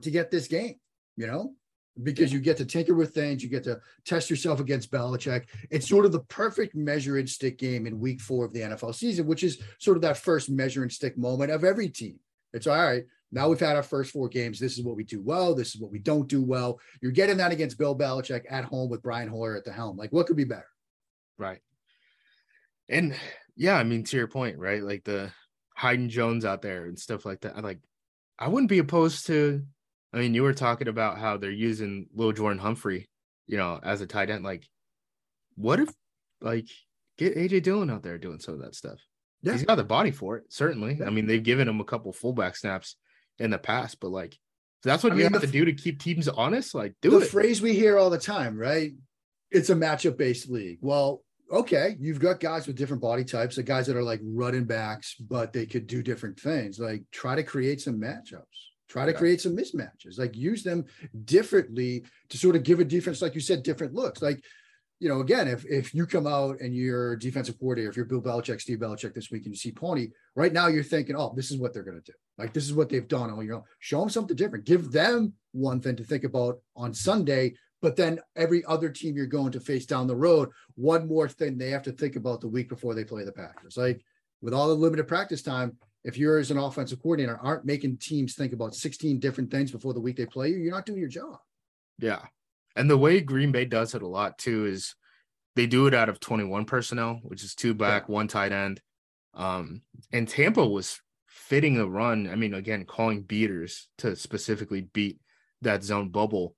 to 0.00 0.10
get 0.10 0.30
this 0.30 0.48
game. 0.48 0.76
You 1.16 1.26
know, 1.26 1.54
because 2.02 2.32
you 2.32 2.40
get 2.40 2.56
to 2.56 2.64
tinker 2.64 2.94
with 2.94 3.14
things, 3.14 3.42
you 3.42 3.50
get 3.50 3.64
to 3.64 3.80
test 4.06 4.30
yourself 4.30 4.60
against 4.60 4.90
Belichick. 4.90 5.46
It's 5.70 5.88
sort 5.88 6.06
of 6.06 6.12
the 6.12 6.20
perfect 6.20 6.74
measure 6.74 7.18
and 7.18 7.28
stick 7.28 7.58
game 7.58 7.86
in 7.86 8.00
week 8.00 8.20
four 8.20 8.44
of 8.44 8.52
the 8.52 8.60
NFL 8.60 8.94
season, 8.94 9.26
which 9.26 9.44
is 9.44 9.60
sort 9.78 9.98
of 9.98 10.02
that 10.02 10.16
first 10.16 10.48
measure 10.48 10.82
and 10.82 10.90
stick 10.92 11.18
moment 11.18 11.50
of 11.50 11.64
every 11.64 11.88
team. 11.88 12.18
It's 12.52 12.66
all 12.66 12.76
right. 12.76 13.04
Now 13.32 13.48
we've 13.48 13.60
had 13.60 13.76
our 13.76 13.82
first 13.82 14.12
four 14.12 14.28
games. 14.28 14.58
This 14.58 14.76
is 14.76 14.84
what 14.84 14.96
we 14.96 15.04
do 15.04 15.20
well. 15.20 15.54
This 15.54 15.74
is 15.74 15.80
what 15.80 15.92
we 15.92 16.00
don't 16.00 16.28
do 16.28 16.42
well. 16.42 16.80
You're 17.00 17.12
getting 17.12 17.36
that 17.36 17.52
against 17.52 17.78
Bill 17.78 17.96
Belichick 17.96 18.42
at 18.50 18.64
home 18.64 18.90
with 18.90 19.02
Brian 19.02 19.28
Hoyer 19.28 19.56
at 19.56 19.64
the 19.64 19.72
helm. 19.72 19.96
Like, 19.96 20.12
what 20.12 20.26
could 20.26 20.36
be 20.36 20.44
better? 20.44 20.66
Right. 21.38 21.60
And 22.88 23.14
yeah, 23.56 23.76
I 23.76 23.84
mean, 23.84 24.02
to 24.04 24.16
your 24.16 24.26
point, 24.26 24.58
right? 24.58 24.82
Like 24.82 25.04
the 25.04 25.30
Hayden 25.76 26.08
Jones 26.08 26.44
out 26.44 26.62
there 26.62 26.86
and 26.86 26.98
stuff 26.98 27.24
like 27.24 27.42
that. 27.42 27.62
Like, 27.62 27.78
I 28.38 28.48
wouldn't 28.48 28.70
be 28.70 28.78
opposed 28.78 29.26
to. 29.26 29.64
I 30.12 30.18
mean, 30.18 30.34
you 30.34 30.42
were 30.42 30.54
talking 30.54 30.88
about 30.88 31.18
how 31.18 31.36
they're 31.36 31.50
using 31.50 32.08
Lil'Jordan 32.16 32.58
Humphrey, 32.58 33.08
you 33.46 33.56
know, 33.56 33.78
as 33.82 34.00
a 34.00 34.06
tight 34.06 34.30
end. 34.30 34.44
Like, 34.44 34.66
what 35.54 35.78
if, 35.78 35.88
like, 36.40 36.68
get 37.16 37.36
AJ 37.36 37.62
Dillon 37.62 37.90
out 37.90 38.02
there 38.02 38.18
doing 38.18 38.40
some 38.40 38.54
of 38.54 38.62
that 38.62 38.74
stuff? 38.74 38.98
Yeah. 39.42 39.52
He's 39.52 39.64
got 39.64 39.76
the 39.76 39.84
body 39.84 40.10
for 40.10 40.36
it, 40.36 40.44
certainly. 40.48 40.98
I 41.04 41.10
mean, 41.10 41.26
they've 41.26 41.42
given 41.42 41.68
him 41.68 41.80
a 41.80 41.84
couple 41.84 42.12
fullback 42.12 42.56
snaps 42.56 42.96
in 43.40 43.50
the 43.50 43.58
past, 43.58 43.98
but 44.00 44.10
like, 44.10 44.38
that's 44.84 45.02
what 45.02 45.12
I 45.12 45.16
you 45.16 45.24
mean, 45.24 45.32
have 45.32 45.42
to 45.42 45.48
do 45.48 45.64
to 45.64 45.72
keep 45.72 46.00
teams 46.00 46.28
honest. 46.28 46.74
Like, 46.74 46.94
do 47.02 47.08
it. 47.16 47.20
the 47.20 47.26
it. 47.26 47.30
phrase 47.30 47.60
we 47.60 47.74
hear 47.74 47.98
all 47.98 48.10
the 48.10 48.18
time, 48.18 48.56
right? 48.56 48.92
It's 49.50 49.70
a 49.70 49.74
matchup 49.74 50.16
based 50.16 50.48
league. 50.48 50.78
Well, 50.80 51.22
okay, 51.50 51.96
you've 51.98 52.20
got 52.20 52.38
guys 52.38 52.66
with 52.66 52.76
different 52.76 53.02
body 53.02 53.24
types, 53.24 53.56
the 53.56 53.62
guys 53.62 53.88
that 53.88 53.96
are 53.96 54.02
like 54.02 54.20
running 54.22 54.64
backs, 54.64 55.16
but 55.16 55.52
they 55.52 55.66
could 55.66 55.86
do 55.86 56.02
different 56.02 56.38
things. 56.38 56.78
Like, 56.78 57.02
try 57.10 57.34
to 57.34 57.42
create 57.42 57.80
some 57.80 58.00
matchups. 58.00 58.44
Try 58.88 59.06
to 59.06 59.12
yeah. 59.12 59.18
create 59.18 59.40
some 59.40 59.56
mismatches, 59.56 60.18
like 60.18 60.36
use 60.36 60.64
them 60.64 60.84
differently 61.24 62.04
to 62.28 62.36
sort 62.36 62.56
of 62.56 62.64
give 62.64 62.80
a 62.80 62.84
defense, 62.84 63.22
like 63.22 63.36
you 63.36 63.40
said, 63.40 63.62
different 63.62 63.94
looks. 63.94 64.20
Like 64.20 64.42
you 65.00 65.08
know, 65.08 65.20
again, 65.20 65.48
if 65.48 65.64
if 65.64 65.94
you 65.94 66.06
come 66.06 66.26
out 66.26 66.60
and 66.60 66.74
you're 66.74 67.16
defensive 67.16 67.58
coordinator, 67.58 67.90
if 67.90 67.96
you're 67.96 68.04
Bill 68.04 68.20
Belichick, 68.20 68.60
Steve 68.60 68.78
Belichick 68.78 69.14
this 69.14 69.30
week, 69.30 69.44
and 69.46 69.54
you 69.54 69.58
see 69.58 69.72
Pawnee, 69.72 70.10
right 70.36 70.52
now 70.52 70.68
you're 70.68 70.84
thinking, 70.84 71.16
oh, 71.16 71.32
this 71.34 71.50
is 71.50 71.56
what 71.56 71.72
they're 71.72 71.82
going 71.82 72.00
to 72.00 72.12
do. 72.12 72.16
Like 72.36 72.52
this 72.52 72.64
is 72.64 72.74
what 72.74 72.90
they've 72.90 73.08
done. 73.08 73.30
Oh, 73.34 73.40
you 73.40 73.50
know, 73.50 73.64
show 73.78 74.00
them 74.00 74.10
something 74.10 74.36
different. 74.36 74.66
Give 74.66 74.92
them 74.92 75.32
one 75.52 75.80
thing 75.80 75.96
to 75.96 76.04
think 76.04 76.24
about 76.24 76.58
on 76.76 76.92
Sunday. 76.92 77.54
But 77.80 77.96
then 77.96 78.20
every 78.36 78.62
other 78.66 78.90
team 78.90 79.16
you're 79.16 79.26
going 79.26 79.52
to 79.52 79.60
face 79.60 79.86
down 79.86 80.06
the 80.06 80.14
road, 80.14 80.50
one 80.74 81.08
more 81.08 81.30
thing 81.30 81.56
they 81.56 81.70
have 81.70 81.82
to 81.84 81.92
think 81.92 82.16
about 82.16 82.42
the 82.42 82.48
week 82.48 82.68
before 82.68 82.94
they 82.94 83.04
play 83.04 83.24
the 83.24 83.32
Packers. 83.32 83.78
Like 83.78 84.04
with 84.42 84.52
all 84.52 84.68
the 84.68 84.74
limited 84.74 85.08
practice 85.08 85.40
time, 85.40 85.78
if 86.04 86.18
you're 86.18 86.38
as 86.38 86.50
an 86.50 86.58
offensive 86.58 87.02
coordinator 87.02 87.38
aren't 87.42 87.64
making 87.64 87.96
teams 87.96 88.34
think 88.34 88.52
about 88.52 88.74
16 88.74 89.18
different 89.18 89.50
things 89.50 89.70
before 89.70 89.94
the 89.94 90.00
week 90.00 90.16
they 90.16 90.26
play 90.26 90.48
you, 90.48 90.58
you're 90.58 90.74
not 90.74 90.84
doing 90.84 91.00
your 91.00 91.08
job. 91.08 91.38
Yeah. 91.98 92.20
And 92.76 92.88
the 92.88 92.98
way 92.98 93.20
Green 93.20 93.52
Bay 93.52 93.64
does 93.64 93.94
it 93.94 94.02
a 94.02 94.08
lot 94.08 94.38
too 94.38 94.66
is 94.66 94.94
they 95.56 95.66
do 95.66 95.86
it 95.86 95.94
out 95.94 96.08
of 96.08 96.20
21 96.20 96.64
personnel, 96.64 97.20
which 97.22 97.42
is 97.42 97.54
two 97.54 97.74
back, 97.74 98.08
one 98.08 98.28
tight 98.28 98.52
end. 98.52 98.80
Um, 99.34 99.82
and 100.12 100.28
Tampa 100.28 100.66
was 100.66 101.00
fitting 101.26 101.78
a 101.78 101.86
run. 101.86 102.28
I 102.28 102.36
mean, 102.36 102.54
again, 102.54 102.84
calling 102.84 103.22
beaters 103.22 103.88
to 103.98 104.16
specifically 104.16 104.82
beat 104.82 105.18
that 105.62 105.82
zone 105.82 106.10
bubble 106.10 106.54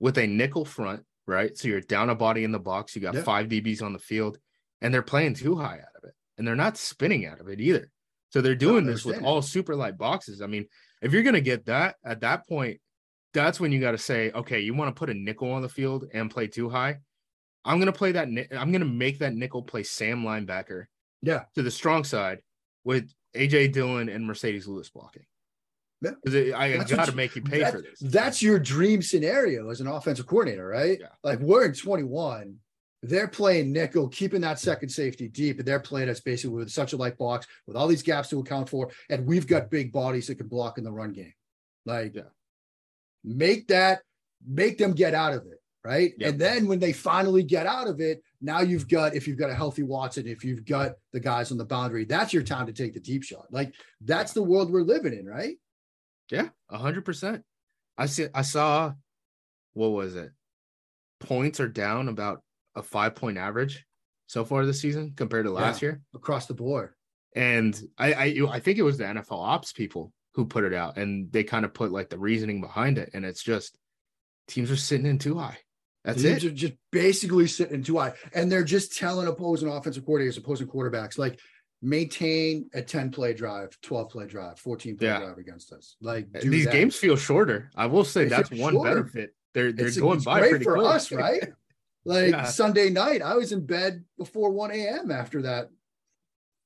with 0.00 0.18
a 0.18 0.26
nickel 0.26 0.64
front, 0.64 1.04
right? 1.26 1.56
So 1.56 1.68
you're 1.68 1.80
down 1.80 2.10
a 2.10 2.14
body 2.14 2.44
in 2.44 2.52
the 2.52 2.58
box, 2.58 2.94
you 2.94 3.02
got 3.02 3.14
yeah. 3.14 3.22
five 3.22 3.48
DBs 3.48 3.82
on 3.82 3.92
the 3.92 3.98
field, 3.98 4.38
and 4.80 4.92
they're 4.92 5.02
playing 5.02 5.34
too 5.34 5.56
high 5.56 5.78
out 5.78 5.96
of 5.96 6.04
it. 6.04 6.14
And 6.36 6.46
they're 6.46 6.56
not 6.56 6.76
spinning 6.76 7.26
out 7.26 7.40
of 7.40 7.48
it 7.48 7.60
either. 7.60 7.90
So 8.30 8.40
they're 8.40 8.54
doing 8.54 8.84
this 8.84 9.04
with 9.04 9.22
all 9.22 9.42
super 9.42 9.74
light 9.74 9.96
boxes. 9.96 10.42
I 10.42 10.46
mean, 10.46 10.66
if 11.00 11.12
you're 11.12 11.22
gonna 11.22 11.40
get 11.40 11.66
that 11.66 11.96
at 12.04 12.20
that 12.20 12.46
point, 12.46 12.80
that's 13.34 13.60
when 13.60 13.72
you 13.72 13.80
got 13.80 13.92
to 13.92 13.98
say, 13.98 14.30
okay, 14.32 14.60
you 14.60 14.74
want 14.74 14.94
to 14.94 14.98
put 14.98 15.10
a 15.10 15.14
nickel 15.14 15.52
on 15.52 15.62
the 15.62 15.68
field 15.68 16.06
and 16.12 16.30
play 16.30 16.46
too 16.46 16.68
high. 16.68 16.98
I'm 17.64 17.78
gonna 17.78 17.92
play 17.92 18.12
that. 18.12 18.28
I'm 18.56 18.72
gonna 18.72 18.84
make 18.86 19.18
that 19.18 19.34
nickel 19.34 19.62
play 19.62 19.82
Sam 19.82 20.22
linebacker. 20.22 20.86
Yeah, 21.20 21.44
to 21.54 21.62
the 21.62 21.70
strong 21.70 22.04
side 22.04 22.38
with 22.84 23.12
AJ 23.36 23.72
Dillon 23.72 24.08
and 24.08 24.28
Marcedes 24.28 24.66
Lewis 24.66 24.88
blocking. 24.88 25.24
Yeah. 26.00 26.12
It, 26.24 26.54
I 26.54 26.76
got 26.84 27.06
to 27.06 27.14
make 27.14 27.34
you 27.34 27.42
pay 27.42 27.58
that, 27.58 27.72
for 27.72 27.82
this. 27.82 27.98
That's 28.00 28.42
your 28.42 28.58
dream 28.58 29.02
scenario 29.02 29.68
as 29.70 29.80
an 29.80 29.88
offensive 29.88 30.26
coordinator, 30.26 30.66
right? 30.66 30.98
Yeah. 31.00 31.08
Like 31.24 31.40
we're 31.40 31.64
in 31.64 31.72
21. 31.72 32.56
They're 33.02 33.28
playing 33.28 33.72
nickel, 33.72 34.08
keeping 34.08 34.40
that 34.40 34.58
second 34.58 34.88
safety 34.88 35.28
deep, 35.28 35.58
and 35.58 35.66
they're 35.66 35.78
playing 35.78 36.08
us 36.08 36.20
basically 36.20 36.56
with 36.56 36.70
such 36.70 36.94
a 36.94 36.96
light 36.96 37.16
box 37.16 37.46
with 37.66 37.76
all 37.76 37.86
these 37.86 38.02
gaps 38.02 38.28
to 38.30 38.40
account 38.40 38.68
for, 38.68 38.90
and 39.08 39.24
we've 39.24 39.46
got 39.46 39.70
big 39.70 39.92
bodies 39.92 40.26
that 40.26 40.34
can 40.36 40.48
block 40.48 40.78
in 40.78 40.84
the 40.84 40.90
run 40.90 41.12
game. 41.12 41.34
Like, 41.86 42.16
yeah. 42.16 42.22
Make 43.36 43.68
that, 43.68 44.02
make 44.46 44.78
them 44.78 44.92
get 44.92 45.14
out 45.14 45.34
of 45.34 45.46
it 45.46 45.58
right? 45.88 46.12
Yep. 46.18 46.28
And 46.28 46.38
then 46.38 46.66
when 46.66 46.78
they 46.78 46.92
finally 46.92 47.42
get 47.42 47.66
out 47.66 47.88
of 47.88 48.00
it, 48.00 48.22
now 48.40 48.60
you've 48.60 48.88
got 48.88 49.14
if 49.14 49.26
you've 49.26 49.38
got 49.38 49.50
a 49.50 49.54
healthy 49.54 49.82
Watson, 49.82 50.26
if 50.26 50.44
you've 50.44 50.64
got 50.64 50.92
the 51.12 51.20
guys 51.20 51.50
on 51.50 51.58
the 51.58 51.64
boundary, 51.64 52.04
that's 52.04 52.32
your 52.32 52.42
time 52.42 52.66
to 52.66 52.72
take 52.72 52.92
the 52.92 53.00
deep 53.00 53.22
shot. 53.22 53.46
Like 53.50 53.74
that's 54.02 54.32
the 54.32 54.42
world 54.42 54.70
we're 54.70 54.82
living 54.82 55.12
in, 55.12 55.26
right? 55.26 55.56
Yeah, 56.30 56.48
a 56.68 56.78
hundred 56.78 57.04
percent. 57.04 57.42
I 57.96 58.06
see. 58.06 58.26
I 58.34 58.42
saw. 58.42 58.92
What 59.74 59.88
was 59.88 60.16
it? 60.16 60.30
Points 61.20 61.60
are 61.60 61.68
down 61.68 62.08
about 62.08 62.42
a 62.74 62.82
five 62.82 63.14
point 63.14 63.38
average 63.38 63.84
so 64.26 64.44
far 64.44 64.66
this 64.66 64.80
season 64.80 65.14
compared 65.16 65.46
to 65.46 65.52
last 65.52 65.80
yeah, 65.80 65.88
year 65.88 66.00
across 66.14 66.46
the 66.46 66.54
board. 66.54 66.90
And 67.34 67.80
I, 67.96 68.12
I 68.12 68.36
I 68.50 68.60
think 68.60 68.78
it 68.78 68.82
was 68.82 68.98
the 68.98 69.04
NFL 69.04 69.40
ops 69.40 69.72
people 69.72 70.12
who 70.38 70.46
put 70.46 70.62
it 70.62 70.72
out, 70.72 70.96
and 70.96 71.32
they 71.32 71.42
kind 71.42 71.64
of 71.64 71.74
put 71.74 71.90
like 71.90 72.10
the 72.10 72.16
reasoning 72.16 72.60
behind 72.60 72.96
it, 72.96 73.10
and 73.12 73.24
it's 73.24 73.42
just 73.42 73.76
teams 74.46 74.70
are 74.70 74.76
sitting 74.76 75.04
in 75.04 75.18
too 75.18 75.36
high. 75.36 75.58
That's 76.04 76.22
Teams 76.22 76.44
it. 76.44 76.52
Are 76.52 76.54
just 76.54 76.74
basically 76.92 77.48
sitting 77.48 77.74
in 77.74 77.82
too 77.82 77.98
high, 77.98 78.12
and 78.32 78.50
they're 78.50 78.62
just 78.62 78.96
telling 78.96 79.26
opposing 79.26 79.68
offensive 79.68 80.04
coordinators, 80.04 80.38
opposing 80.38 80.68
quarterbacks, 80.68 81.18
like 81.18 81.40
maintain 81.82 82.70
a 82.72 82.80
10 82.80 83.10
play 83.10 83.34
drive, 83.34 83.76
12 83.82 84.10
play 84.10 84.26
drive, 84.28 84.60
14 84.60 84.96
play 84.96 85.08
yeah. 85.08 85.18
drive 85.18 85.38
against 85.38 85.72
us. 85.72 85.96
Like 86.00 86.28
uh, 86.36 86.38
these 86.40 86.66
that. 86.66 86.72
games 86.72 86.94
feel 86.94 87.16
shorter. 87.16 87.72
I 87.74 87.86
will 87.86 88.04
say 88.04 88.22
they 88.22 88.28
that's 88.30 88.52
one 88.52 88.74
shorter. 88.74 88.94
benefit. 88.94 89.34
They're 89.54 89.72
they're 89.72 89.88
it's, 89.88 89.98
going 89.98 90.18
it's 90.18 90.24
by 90.24 90.38
great 90.38 90.62
for 90.62 90.78
us, 90.78 91.10
right? 91.10 91.48
Like 92.04 92.30
yeah. 92.30 92.44
Sunday 92.44 92.88
night, 92.88 93.20
I 93.20 93.34
was 93.34 93.52
in 93.52 93.66
bed 93.66 94.02
before 94.16 94.50
1 94.50 94.70
a.m. 94.70 95.10
after 95.10 95.42
that 95.42 95.68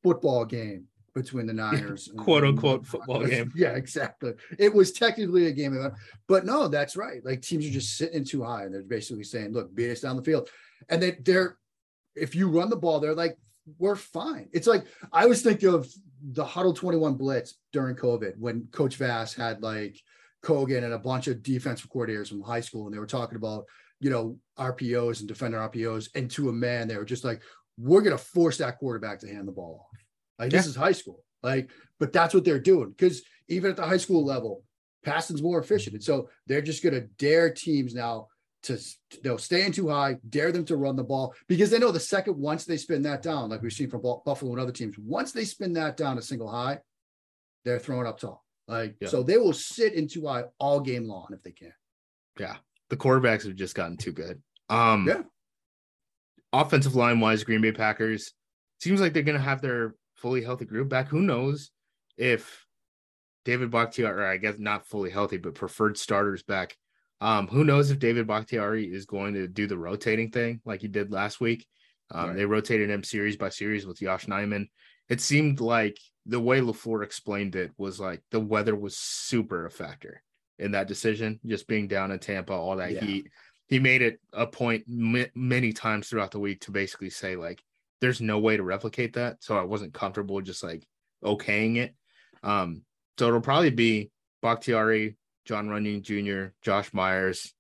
football 0.04 0.44
game 0.44 0.86
between 1.14 1.46
the 1.46 1.52
Niners, 1.52 2.10
quote 2.16 2.44
unquote 2.44 2.86
football 2.86 3.24
game. 3.24 3.52
Yeah, 3.56 3.72
exactly. 3.72 4.34
It 4.58 4.72
was 4.72 4.92
technically 4.92 5.46
a 5.46 5.52
game, 5.52 5.78
but 6.26 6.44
no, 6.44 6.68
that's 6.68 6.96
right. 6.96 7.24
Like 7.24 7.42
teams 7.42 7.66
are 7.66 7.70
just 7.70 7.96
sitting 7.96 8.24
too 8.24 8.42
high, 8.42 8.64
and 8.64 8.74
they're 8.74 8.82
basically 8.82 9.24
saying, 9.24 9.52
"Look, 9.52 9.74
beat 9.74 9.90
us 9.90 10.00
down 10.00 10.16
the 10.16 10.22
field," 10.22 10.48
and 10.88 11.02
they, 11.02 11.12
they're 11.22 11.58
if 12.14 12.34
you 12.34 12.48
run 12.48 12.70
the 12.70 12.76
ball, 12.76 13.00
they're 13.00 13.14
like, 13.14 13.36
"We're 13.78 13.96
fine." 13.96 14.48
It's 14.52 14.66
like 14.66 14.86
I 15.12 15.22
always 15.22 15.42
think 15.42 15.62
of 15.62 15.88
the 16.22 16.44
huddle 16.44 16.72
twenty 16.72 16.98
one 16.98 17.14
blitz 17.14 17.54
during 17.72 17.96
COVID 17.96 18.38
when 18.38 18.68
Coach 18.72 18.96
Vass 18.96 19.34
had 19.34 19.62
like 19.62 20.00
Cogan 20.42 20.84
and 20.84 20.94
a 20.94 20.98
bunch 20.98 21.28
of 21.28 21.42
defensive 21.42 21.90
coordinators 21.90 22.28
from 22.28 22.42
high 22.42 22.60
school, 22.60 22.86
and 22.86 22.94
they 22.94 22.98
were 22.98 23.06
talking 23.06 23.36
about 23.36 23.64
you 24.00 24.10
know 24.10 24.38
RPOs 24.58 25.20
and 25.20 25.28
defender 25.28 25.58
RPOs, 25.58 26.08
and 26.14 26.30
to 26.32 26.48
a 26.48 26.52
man, 26.52 26.88
they 26.88 26.96
were 26.96 27.04
just 27.04 27.24
like, 27.24 27.42
"We're 27.78 28.02
going 28.02 28.16
to 28.16 28.22
force 28.22 28.58
that 28.58 28.78
quarterback 28.78 29.20
to 29.20 29.28
hand 29.28 29.46
the 29.46 29.52
ball 29.52 29.86
off." 29.86 30.01
Like 30.42 30.50
yeah. 30.50 30.58
this 30.58 30.66
is 30.66 30.74
high 30.74 30.92
school. 30.92 31.22
Like, 31.44 31.70
but 32.00 32.12
that's 32.12 32.34
what 32.34 32.44
they're 32.44 32.58
doing 32.58 32.90
because 32.90 33.22
even 33.46 33.70
at 33.70 33.76
the 33.76 33.86
high 33.86 33.96
school 33.96 34.24
level, 34.24 34.64
passing's 35.04 35.40
more 35.40 35.60
efficient. 35.60 35.94
And 35.94 36.02
so 36.02 36.28
they're 36.48 36.60
just 36.60 36.82
going 36.82 36.94
to 36.94 37.02
dare 37.16 37.52
teams 37.52 37.94
now 37.94 38.26
to 38.64 38.72
you 38.74 39.20
know 39.24 39.36
staying 39.36 39.70
too 39.70 39.88
high, 39.88 40.16
dare 40.28 40.50
them 40.50 40.64
to 40.64 40.76
run 40.76 40.96
the 40.96 41.04
ball 41.04 41.32
because 41.46 41.70
they 41.70 41.78
know 41.78 41.92
the 41.92 42.00
second 42.00 42.36
once 42.36 42.64
they 42.64 42.76
spin 42.76 43.02
that 43.02 43.22
down, 43.22 43.50
like 43.50 43.62
we've 43.62 43.72
seen 43.72 43.88
from 43.88 44.02
Buffalo 44.02 44.50
and 44.50 44.60
other 44.60 44.72
teams, 44.72 44.98
once 44.98 45.30
they 45.30 45.44
spin 45.44 45.72
that 45.74 45.96
down 45.96 46.18
a 46.18 46.22
single 46.22 46.50
high, 46.50 46.80
they're 47.64 47.78
throwing 47.78 48.08
up 48.08 48.18
tall. 48.18 48.44
Like 48.66 48.96
yeah. 49.00 49.08
so 49.08 49.22
they 49.22 49.36
will 49.36 49.52
sit 49.52 49.94
in 49.94 50.08
too 50.08 50.26
high 50.26 50.42
all 50.58 50.80
game 50.80 51.06
long 51.06 51.28
if 51.30 51.40
they 51.44 51.52
can. 51.52 51.72
Yeah. 52.36 52.56
The 52.90 52.96
quarterbacks 52.96 53.44
have 53.44 53.54
just 53.54 53.76
gotten 53.76 53.96
too 53.96 54.12
good. 54.12 54.42
Um 54.68 55.06
yeah. 55.06 55.22
Offensive 56.52 56.96
line 56.96 57.20
wise, 57.20 57.44
Green 57.44 57.60
Bay 57.60 57.70
Packers 57.70 58.32
seems 58.80 59.00
like 59.00 59.12
they're 59.12 59.22
gonna 59.22 59.38
have 59.38 59.62
their 59.62 59.94
fully 60.22 60.42
healthy 60.42 60.64
group 60.64 60.88
back. 60.88 61.08
Who 61.08 61.20
knows 61.20 61.70
if 62.16 62.64
David 63.44 63.70
Bakhtiari, 63.70 64.24
I 64.24 64.36
guess 64.36 64.54
not 64.58 64.86
fully 64.86 65.10
healthy, 65.10 65.36
but 65.36 65.54
preferred 65.54 65.98
starters 65.98 66.42
back. 66.44 66.76
Um, 67.20 67.48
who 67.48 67.64
knows 67.64 67.90
if 67.90 67.98
David 67.98 68.26
Bakhtiari 68.26 68.86
is 68.86 69.04
going 69.04 69.34
to 69.34 69.46
do 69.46 69.66
the 69.66 69.78
rotating 69.78 70.30
thing 70.30 70.60
like 70.64 70.80
he 70.80 70.88
did 70.88 71.12
last 71.12 71.40
week? 71.40 71.66
Um, 72.10 72.28
right. 72.28 72.36
They 72.36 72.44
rotated 72.44 72.90
him 72.90 73.02
series 73.02 73.36
by 73.36 73.48
series 73.48 73.86
with 73.86 73.98
Josh 73.98 74.26
Nijman. 74.26 74.68
It 75.08 75.20
seemed 75.20 75.60
like 75.60 75.98
the 76.26 76.40
way 76.40 76.60
LaFleur 76.60 77.02
explained 77.02 77.56
it 77.56 77.72
was 77.76 77.98
like 77.98 78.22
the 78.30 78.40
weather 78.40 78.76
was 78.76 78.96
super 78.96 79.66
a 79.66 79.70
factor 79.70 80.22
in 80.58 80.72
that 80.72 80.88
decision, 80.88 81.40
just 81.44 81.66
being 81.66 81.88
down 81.88 82.12
in 82.12 82.18
Tampa, 82.18 82.52
all 82.52 82.76
that 82.76 82.92
yeah. 82.92 83.04
heat. 83.04 83.28
He 83.68 83.78
made 83.78 84.02
it 84.02 84.20
a 84.32 84.46
point 84.46 84.84
m- 84.88 85.26
many 85.34 85.72
times 85.72 86.08
throughout 86.08 86.30
the 86.30 86.38
week 86.38 86.60
to 86.62 86.70
basically 86.70 87.10
say, 87.10 87.36
like, 87.36 87.62
there's 88.02 88.20
no 88.20 88.38
way 88.38 88.58
to 88.58 88.62
replicate 88.62 89.14
that. 89.14 89.42
So 89.42 89.56
I 89.56 89.62
wasn't 89.62 89.94
comfortable 89.94 90.40
just 90.42 90.62
like 90.62 90.86
okaying 91.24 91.76
it. 91.76 91.94
Um, 92.42 92.82
so 93.18 93.28
it'll 93.28 93.40
probably 93.40 93.70
be 93.70 94.10
Bakhtiari, 94.42 95.16
Jon 95.46 95.68
Runyan 95.68 96.02
Jr., 96.02 96.52
Josh 96.62 96.92
Myers, 96.92 97.54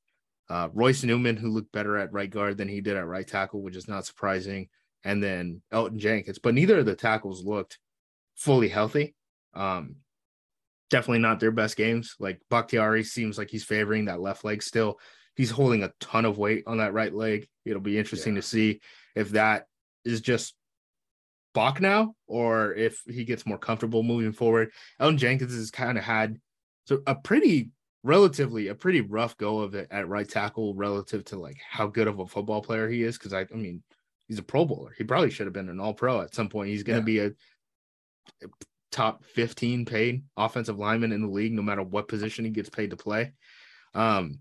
Uh, 0.50 0.68
Royce 0.74 1.04
Newman, 1.04 1.38
who 1.38 1.48
looked 1.48 1.72
better 1.72 1.96
at 1.96 2.12
right 2.12 2.28
guard 2.28 2.58
than 2.58 2.68
he 2.68 2.82
did 2.82 2.96
at 2.96 3.06
right 3.06 3.26
tackle, 3.26 3.62
which 3.62 3.76
is 3.76 3.88
not 3.88 4.04
surprising. 4.04 4.68
And 5.02 5.22
then 5.22 5.62
Elgton 5.72 5.96
Jenkins, 5.96 6.38
but 6.38 6.54
neither 6.54 6.80
of 6.80 6.86
the 6.86 6.94
tackles 6.94 7.42
looked 7.44 7.78
fully 8.34 8.68
healthy. 8.68 9.14
Um, 9.54 9.96
definitely 10.90 11.20
not 11.20 11.40
their 11.40 11.52
best 11.52 11.76
games. 11.76 12.16
Like 12.18 12.42
Bakhtiari 12.50 13.04
seems 13.04 13.38
like 13.38 13.50
he's 13.50 13.64
favoring 13.64 14.06
that 14.06 14.20
left 14.20 14.44
leg 14.44 14.62
still. 14.62 14.98
He's 15.36 15.50
holding 15.50 15.82
a 15.84 15.92
ton 16.00 16.26
of 16.26 16.36
weight 16.36 16.64
on 16.66 16.78
that 16.78 16.92
right 16.92 17.14
leg. 17.14 17.48
It'll 17.64 17.80
be 17.80 17.96
interesting 17.96 18.34
yeah. 18.34 18.42
to 18.42 18.46
see 18.46 18.80
if 19.14 19.30
that 19.30 19.66
is 20.04 20.20
just 20.20 20.54
Bach 21.54 21.80
now 21.80 22.14
or 22.26 22.74
if 22.74 23.02
he 23.06 23.24
gets 23.24 23.46
more 23.46 23.58
comfortable 23.58 24.02
moving 24.02 24.32
forward. 24.32 24.70
Elgton 25.00 25.18
Jenkins 25.18 25.54
has 25.54 25.70
kind 25.70 25.98
of 25.98 26.04
had 26.04 26.38
so 26.86 27.02
a 27.06 27.14
pretty 27.14 27.70
relatively 28.02 28.68
a 28.68 28.74
pretty 28.74 29.00
rough 29.00 29.36
go 29.36 29.60
of 29.60 29.74
it 29.74 29.88
at 29.90 30.08
right 30.08 30.28
tackle 30.28 30.74
relative 30.74 31.24
to 31.26 31.38
like 31.38 31.58
how 31.68 31.86
good 31.86 32.08
of 32.08 32.18
a 32.18 32.26
football 32.26 32.62
player 32.62 32.88
he 32.88 33.02
is. 33.02 33.18
Cause 33.18 33.32
I, 33.32 33.42
I 33.42 33.54
mean, 33.54 33.82
he's 34.28 34.38
a 34.38 34.42
pro 34.42 34.64
bowler. 34.64 34.94
He 34.96 35.04
probably 35.04 35.30
should 35.30 35.46
have 35.46 35.52
been 35.52 35.68
an 35.68 35.80
all 35.80 35.94
pro 35.94 36.20
at 36.20 36.34
some 36.34 36.48
point. 36.48 36.70
He's 36.70 36.82
going 36.82 37.04
to 37.04 37.12
yeah. 37.12 37.28
be 37.28 37.34
a, 38.42 38.46
a, 38.46 38.50
top 38.90 39.24
15 39.24 39.86
paid 39.86 40.22
offensive 40.36 40.78
lineman 40.78 41.12
in 41.12 41.22
the 41.22 41.28
league, 41.28 41.52
no 41.52 41.62
matter 41.62 41.82
what 41.82 42.08
position 42.08 42.44
he 42.44 42.50
gets 42.50 42.68
paid 42.68 42.90
to 42.90 42.96
play. 42.96 43.32
Um, 43.94 44.40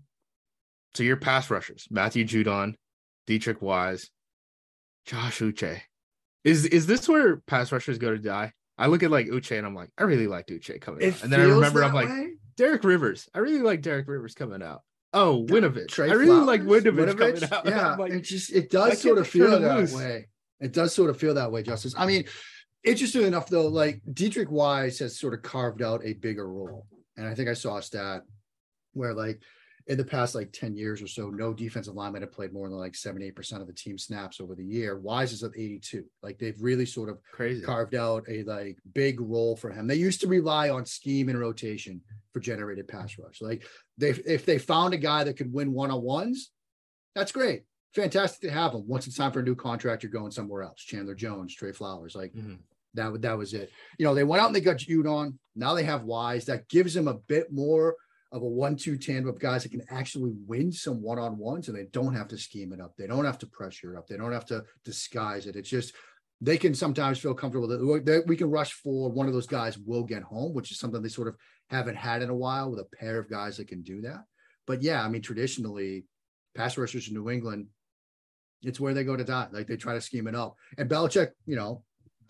so 0.94 1.02
your 1.02 1.16
pass 1.16 1.50
rushers, 1.50 1.88
Matthew 1.90 2.24
Judon, 2.24 2.74
Deatrich 3.26 3.62
Wise, 3.62 4.10
Josh 5.06 5.40
Uche. 5.40 5.80
Is 6.44 6.64
is 6.66 6.86
this 6.86 7.08
where 7.08 7.36
pass 7.36 7.70
rushers 7.72 7.98
go 7.98 8.10
to 8.10 8.18
die? 8.18 8.52
I 8.78 8.86
look 8.86 9.02
at 9.02 9.10
like 9.10 9.26
Uche 9.26 9.56
and 9.56 9.66
I'm 9.66 9.74
like, 9.74 9.90
I 9.98 10.04
really 10.04 10.26
like 10.26 10.46
Uche 10.48 10.80
coming 10.80 11.02
it 11.02 11.14
out. 11.14 11.22
And 11.22 11.32
then 11.32 11.40
I 11.40 11.44
remember 11.44 11.84
I'm 11.84 11.92
like, 11.92 12.08
way? 12.08 12.30
Derek 12.56 12.84
Rivers. 12.84 13.28
I 13.34 13.38
really 13.38 13.62
like 13.62 13.82
Derek 13.82 14.08
Rivers 14.08 14.34
coming 14.34 14.62
out. 14.62 14.82
Oh, 15.12 15.44
Winovich. 15.48 15.88
Trey 15.88 16.10
I 16.10 16.14
really 16.14 16.26
Flowers? 16.26 16.46
like 16.46 16.62
Winovich, 16.62 17.14
Winovich 17.14 17.18
coming 17.18 17.52
out. 17.52 17.66
Yeah, 17.66 17.94
like, 17.96 18.12
it 18.12 18.20
just 18.22 18.50
it 18.52 18.70
does 18.70 19.00
sort 19.00 19.18
of 19.18 19.28
feel 19.28 19.60
that 19.60 19.78
loose. 19.78 19.94
way. 19.94 20.28
It 20.60 20.72
does 20.72 20.94
sort 20.94 21.10
of 21.10 21.18
feel 21.18 21.34
that 21.34 21.52
way, 21.52 21.62
Justice. 21.62 21.94
I 21.96 22.06
mean, 22.06 22.24
interesting 22.84 23.22
enough 23.22 23.48
though, 23.48 23.66
like 23.66 24.00
Deatrich 24.10 24.48
Wise 24.48 24.98
has 25.00 25.18
sort 25.18 25.34
of 25.34 25.42
carved 25.42 25.82
out 25.82 26.00
a 26.04 26.14
bigger 26.14 26.48
role, 26.48 26.86
and 27.16 27.26
I 27.26 27.34
think 27.34 27.48
I 27.48 27.54
saw 27.54 27.76
a 27.76 27.82
stat 27.82 28.22
where 28.94 29.12
like 29.12 29.42
in 29.86 29.96
the 29.96 30.04
past 30.04 30.34
like 30.34 30.52
10 30.52 30.76
years 30.76 31.02
or 31.02 31.08
so, 31.08 31.28
no 31.28 31.52
defensive 31.52 31.94
lineman 31.94 32.22
have 32.22 32.32
played 32.32 32.52
more 32.52 32.68
than 32.68 32.78
like 32.78 32.92
78% 32.92 33.60
of 33.60 33.66
the 33.66 33.72
team 33.72 33.98
snaps 33.98 34.40
over 34.40 34.54
the 34.54 34.64
year. 34.64 34.98
Wise 34.98 35.32
is 35.32 35.42
at 35.42 35.52
82. 35.56 36.04
Like 36.22 36.38
they've 36.38 36.60
really 36.60 36.86
sort 36.86 37.08
of 37.08 37.18
crazy 37.22 37.62
carved 37.62 37.94
out 37.94 38.24
a 38.28 38.44
like 38.44 38.78
big 38.94 39.20
role 39.20 39.56
for 39.56 39.70
him. 39.70 39.86
They 39.86 39.96
used 39.96 40.20
to 40.20 40.28
rely 40.28 40.70
on 40.70 40.86
scheme 40.86 41.28
and 41.28 41.38
rotation 41.38 42.00
for 42.32 42.40
generated 42.40 42.86
pass 42.86 43.18
rush. 43.18 43.42
Like 43.42 43.66
they 43.98 44.10
if 44.10 44.46
they 44.46 44.58
found 44.58 44.94
a 44.94 44.98
guy 44.98 45.24
that 45.24 45.36
could 45.36 45.52
win 45.52 45.72
one-on-ones, 45.72 46.50
that's 47.14 47.32
great. 47.32 47.64
Fantastic 47.94 48.48
to 48.48 48.54
have 48.54 48.72
him. 48.72 48.86
Once 48.86 49.06
it's 49.06 49.16
time 49.16 49.32
for 49.32 49.40
a 49.40 49.44
new 49.44 49.56
contract, 49.56 50.02
you're 50.02 50.12
going 50.12 50.30
somewhere 50.30 50.62
else. 50.62 50.80
Chandler 50.80 51.14
Jones, 51.14 51.54
Trey 51.54 51.72
Flowers, 51.72 52.14
like 52.14 52.32
mm-hmm. 52.32 52.54
that, 52.94 53.20
that 53.20 53.36
was 53.36 53.52
it. 53.52 53.70
You 53.98 54.06
know, 54.06 54.14
they 54.14 54.24
went 54.24 54.40
out 54.40 54.46
and 54.46 54.56
they 54.56 54.60
got 54.60 54.78
Judon. 54.78 55.34
Now 55.54 55.74
they 55.74 55.82
have 55.82 56.04
Wise. 56.04 56.46
That 56.46 56.68
gives 56.68 56.94
them 56.94 57.08
a 57.08 57.14
bit 57.14 57.52
more 57.52 57.96
of 58.32 58.42
a 58.42 58.46
one-two 58.46 58.96
tandem 58.96 59.28
of 59.28 59.38
guys 59.38 59.62
that 59.62 59.70
can 59.70 59.84
actually 59.90 60.32
win 60.46 60.72
some 60.72 61.02
one-on-ones 61.02 61.68
and 61.68 61.76
they 61.76 61.86
don't 61.92 62.14
have 62.14 62.28
to 62.28 62.38
scheme 62.38 62.72
it 62.72 62.80
up. 62.80 62.94
They 62.96 63.06
don't 63.06 63.26
have 63.26 63.38
to 63.38 63.46
pressure 63.46 63.94
it 63.94 63.98
up. 63.98 64.06
They 64.06 64.16
don't 64.16 64.32
have 64.32 64.46
to 64.46 64.64
disguise 64.84 65.46
it. 65.46 65.54
It's 65.54 65.68
just 65.68 65.94
they 66.40 66.56
can 66.56 66.74
sometimes 66.74 67.18
feel 67.18 67.34
comfortable 67.34 67.68
that 67.68 68.24
we 68.26 68.36
can 68.36 68.50
rush 68.50 68.72
for 68.72 69.10
one 69.10 69.28
of 69.28 69.32
those 69.32 69.46
guys 69.46 69.78
will 69.78 70.02
get 70.02 70.22
home, 70.22 70.54
which 70.54 70.72
is 70.72 70.78
something 70.78 71.02
they 71.02 71.08
sort 71.08 71.28
of 71.28 71.36
haven't 71.68 71.96
had 71.96 72.22
in 72.22 72.30
a 72.30 72.34
while 72.34 72.70
with 72.70 72.80
a 72.80 72.96
pair 72.96 73.18
of 73.18 73.30
guys 73.30 73.58
that 73.58 73.68
can 73.68 73.82
do 73.82 74.00
that. 74.00 74.24
But 74.66 74.82
yeah, 74.82 75.04
I 75.04 75.08
mean, 75.08 75.22
traditionally, 75.22 76.06
pass 76.56 76.76
rushers 76.76 77.08
in 77.08 77.14
New 77.14 77.30
England, 77.30 77.66
it's 78.62 78.80
where 78.80 78.94
they 78.94 79.04
go 79.04 79.16
to 79.16 79.24
die. 79.24 79.48
Like 79.52 79.66
they 79.66 79.76
try 79.76 79.94
to 79.94 80.00
scheme 80.00 80.26
it 80.26 80.34
up. 80.34 80.56
And 80.78 80.88
Belichick, 80.88 81.30
you 81.46 81.56
know, 81.56 81.84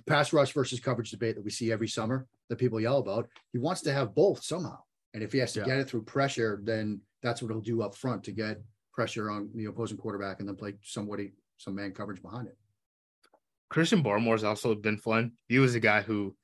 pass 0.06 0.32
rush 0.32 0.52
versus 0.52 0.80
coverage 0.80 1.10
debate 1.10 1.36
that 1.36 1.44
we 1.44 1.50
see 1.50 1.70
every 1.70 1.88
summer 1.88 2.26
that 2.48 2.56
people 2.56 2.80
yell 2.80 2.98
about, 2.98 3.28
he 3.52 3.58
wants 3.58 3.82
to 3.82 3.92
have 3.92 4.14
both 4.14 4.42
somehow. 4.42 4.78
And 5.14 5.22
if 5.22 5.32
he 5.32 5.38
has 5.38 5.52
to 5.52 5.60
yeah. 5.60 5.66
get 5.66 5.78
it 5.78 5.88
through 5.88 6.02
pressure, 6.02 6.60
then 6.62 7.00
that's 7.22 7.42
what 7.42 7.50
he'll 7.50 7.60
do 7.60 7.82
up 7.82 7.94
front 7.94 8.24
to 8.24 8.32
get 8.32 8.62
pressure 8.92 9.30
on 9.30 9.50
the 9.54 9.66
opposing 9.66 9.96
quarterback 9.96 10.40
and 10.40 10.48
then 10.48 10.56
play 10.56 10.74
somebody, 10.82 11.32
some 11.58 11.74
man 11.74 11.92
coverage 11.92 12.22
behind 12.22 12.48
it. 12.48 12.56
Christian 13.68 14.02
Barmore's 14.02 14.44
also 14.44 14.74
been 14.74 14.98
fun. 14.98 15.32
He 15.48 15.58
was 15.58 15.74
a 15.74 15.80
guy 15.80 16.02
who 16.02 16.36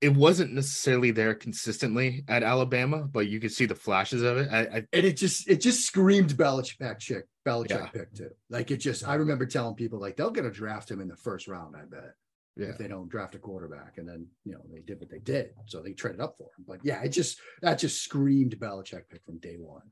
it 0.00 0.14
wasn't 0.14 0.52
necessarily 0.52 1.10
there 1.10 1.34
consistently 1.34 2.22
at 2.28 2.42
Alabama, 2.42 3.08
but 3.10 3.28
you 3.28 3.40
could 3.40 3.50
see 3.50 3.66
the 3.66 3.74
flashes 3.74 4.22
of 4.22 4.36
it. 4.36 4.48
I, 4.52 4.60
I, 4.60 4.76
and 4.92 5.06
it 5.06 5.16
just 5.16 5.48
it 5.48 5.60
just 5.60 5.86
screamed 5.86 6.36
Belichick 6.36 6.98
chick, 6.98 7.24
Belichick 7.46 7.70
yeah. 7.70 7.86
pick 7.86 8.14
too. 8.14 8.30
Like 8.50 8.70
it 8.70 8.76
just 8.76 9.08
I 9.08 9.14
remember 9.14 9.46
telling 9.46 9.74
people 9.74 9.98
like 9.98 10.16
they'll 10.16 10.30
get 10.30 10.44
a 10.44 10.50
draft 10.50 10.90
him 10.90 11.00
in 11.00 11.08
the 11.08 11.16
first 11.16 11.48
round, 11.48 11.74
I 11.76 11.84
bet 11.84 12.14
yeah. 12.56 12.68
if 12.68 12.78
they 12.78 12.88
don't 12.88 13.08
draft 13.08 13.34
a 13.34 13.38
quarterback. 13.38 13.98
And 13.98 14.08
then, 14.08 14.26
you 14.44 14.52
know, 14.52 14.62
they 14.72 14.80
did 14.80 14.98
what 15.00 15.10
they 15.10 15.18
did. 15.18 15.50
So 15.66 15.82
they 15.82 15.92
traded 15.92 16.20
up 16.20 16.36
for 16.38 16.48
him. 16.56 16.64
But 16.66 16.80
yeah, 16.82 17.02
it 17.02 17.10
just 17.10 17.38
that 17.62 17.78
just 17.78 18.02
screamed 18.02 18.58
Belichick 18.58 19.08
pick 19.08 19.24
from 19.24 19.38
day 19.38 19.56
one. 19.58 19.82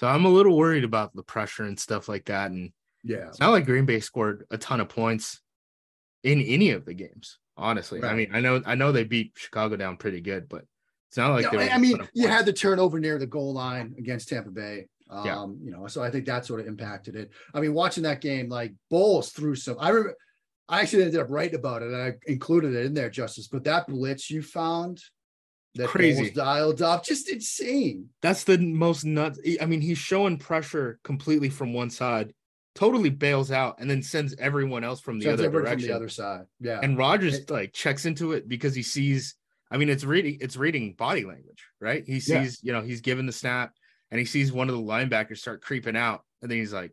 So 0.00 0.08
I'm 0.08 0.24
a 0.24 0.30
little 0.30 0.56
worried 0.56 0.84
about 0.84 1.14
the 1.14 1.22
pressure 1.22 1.64
and 1.64 1.78
stuff 1.78 2.08
like 2.08 2.26
that. 2.26 2.50
And 2.50 2.72
yeah, 3.02 3.28
it's 3.28 3.40
not 3.40 3.50
like 3.50 3.66
Green 3.66 3.86
Bay 3.86 4.00
scored 4.00 4.46
a 4.50 4.58
ton 4.58 4.80
of 4.80 4.88
points 4.88 5.40
in 6.22 6.40
any 6.40 6.70
of 6.70 6.84
the 6.84 6.94
games. 6.94 7.38
Honestly, 7.56 8.00
right. 8.00 8.12
I 8.12 8.14
mean, 8.16 8.30
I 8.32 8.40
know 8.40 8.62
I 8.66 8.74
know 8.74 8.90
they 8.90 9.04
beat 9.04 9.32
Chicago 9.36 9.76
down 9.76 9.96
pretty 9.96 10.20
good, 10.20 10.48
but 10.48 10.64
it's 11.08 11.16
not 11.16 11.30
like 11.30 11.52
no, 11.52 11.60
I 11.60 11.78
mean, 11.78 11.98
you 12.12 12.26
had 12.26 12.46
the 12.46 12.52
turnover 12.52 12.98
near 12.98 13.18
the 13.18 13.26
goal 13.26 13.52
line 13.54 13.94
against 13.98 14.28
Tampa 14.28 14.50
Bay. 14.50 14.88
Um, 15.10 15.26
yeah. 15.26 15.46
you 15.62 15.70
know, 15.70 15.86
so 15.86 16.02
I 16.02 16.10
think 16.10 16.26
that 16.26 16.44
sort 16.44 16.60
of 16.60 16.66
impacted 16.66 17.14
it. 17.14 17.30
I 17.52 17.60
mean, 17.60 17.72
watching 17.72 18.02
that 18.02 18.20
game, 18.20 18.48
like 18.48 18.72
Bowles 18.90 19.30
threw 19.30 19.54
some. 19.54 19.76
I 19.78 19.90
remember 19.90 20.16
I 20.68 20.80
actually 20.80 21.04
ended 21.04 21.20
up 21.20 21.30
writing 21.30 21.58
about 21.58 21.82
it 21.82 21.88
and 21.88 21.96
I 21.96 22.14
included 22.26 22.74
it 22.74 22.86
in 22.86 22.94
there, 22.94 23.10
Justice. 23.10 23.48
But 23.48 23.64
that 23.64 23.86
blitz 23.86 24.30
you 24.30 24.42
found 24.42 25.00
that 25.74 25.88
crazy 25.88 26.30
dialed 26.30 26.82
up, 26.82 27.04
just 27.04 27.28
insane. 27.28 28.08
That's 28.22 28.44
the 28.44 28.58
most 28.58 29.04
nuts. 29.04 29.38
I 29.60 29.66
mean, 29.66 29.80
he's 29.80 29.98
showing 29.98 30.38
pressure 30.38 30.98
completely 31.04 31.48
from 31.48 31.72
one 31.72 31.90
side, 31.90 32.32
totally 32.74 33.10
bails 33.10 33.50
out, 33.50 33.80
and 33.80 33.90
then 33.90 34.02
sends 34.02 34.34
everyone 34.38 34.84
else 34.84 35.00
from 35.00 35.18
the 35.18 35.24
sends 35.24 35.40
other 35.40 35.50
direction. 35.50 35.80
From 35.80 35.88
the 35.88 35.94
other 35.96 36.08
side. 36.08 36.44
Yeah. 36.60 36.80
And 36.82 36.96
Rodgers 36.96 37.40
it, 37.40 37.50
like 37.50 37.72
checks 37.72 38.06
into 38.06 38.32
it 38.32 38.48
because 38.48 38.74
he 38.74 38.82
sees, 38.82 39.34
I 39.70 39.76
mean, 39.76 39.88
it's 39.88 40.04
reading, 40.04 40.38
it's 40.40 40.56
reading 40.56 40.94
body 40.94 41.24
language, 41.24 41.64
right? 41.80 42.04
He 42.06 42.20
sees, 42.20 42.60
yeah. 42.62 42.68
you 42.68 42.72
know, 42.72 42.86
he's 42.86 43.00
given 43.00 43.26
the 43.26 43.32
snap 43.32 43.72
and 44.10 44.18
he 44.18 44.24
sees 44.24 44.52
one 44.52 44.68
of 44.68 44.76
the 44.76 44.82
linebackers 44.82 45.38
start 45.38 45.60
creeping 45.60 45.96
out. 45.96 46.22
And 46.40 46.50
then 46.50 46.58
he's 46.58 46.72
like, 46.72 46.92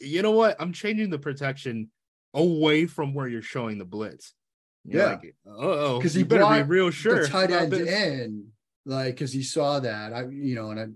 you 0.00 0.22
know 0.22 0.32
what? 0.32 0.56
I'm 0.58 0.72
changing 0.72 1.10
the 1.10 1.18
protection 1.18 1.90
away 2.34 2.86
from 2.86 3.14
where 3.14 3.28
you're 3.28 3.40
showing 3.40 3.78
the 3.78 3.84
blitz. 3.84 4.34
You're 4.84 5.02
yeah. 5.02 5.08
Like, 5.12 5.34
oh, 5.46 5.98
because 5.98 6.12
he 6.12 6.24
better 6.24 6.62
be 6.62 6.68
real 6.68 6.90
sure. 6.90 7.22
The 7.22 7.28
tight 7.28 7.50
end 7.50 7.72
in, 7.72 8.48
like, 8.84 9.14
because 9.14 9.32
he 9.32 9.42
saw 9.42 9.80
that. 9.80 10.12
I, 10.12 10.26
you 10.26 10.54
know, 10.54 10.70
and 10.70 10.80
I, 10.80 10.86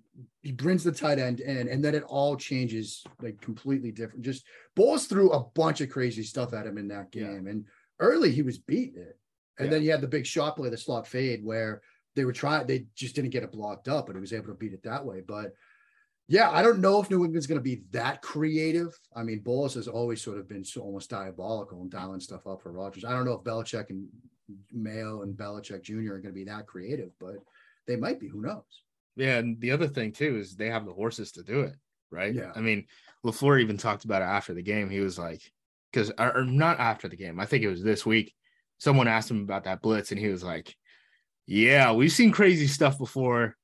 he 0.43 0.53
brings 0.53 0.85
the 0.85 0.93
tight 0.93 1.19
end 1.19 1.41
in, 1.41 1.69
and 1.69 1.83
then 1.83 1.95
it 1.95 2.03
all 2.03 2.37
changes 2.37 3.03
like 3.23 3.41
completely 3.41 3.91
different. 3.93 4.25
Just 4.25 4.45
balls 4.77 5.07
through 5.07 5.31
a 5.31 5.45
bunch 5.55 5.81
of 5.81 5.89
crazy 5.89 6.23
stuff 6.23 6.53
at 6.53 6.67
him 6.67 6.77
in 6.77 6.89
that 6.89 7.11
game. 7.11 7.45
Yeah. 7.47 7.53
And 7.53 7.65
early 7.99 8.31
he 8.31 8.43
was 8.43 8.59
beating 8.59 9.01
it. 9.01 9.19
And 9.59 9.67
yeah. 9.67 9.71
then 9.71 9.83
you 9.83 9.91
had 9.91 10.03
the 10.03 10.09
big 10.09 10.27
shot 10.27 10.57
play, 10.57 10.69
the 10.69 10.77
slot 10.77 11.07
fade, 11.07 11.43
where 11.43 11.81
they 12.15 12.25
were 12.25 12.33
trying, 12.33 12.67
they 12.67 12.87
just 12.95 13.15
didn't 13.15 13.31
get 13.31 13.43
it 13.43 13.53
blocked 13.53 13.89
up, 13.89 14.09
and 14.09 14.17
he 14.17 14.21
was 14.21 14.33
able 14.33 14.49
to 14.49 14.55
beat 14.55 14.73
it 14.73 14.83
that 14.83 15.05
way. 15.05 15.23
But 15.27 15.53
yeah, 16.29 16.51
I 16.51 16.63
don't 16.63 16.81
know 16.81 17.01
if 17.01 17.11
New 17.11 17.25
England's 17.25 17.47
going 17.47 17.59
to 17.59 17.65
be 17.65 17.83
that 17.93 18.21
creative. 18.21 18.99
I 19.17 19.23
mean, 19.23 19.41
Bowles 19.41 19.75
has 19.75 19.89
always 19.89 20.21
sort 20.21 20.39
of 20.39 20.47
been 20.47 20.63
so 20.63 20.83
almost 20.83 21.09
diabolical 21.09 21.81
and 21.81 21.91
dialing 21.91 22.21
stuff 22.21 22.47
up 22.47 22.63
for 22.63 22.71
Rodgers. 22.71 23.05
I 23.05 23.13
don't 23.13 23.25
know 23.25 23.33
if 23.33 23.45
Belichick 23.45 23.89
and 23.89 24.07
Mayo 24.73 25.23
and 25.23 25.37
Belichick 25.37 25.83
Jr. 25.83 26.15
are 26.15 26.21
going 26.21 26.25
to 26.25 26.33
be 26.33 26.45
that 26.45 26.67
creative, 26.67 27.11
but 27.19 27.37
they 27.87 27.97
might 27.97 28.21
be. 28.21 28.29
Who 28.29 28.43
knows? 28.43 28.83
Yeah, 29.17 29.39
and 29.39 29.59
the 29.61 29.71
other 29.71 29.89
thing 29.89 30.13
too 30.13 30.37
is 30.37 30.55
they 30.55 30.69
have 30.69 30.85
the 30.85 30.93
horses 30.93 31.33
to 31.33 31.43
do 31.43 31.61
it, 31.61 31.75
right? 32.11 32.35
Yeah. 32.35 32.53
I 32.55 32.61
mean, 32.61 32.87
Lafleur 33.25 33.61
even 33.61 33.79
talked 33.79 34.05
about 34.05 34.23
it 34.23 34.27
after 34.27 34.53
the 34.53 34.63
game. 34.63 34.91
He 34.91 35.01
was 35.01 35.19
like, 35.19 35.41
because 35.91 36.13
or 36.19 36.45
not 36.45 36.79
after 36.79 37.09
the 37.09 37.17
game. 37.17 37.41
I 37.41 37.47
think 37.47 37.65
it 37.65 37.69
was 37.69 37.83
this 37.83 38.05
week. 38.05 38.35
Someone 38.79 39.09
asked 39.09 39.31
him 39.31 39.43
about 39.43 39.65
that 39.65 39.81
blitz, 39.83 40.13
and 40.13 40.21
he 40.21 40.29
was 40.29 40.45
like, 40.45 40.77
"Yeah, 41.47 41.93
we've 41.93 42.13
seen 42.13 42.31
crazy 42.31 42.67
stuff 42.67 42.99
before. 42.99 43.57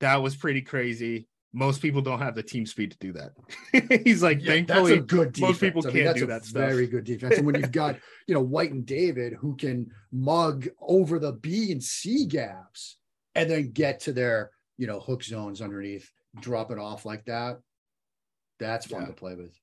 That 0.00 0.22
was 0.22 0.36
pretty 0.36 0.62
crazy." 0.62 1.26
Most 1.52 1.82
people 1.82 2.00
don't 2.00 2.20
have 2.20 2.34
the 2.34 2.42
team 2.42 2.64
speed 2.64 2.92
to 2.92 2.98
do 2.98 3.12
that. 3.12 4.02
He's 4.04 4.22
like, 4.22 4.40
yeah, 4.40 4.52
thankfully, 4.52 4.92
that's 4.92 5.02
a 5.02 5.06
good 5.06 5.32
defense. 5.32 5.48
most 5.48 5.60
people 5.60 5.86
I 5.86 5.92
mean, 5.92 6.04
can't 6.04 6.16
do 6.16 6.26
that 6.26 6.44
stuff. 6.44 6.62
Very 6.62 6.86
good 6.86 7.04
defense. 7.04 7.36
And 7.36 7.46
when 7.46 7.56
you've 7.56 7.72
got, 7.72 7.96
you 8.26 8.34
know, 8.34 8.40
White 8.40 8.72
and 8.72 8.86
David 8.86 9.34
who 9.34 9.56
can 9.56 9.90
mug 10.10 10.68
over 10.80 11.18
the 11.18 11.32
B 11.32 11.70
and 11.70 11.82
C 11.82 12.26
gaps 12.26 12.96
and 13.34 13.50
then 13.50 13.70
get 13.72 14.00
to 14.00 14.12
their, 14.12 14.50
you 14.78 14.86
know, 14.86 14.98
hook 14.98 15.22
zones 15.22 15.60
underneath, 15.60 16.10
drop 16.40 16.70
it 16.70 16.78
off 16.78 17.04
like 17.04 17.26
that. 17.26 17.60
That's 18.58 18.86
fun 18.86 19.02
yeah. 19.02 19.08
to 19.08 19.12
play 19.12 19.34
with. 19.34 19.58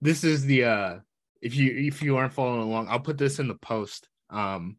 This 0.00 0.24
is 0.24 0.44
the 0.44 0.64
uh 0.64 0.98
if 1.42 1.54
you 1.54 1.88
if 1.88 2.02
you 2.02 2.16
aren't 2.16 2.32
following 2.32 2.62
along, 2.62 2.88
I'll 2.88 3.00
put 3.00 3.18
this 3.18 3.38
in 3.38 3.48
the 3.48 3.54
post 3.56 4.08
um 4.30 4.76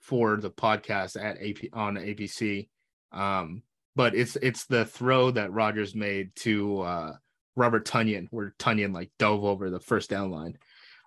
for 0.00 0.36
the 0.36 0.50
podcast 0.50 1.20
at 1.20 1.38
AP 1.42 1.70
on 1.72 1.96
ABC. 1.96 2.68
Um 3.10 3.62
but 3.96 4.14
it's 4.14 4.36
it's 4.36 4.66
the 4.66 4.84
throw 4.84 5.30
that 5.32 5.52
Rodgers 5.52 5.94
made 5.94 6.34
to 6.36 6.80
uh, 6.80 7.12
Robert 7.56 7.86
Tonyan, 7.86 8.28
where 8.30 8.54
Tonyan 8.58 8.94
like 8.94 9.10
dove 9.18 9.44
over 9.44 9.70
the 9.70 9.80
first 9.80 10.10
down 10.10 10.30
line. 10.30 10.56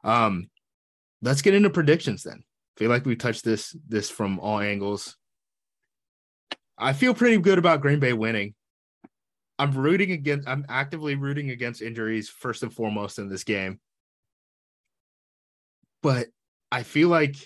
Um, 0.04 0.50
let's 1.22 1.42
get 1.42 1.54
into 1.54 1.70
predictions 1.70 2.24
then. 2.24 2.44
feel 2.78 2.90
like 2.90 3.06
we 3.06 3.16
touched 3.16 3.44
this 3.44 3.76
this 3.88 4.10
from 4.10 4.40
all 4.40 4.60
angles. 4.60 5.16
I 6.78 6.94
feel 6.94 7.14
pretty 7.14 7.38
good 7.38 7.58
about 7.58 7.82
Green 7.82 8.00
Bay 8.00 8.14
winning. 8.14 8.56
I'm 9.60 9.72
rooting 9.72 10.12
against. 10.12 10.48
I'm 10.48 10.66
actively 10.68 11.16
rooting 11.16 11.52
against 11.52 11.82
injuries 11.82 12.30
first 12.30 12.64
and 12.64 12.74
foremost 12.74 13.20
in 13.20 13.30
this 13.30 13.44
game. 13.44 13.80
But 16.02 16.28
I 16.72 16.84
feel 16.84 17.08
like 17.08 17.38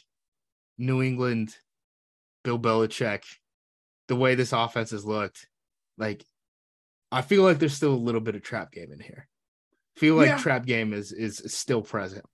New 0.78 1.04
England, 1.04 1.56
Bill 2.44 2.58
Belichick, 2.58 3.24
the 4.08 4.16
way 4.16 4.36
this 4.36 4.54
offense 4.54 4.92
has 4.92 5.06
looked, 5.06 5.48
like 5.98 6.26
I 7.12 7.22
feel 7.22 7.44
like 7.44 7.60
there's 7.60 7.74
still 7.74 7.94
a 7.94 7.96
little 7.96 8.22
bit 8.22 8.36
of 8.36 8.44
trap 8.44 8.72
game 8.72 8.92
in 8.92 9.00
here. 9.00 9.28
feel 9.96 10.16
like 10.16 10.28
yeah. 10.28 10.38
trap 10.38 10.66
game 10.66 10.94
is 10.94 11.12
is 11.12 11.42
still 11.48 11.82
present. 11.82 12.26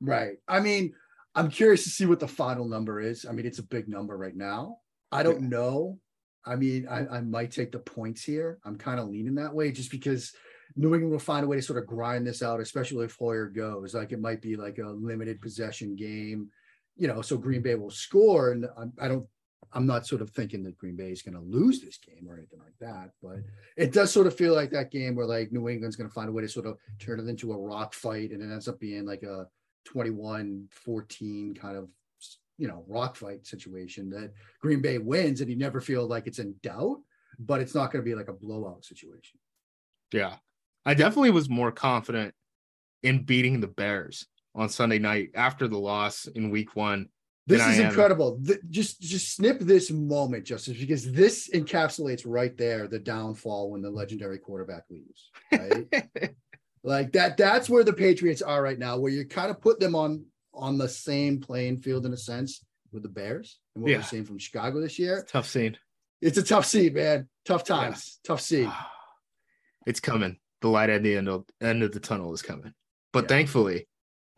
Right. 0.00 0.36
I 0.48 0.60
mean, 0.60 0.92
I'm 1.34 1.50
curious 1.50 1.84
to 1.84 1.90
see 1.90 2.06
what 2.06 2.20
the 2.20 2.28
final 2.28 2.68
number 2.68 3.00
is. 3.00 3.24
I 3.28 3.32
mean, 3.32 3.46
it's 3.46 3.58
a 3.58 3.64
big 3.64 3.88
number 3.88 4.16
right 4.16 4.36
now. 4.36 4.78
I 5.10 5.22
don't 5.22 5.42
yeah. 5.42 5.48
know. 5.48 5.98
I 6.46 6.56
mean, 6.56 6.86
I, 6.88 7.06
I 7.06 7.20
might 7.22 7.50
take 7.50 7.72
the 7.72 7.78
points 7.78 8.22
here. 8.22 8.58
I'm 8.64 8.76
kind 8.76 9.00
of 9.00 9.08
leaning 9.08 9.36
that 9.36 9.54
way 9.54 9.72
just 9.72 9.90
because 9.90 10.32
New 10.76 10.92
England 10.94 11.12
will 11.12 11.18
find 11.18 11.44
a 11.44 11.48
way 11.48 11.56
to 11.56 11.62
sort 11.62 11.78
of 11.78 11.88
grind 11.88 12.26
this 12.26 12.42
out, 12.42 12.60
especially 12.60 13.04
if 13.06 13.16
Hoyer 13.16 13.48
goes. 13.48 13.94
Like 13.94 14.12
it 14.12 14.20
might 14.20 14.42
be 14.42 14.56
like 14.56 14.78
a 14.78 14.88
limited 14.88 15.40
possession 15.40 15.96
game, 15.96 16.50
you 16.96 17.08
know. 17.08 17.22
So 17.22 17.38
Green 17.38 17.62
Bay 17.62 17.76
will 17.76 17.90
score, 17.90 18.52
and 18.52 18.66
I, 18.76 19.06
I 19.06 19.08
don't. 19.08 19.26
I'm 19.72 19.86
not 19.86 20.06
sort 20.06 20.22
of 20.22 20.30
thinking 20.30 20.62
that 20.64 20.78
Green 20.78 20.96
Bay 20.96 21.10
is 21.10 21.22
going 21.22 21.34
to 21.34 21.40
lose 21.40 21.80
this 21.80 21.98
game 21.98 22.26
or 22.28 22.36
anything 22.36 22.60
like 22.60 22.76
that, 22.80 23.10
but 23.22 23.38
it 23.76 23.92
does 23.92 24.12
sort 24.12 24.26
of 24.26 24.36
feel 24.36 24.54
like 24.54 24.70
that 24.70 24.90
game 24.90 25.14
where 25.14 25.26
like 25.26 25.52
New 25.52 25.68
England's 25.68 25.96
going 25.96 26.08
to 26.08 26.14
find 26.14 26.28
a 26.28 26.32
way 26.32 26.42
to 26.42 26.48
sort 26.48 26.66
of 26.66 26.78
turn 26.98 27.20
it 27.20 27.28
into 27.28 27.52
a 27.52 27.58
rock 27.58 27.94
fight, 27.94 28.30
and 28.30 28.42
it 28.42 28.52
ends 28.52 28.68
up 28.68 28.78
being 28.80 29.04
like 29.06 29.22
a 29.22 29.46
21-14 29.88 31.58
kind 31.58 31.76
of 31.76 31.88
you 32.56 32.68
know 32.68 32.84
rock 32.86 33.16
fight 33.16 33.46
situation 33.46 34.10
that 34.10 34.32
Green 34.60 34.80
Bay 34.80 34.98
wins, 34.98 35.40
and 35.40 35.50
you 35.50 35.56
never 35.56 35.80
feel 35.80 36.06
like 36.06 36.26
it's 36.26 36.38
in 36.38 36.54
doubt, 36.62 36.98
but 37.38 37.60
it's 37.60 37.74
not 37.74 37.92
going 37.92 38.04
to 38.04 38.08
be 38.08 38.14
like 38.14 38.28
a 38.28 38.32
blowout 38.32 38.84
situation. 38.84 39.38
Yeah, 40.12 40.36
I 40.84 40.94
definitely 40.94 41.30
was 41.30 41.48
more 41.48 41.72
confident 41.72 42.34
in 43.02 43.24
beating 43.24 43.60
the 43.60 43.68
Bears 43.68 44.26
on 44.54 44.68
Sunday 44.68 44.98
night 44.98 45.30
after 45.34 45.68
the 45.68 45.78
loss 45.78 46.26
in 46.26 46.50
Week 46.50 46.76
One. 46.76 47.08
This 47.46 47.66
is 47.66 47.78
incredible. 47.78 48.40
Just 48.70 49.00
just 49.00 49.34
snip 49.34 49.60
this 49.60 49.90
moment, 49.90 50.44
Justice, 50.44 50.78
because 50.78 51.12
this 51.12 51.50
encapsulates 51.52 52.22
right 52.24 52.56
there 52.56 52.88
the 52.88 52.98
downfall 52.98 53.70
when 53.70 53.82
the 53.82 53.90
legendary 53.90 54.38
quarterback 54.38 54.84
leaves. 54.88 55.30
Right. 55.52 56.34
like 56.84 57.12
that. 57.12 57.36
That's 57.36 57.68
where 57.68 57.84
the 57.84 57.92
Patriots 57.92 58.40
are 58.40 58.62
right 58.62 58.78
now, 58.78 58.98
where 58.98 59.12
you 59.12 59.26
kind 59.26 59.50
of 59.50 59.60
put 59.60 59.78
them 59.78 59.94
on 59.94 60.24
on 60.54 60.78
the 60.78 60.88
same 60.88 61.40
playing 61.40 61.80
field 61.80 62.06
in 62.06 62.12
a 62.12 62.16
sense 62.16 62.64
with 62.92 63.02
the 63.02 63.08
Bears 63.08 63.58
and 63.74 63.82
what 63.82 63.90
yeah. 63.90 63.98
we're 63.98 64.04
seeing 64.04 64.24
from 64.24 64.38
Chicago 64.38 64.80
this 64.80 64.98
year. 64.98 65.26
tough 65.28 65.46
scene. 65.46 65.76
It's 66.22 66.38
a 66.38 66.42
tough 66.42 66.64
scene, 66.64 66.94
man. 66.94 67.28
Tough 67.44 67.64
times. 67.64 68.20
Yeah. 68.24 68.28
Tough 68.28 68.40
scene. 68.40 68.68
Ah, 68.70 68.90
it's 69.86 70.00
coming. 70.00 70.38
The 70.62 70.68
light 70.68 70.88
at 70.88 71.02
the 71.02 71.16
end 71.16 71.28
of 71.28 71.44
end 71.60 71.82
of 71.82 71.92
the 71.92 72.00
tunnel 72.00 72.32
is 72.32 72.40
coming. 72.40 72.72
But 73.12 73.24
yeah. 73.24 73.28
thankfully, 73.28 73.86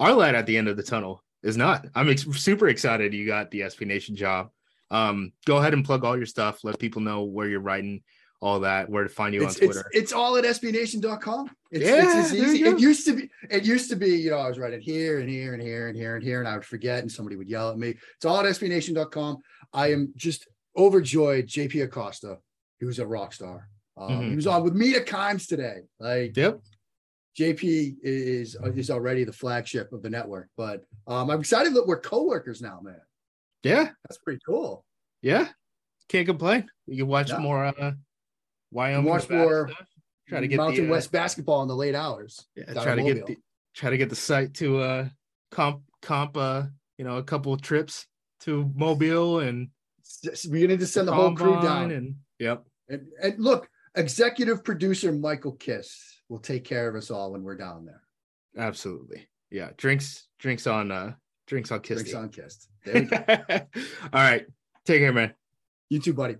our 0.01 0.13
light 0.13 0.35
at 0.35 0.47
the 0.47 0.57
end 0.57 0.67
of 0.67 0.77
the 0.77 0.83
tunnel 0.83 1.23
is 1.43 1.57
not. 1.57 1.87
I'm 1.95 2.09
ex- 2.09 2.27
super 2.37 2.69
excited 2.69 3.15
you 3.15 3.27
got 3.27 3.51
the 3.51 3.61
SB 3.61 3.87
Nation 3.87 4.17
job. 4.17 4.51
Um, 4.91 5.33
go 5.45 5.57
ahead 5.57 5.75
and 5.75 5.85
plug 5.85 6.05
all 6.05 6.17
your 6.17 6.27
stuff. 6.27 6.65
Let 6.65 6.79
people 6.79 7.03
know 7.03 7.25
where 7.25 7.49
you're 7.49 7.61
writing 7.61 8.03
all 8.41 8.61
that, 8.61 8.89
where 8.89 9.03
to 9.03 9.09
find 9.09 9.35
you 9.35 9.43
it's, 9.45 9.57
on 9.57 9.67
Twitter. 9.67 9.91
It's, 9.93 10.03
it's 10.05 10.13
all 10.13 10.37
at 10.37 10.45
sbnation.com. 10.45 11.51
It's, 11.71 11.85
yeah, 11.85 12.21
it's 12.21 12.33
easy. 12.33 12.65
It 12.65 12.79
used 12.79 13.07
to 13.07 13.15
be, 13.15 13.31
it 13.51 13.65
used 13.65 13.91
to 13.91 13.97
be, 13.97 14.11
you 14.11 14.31
know, 14.31 14.39
I 14.39 14.49
was 14.49 14.59
writing 14.59 14.81
here 14.81 15.21
and 15.21 15.29
here 15.29 15.55
and 15.55 15.63
here 15.63 15.89
and 15.89 15.97
here 15.97 16.17
and 16.17 16.25
here, 16.25 16.41
and 16.41 16.49
I 16.49 16.55
would 16.55 16.65
forget 16.65 17.01
and 17.01 17.11
somebody 17.11 17.37
would 17.37 17.49
yell 17.49 17.71
at 17.71 17.79
me. 17.79 17.95
It's 18.17 18.25
all 18.25 18.39
at 18.39 18.47
sbnation.com. 18.47 19.39
I 19.73 19.93
am 19.93 20.13
just 20.17 20.47
overjoyed. 20.77 21.47
JP 21.47 21.85
Acosta, 21.85 22.39
he 22.79 22.85
was 22.85 22.99
a 22.99 23.07
rock 23.07 23.33
star. 23.33 23.69
Um, 23.97 24.11
mm-hmm. 24.11 24.31
He 24.31 24.37
was 24.37 24.47
on 24.47 24.63
with 24.63 24.75
me 24.75 24.95
at 24.95 25.07
Kimes 25.07 25.49
today. 25.49 25.81
Like, 25.99 26.37
yep. 26.37 26.61
JP 27.39 27.97
is 28.03 28.57
is 28.75 28.91
already 28.91 29.25
the 29.25 29.33
flagship 29.33 29.93
of 29.93 30.03
the 30.03 30.11
network, 30.11 30.49
but 30.57 30.85
um, 31.07 31.31
I'm 31.31 31.41
excited 31.41 31.75
that 31.75 31.87
we're 31.87 32.01
coworkers 32.01 32.63
now, 32.63 32.81
man. 32.83 33.01
Yeah, 33.63 33.91
that's 34.05 34.19
pretty 34.19 34.41
cool. 34.47 34.85
Yeah, 35.21 35.49
can't 36.09 36.27
complain. 36.27 36.69
You 36.87 36.99
can 36.99 37.09
watch 37.09 37.31
no. 37.31 37.39
more 37.41 37.65
uh, 37.65 37.93
Wyoming. 38.71 39.11
Watch 39.11 39.29
more 39.29 39.71
try 40.29 40.41
to 40.41 40.49
get 40.49 40.57
Mountain 40.57 40.85
the, 40.85 40.91
uh, 40.91 40.93
West 40.93 41.13
basketball 41.13 41.63
in 41.63 41.69
the 41.69 41.77
late 41.77 41.95
hours. 41.95 42.47
Yeah, 42.57 42.73
try 42.73 42.95
to 42.95 43.03
get 43.03 43.27
the 43.27 43.37
try 43.75 43.91
to 43.91 43.99
get 43.99 44.09
the 44.09 44.17
site 44.17 44.55
to 44.55 44.79
uh 44.79 45.09
comp 45.51 45.83
comp 46.01 46.37
uh 46.37 46.63
you 46.97 47.05
know 47.05 47.19
a 47.19 47.23
couple 47.23 47.53
of 47.53 47.61
trips 47.61 48.07
to 48.41 48.71
Mobile 48.75 49.41
and 49.41 49.69
we're 50.49 50.67
gonna 50.67 50.79
just 50.79 50.95
send 50.95 51.09
the 51.09 51.13
whole 51.13 51.35
crew 51.35 51.61
down. 51.61 51.91
And 51.91 52.17
yep. 52.39 52.65
And, 52.89 53.07
and 53.23 53.39
look, 53.39 53.69
executive 53.95 54.65
producer 54.65 55.13
Michael 55.13 55.53
Kiss 55.53 56.16
will 56.29 56.39
take 56.39 56.65
care 56.65 56.89
of 56.89 56.95
us 56.95 57.11
all 57.11 57.33
when 57.33 57.43
we're 57.43 57.57
down 57.57 57.87
there. 57.87 58.03
Absolutely. 58.57 59.29
Yeah. 59.51 59.71
Drinks, 59.77 60.29
drinks 60.39 60.67
on 60.67 60.91
uh 60.91 61.15
drinks 61.47 61.71
on 61.71 61.81
Kiss. 61.81 62.03
Drinks 62.03 62.15
on 62.15 62.29
Kiss. 62.31 62.69
There 62.85 62.95
we 62.95 63.07
go. 63.07 63.25
all 64.13 64.23
right. 64.23 64.47
Take 64.85 65.01
care, 65.01 65.13
man. 65.13 65.35
You 65.89 66.01
too, 66.01 66.15
buddy. 66.15 66.37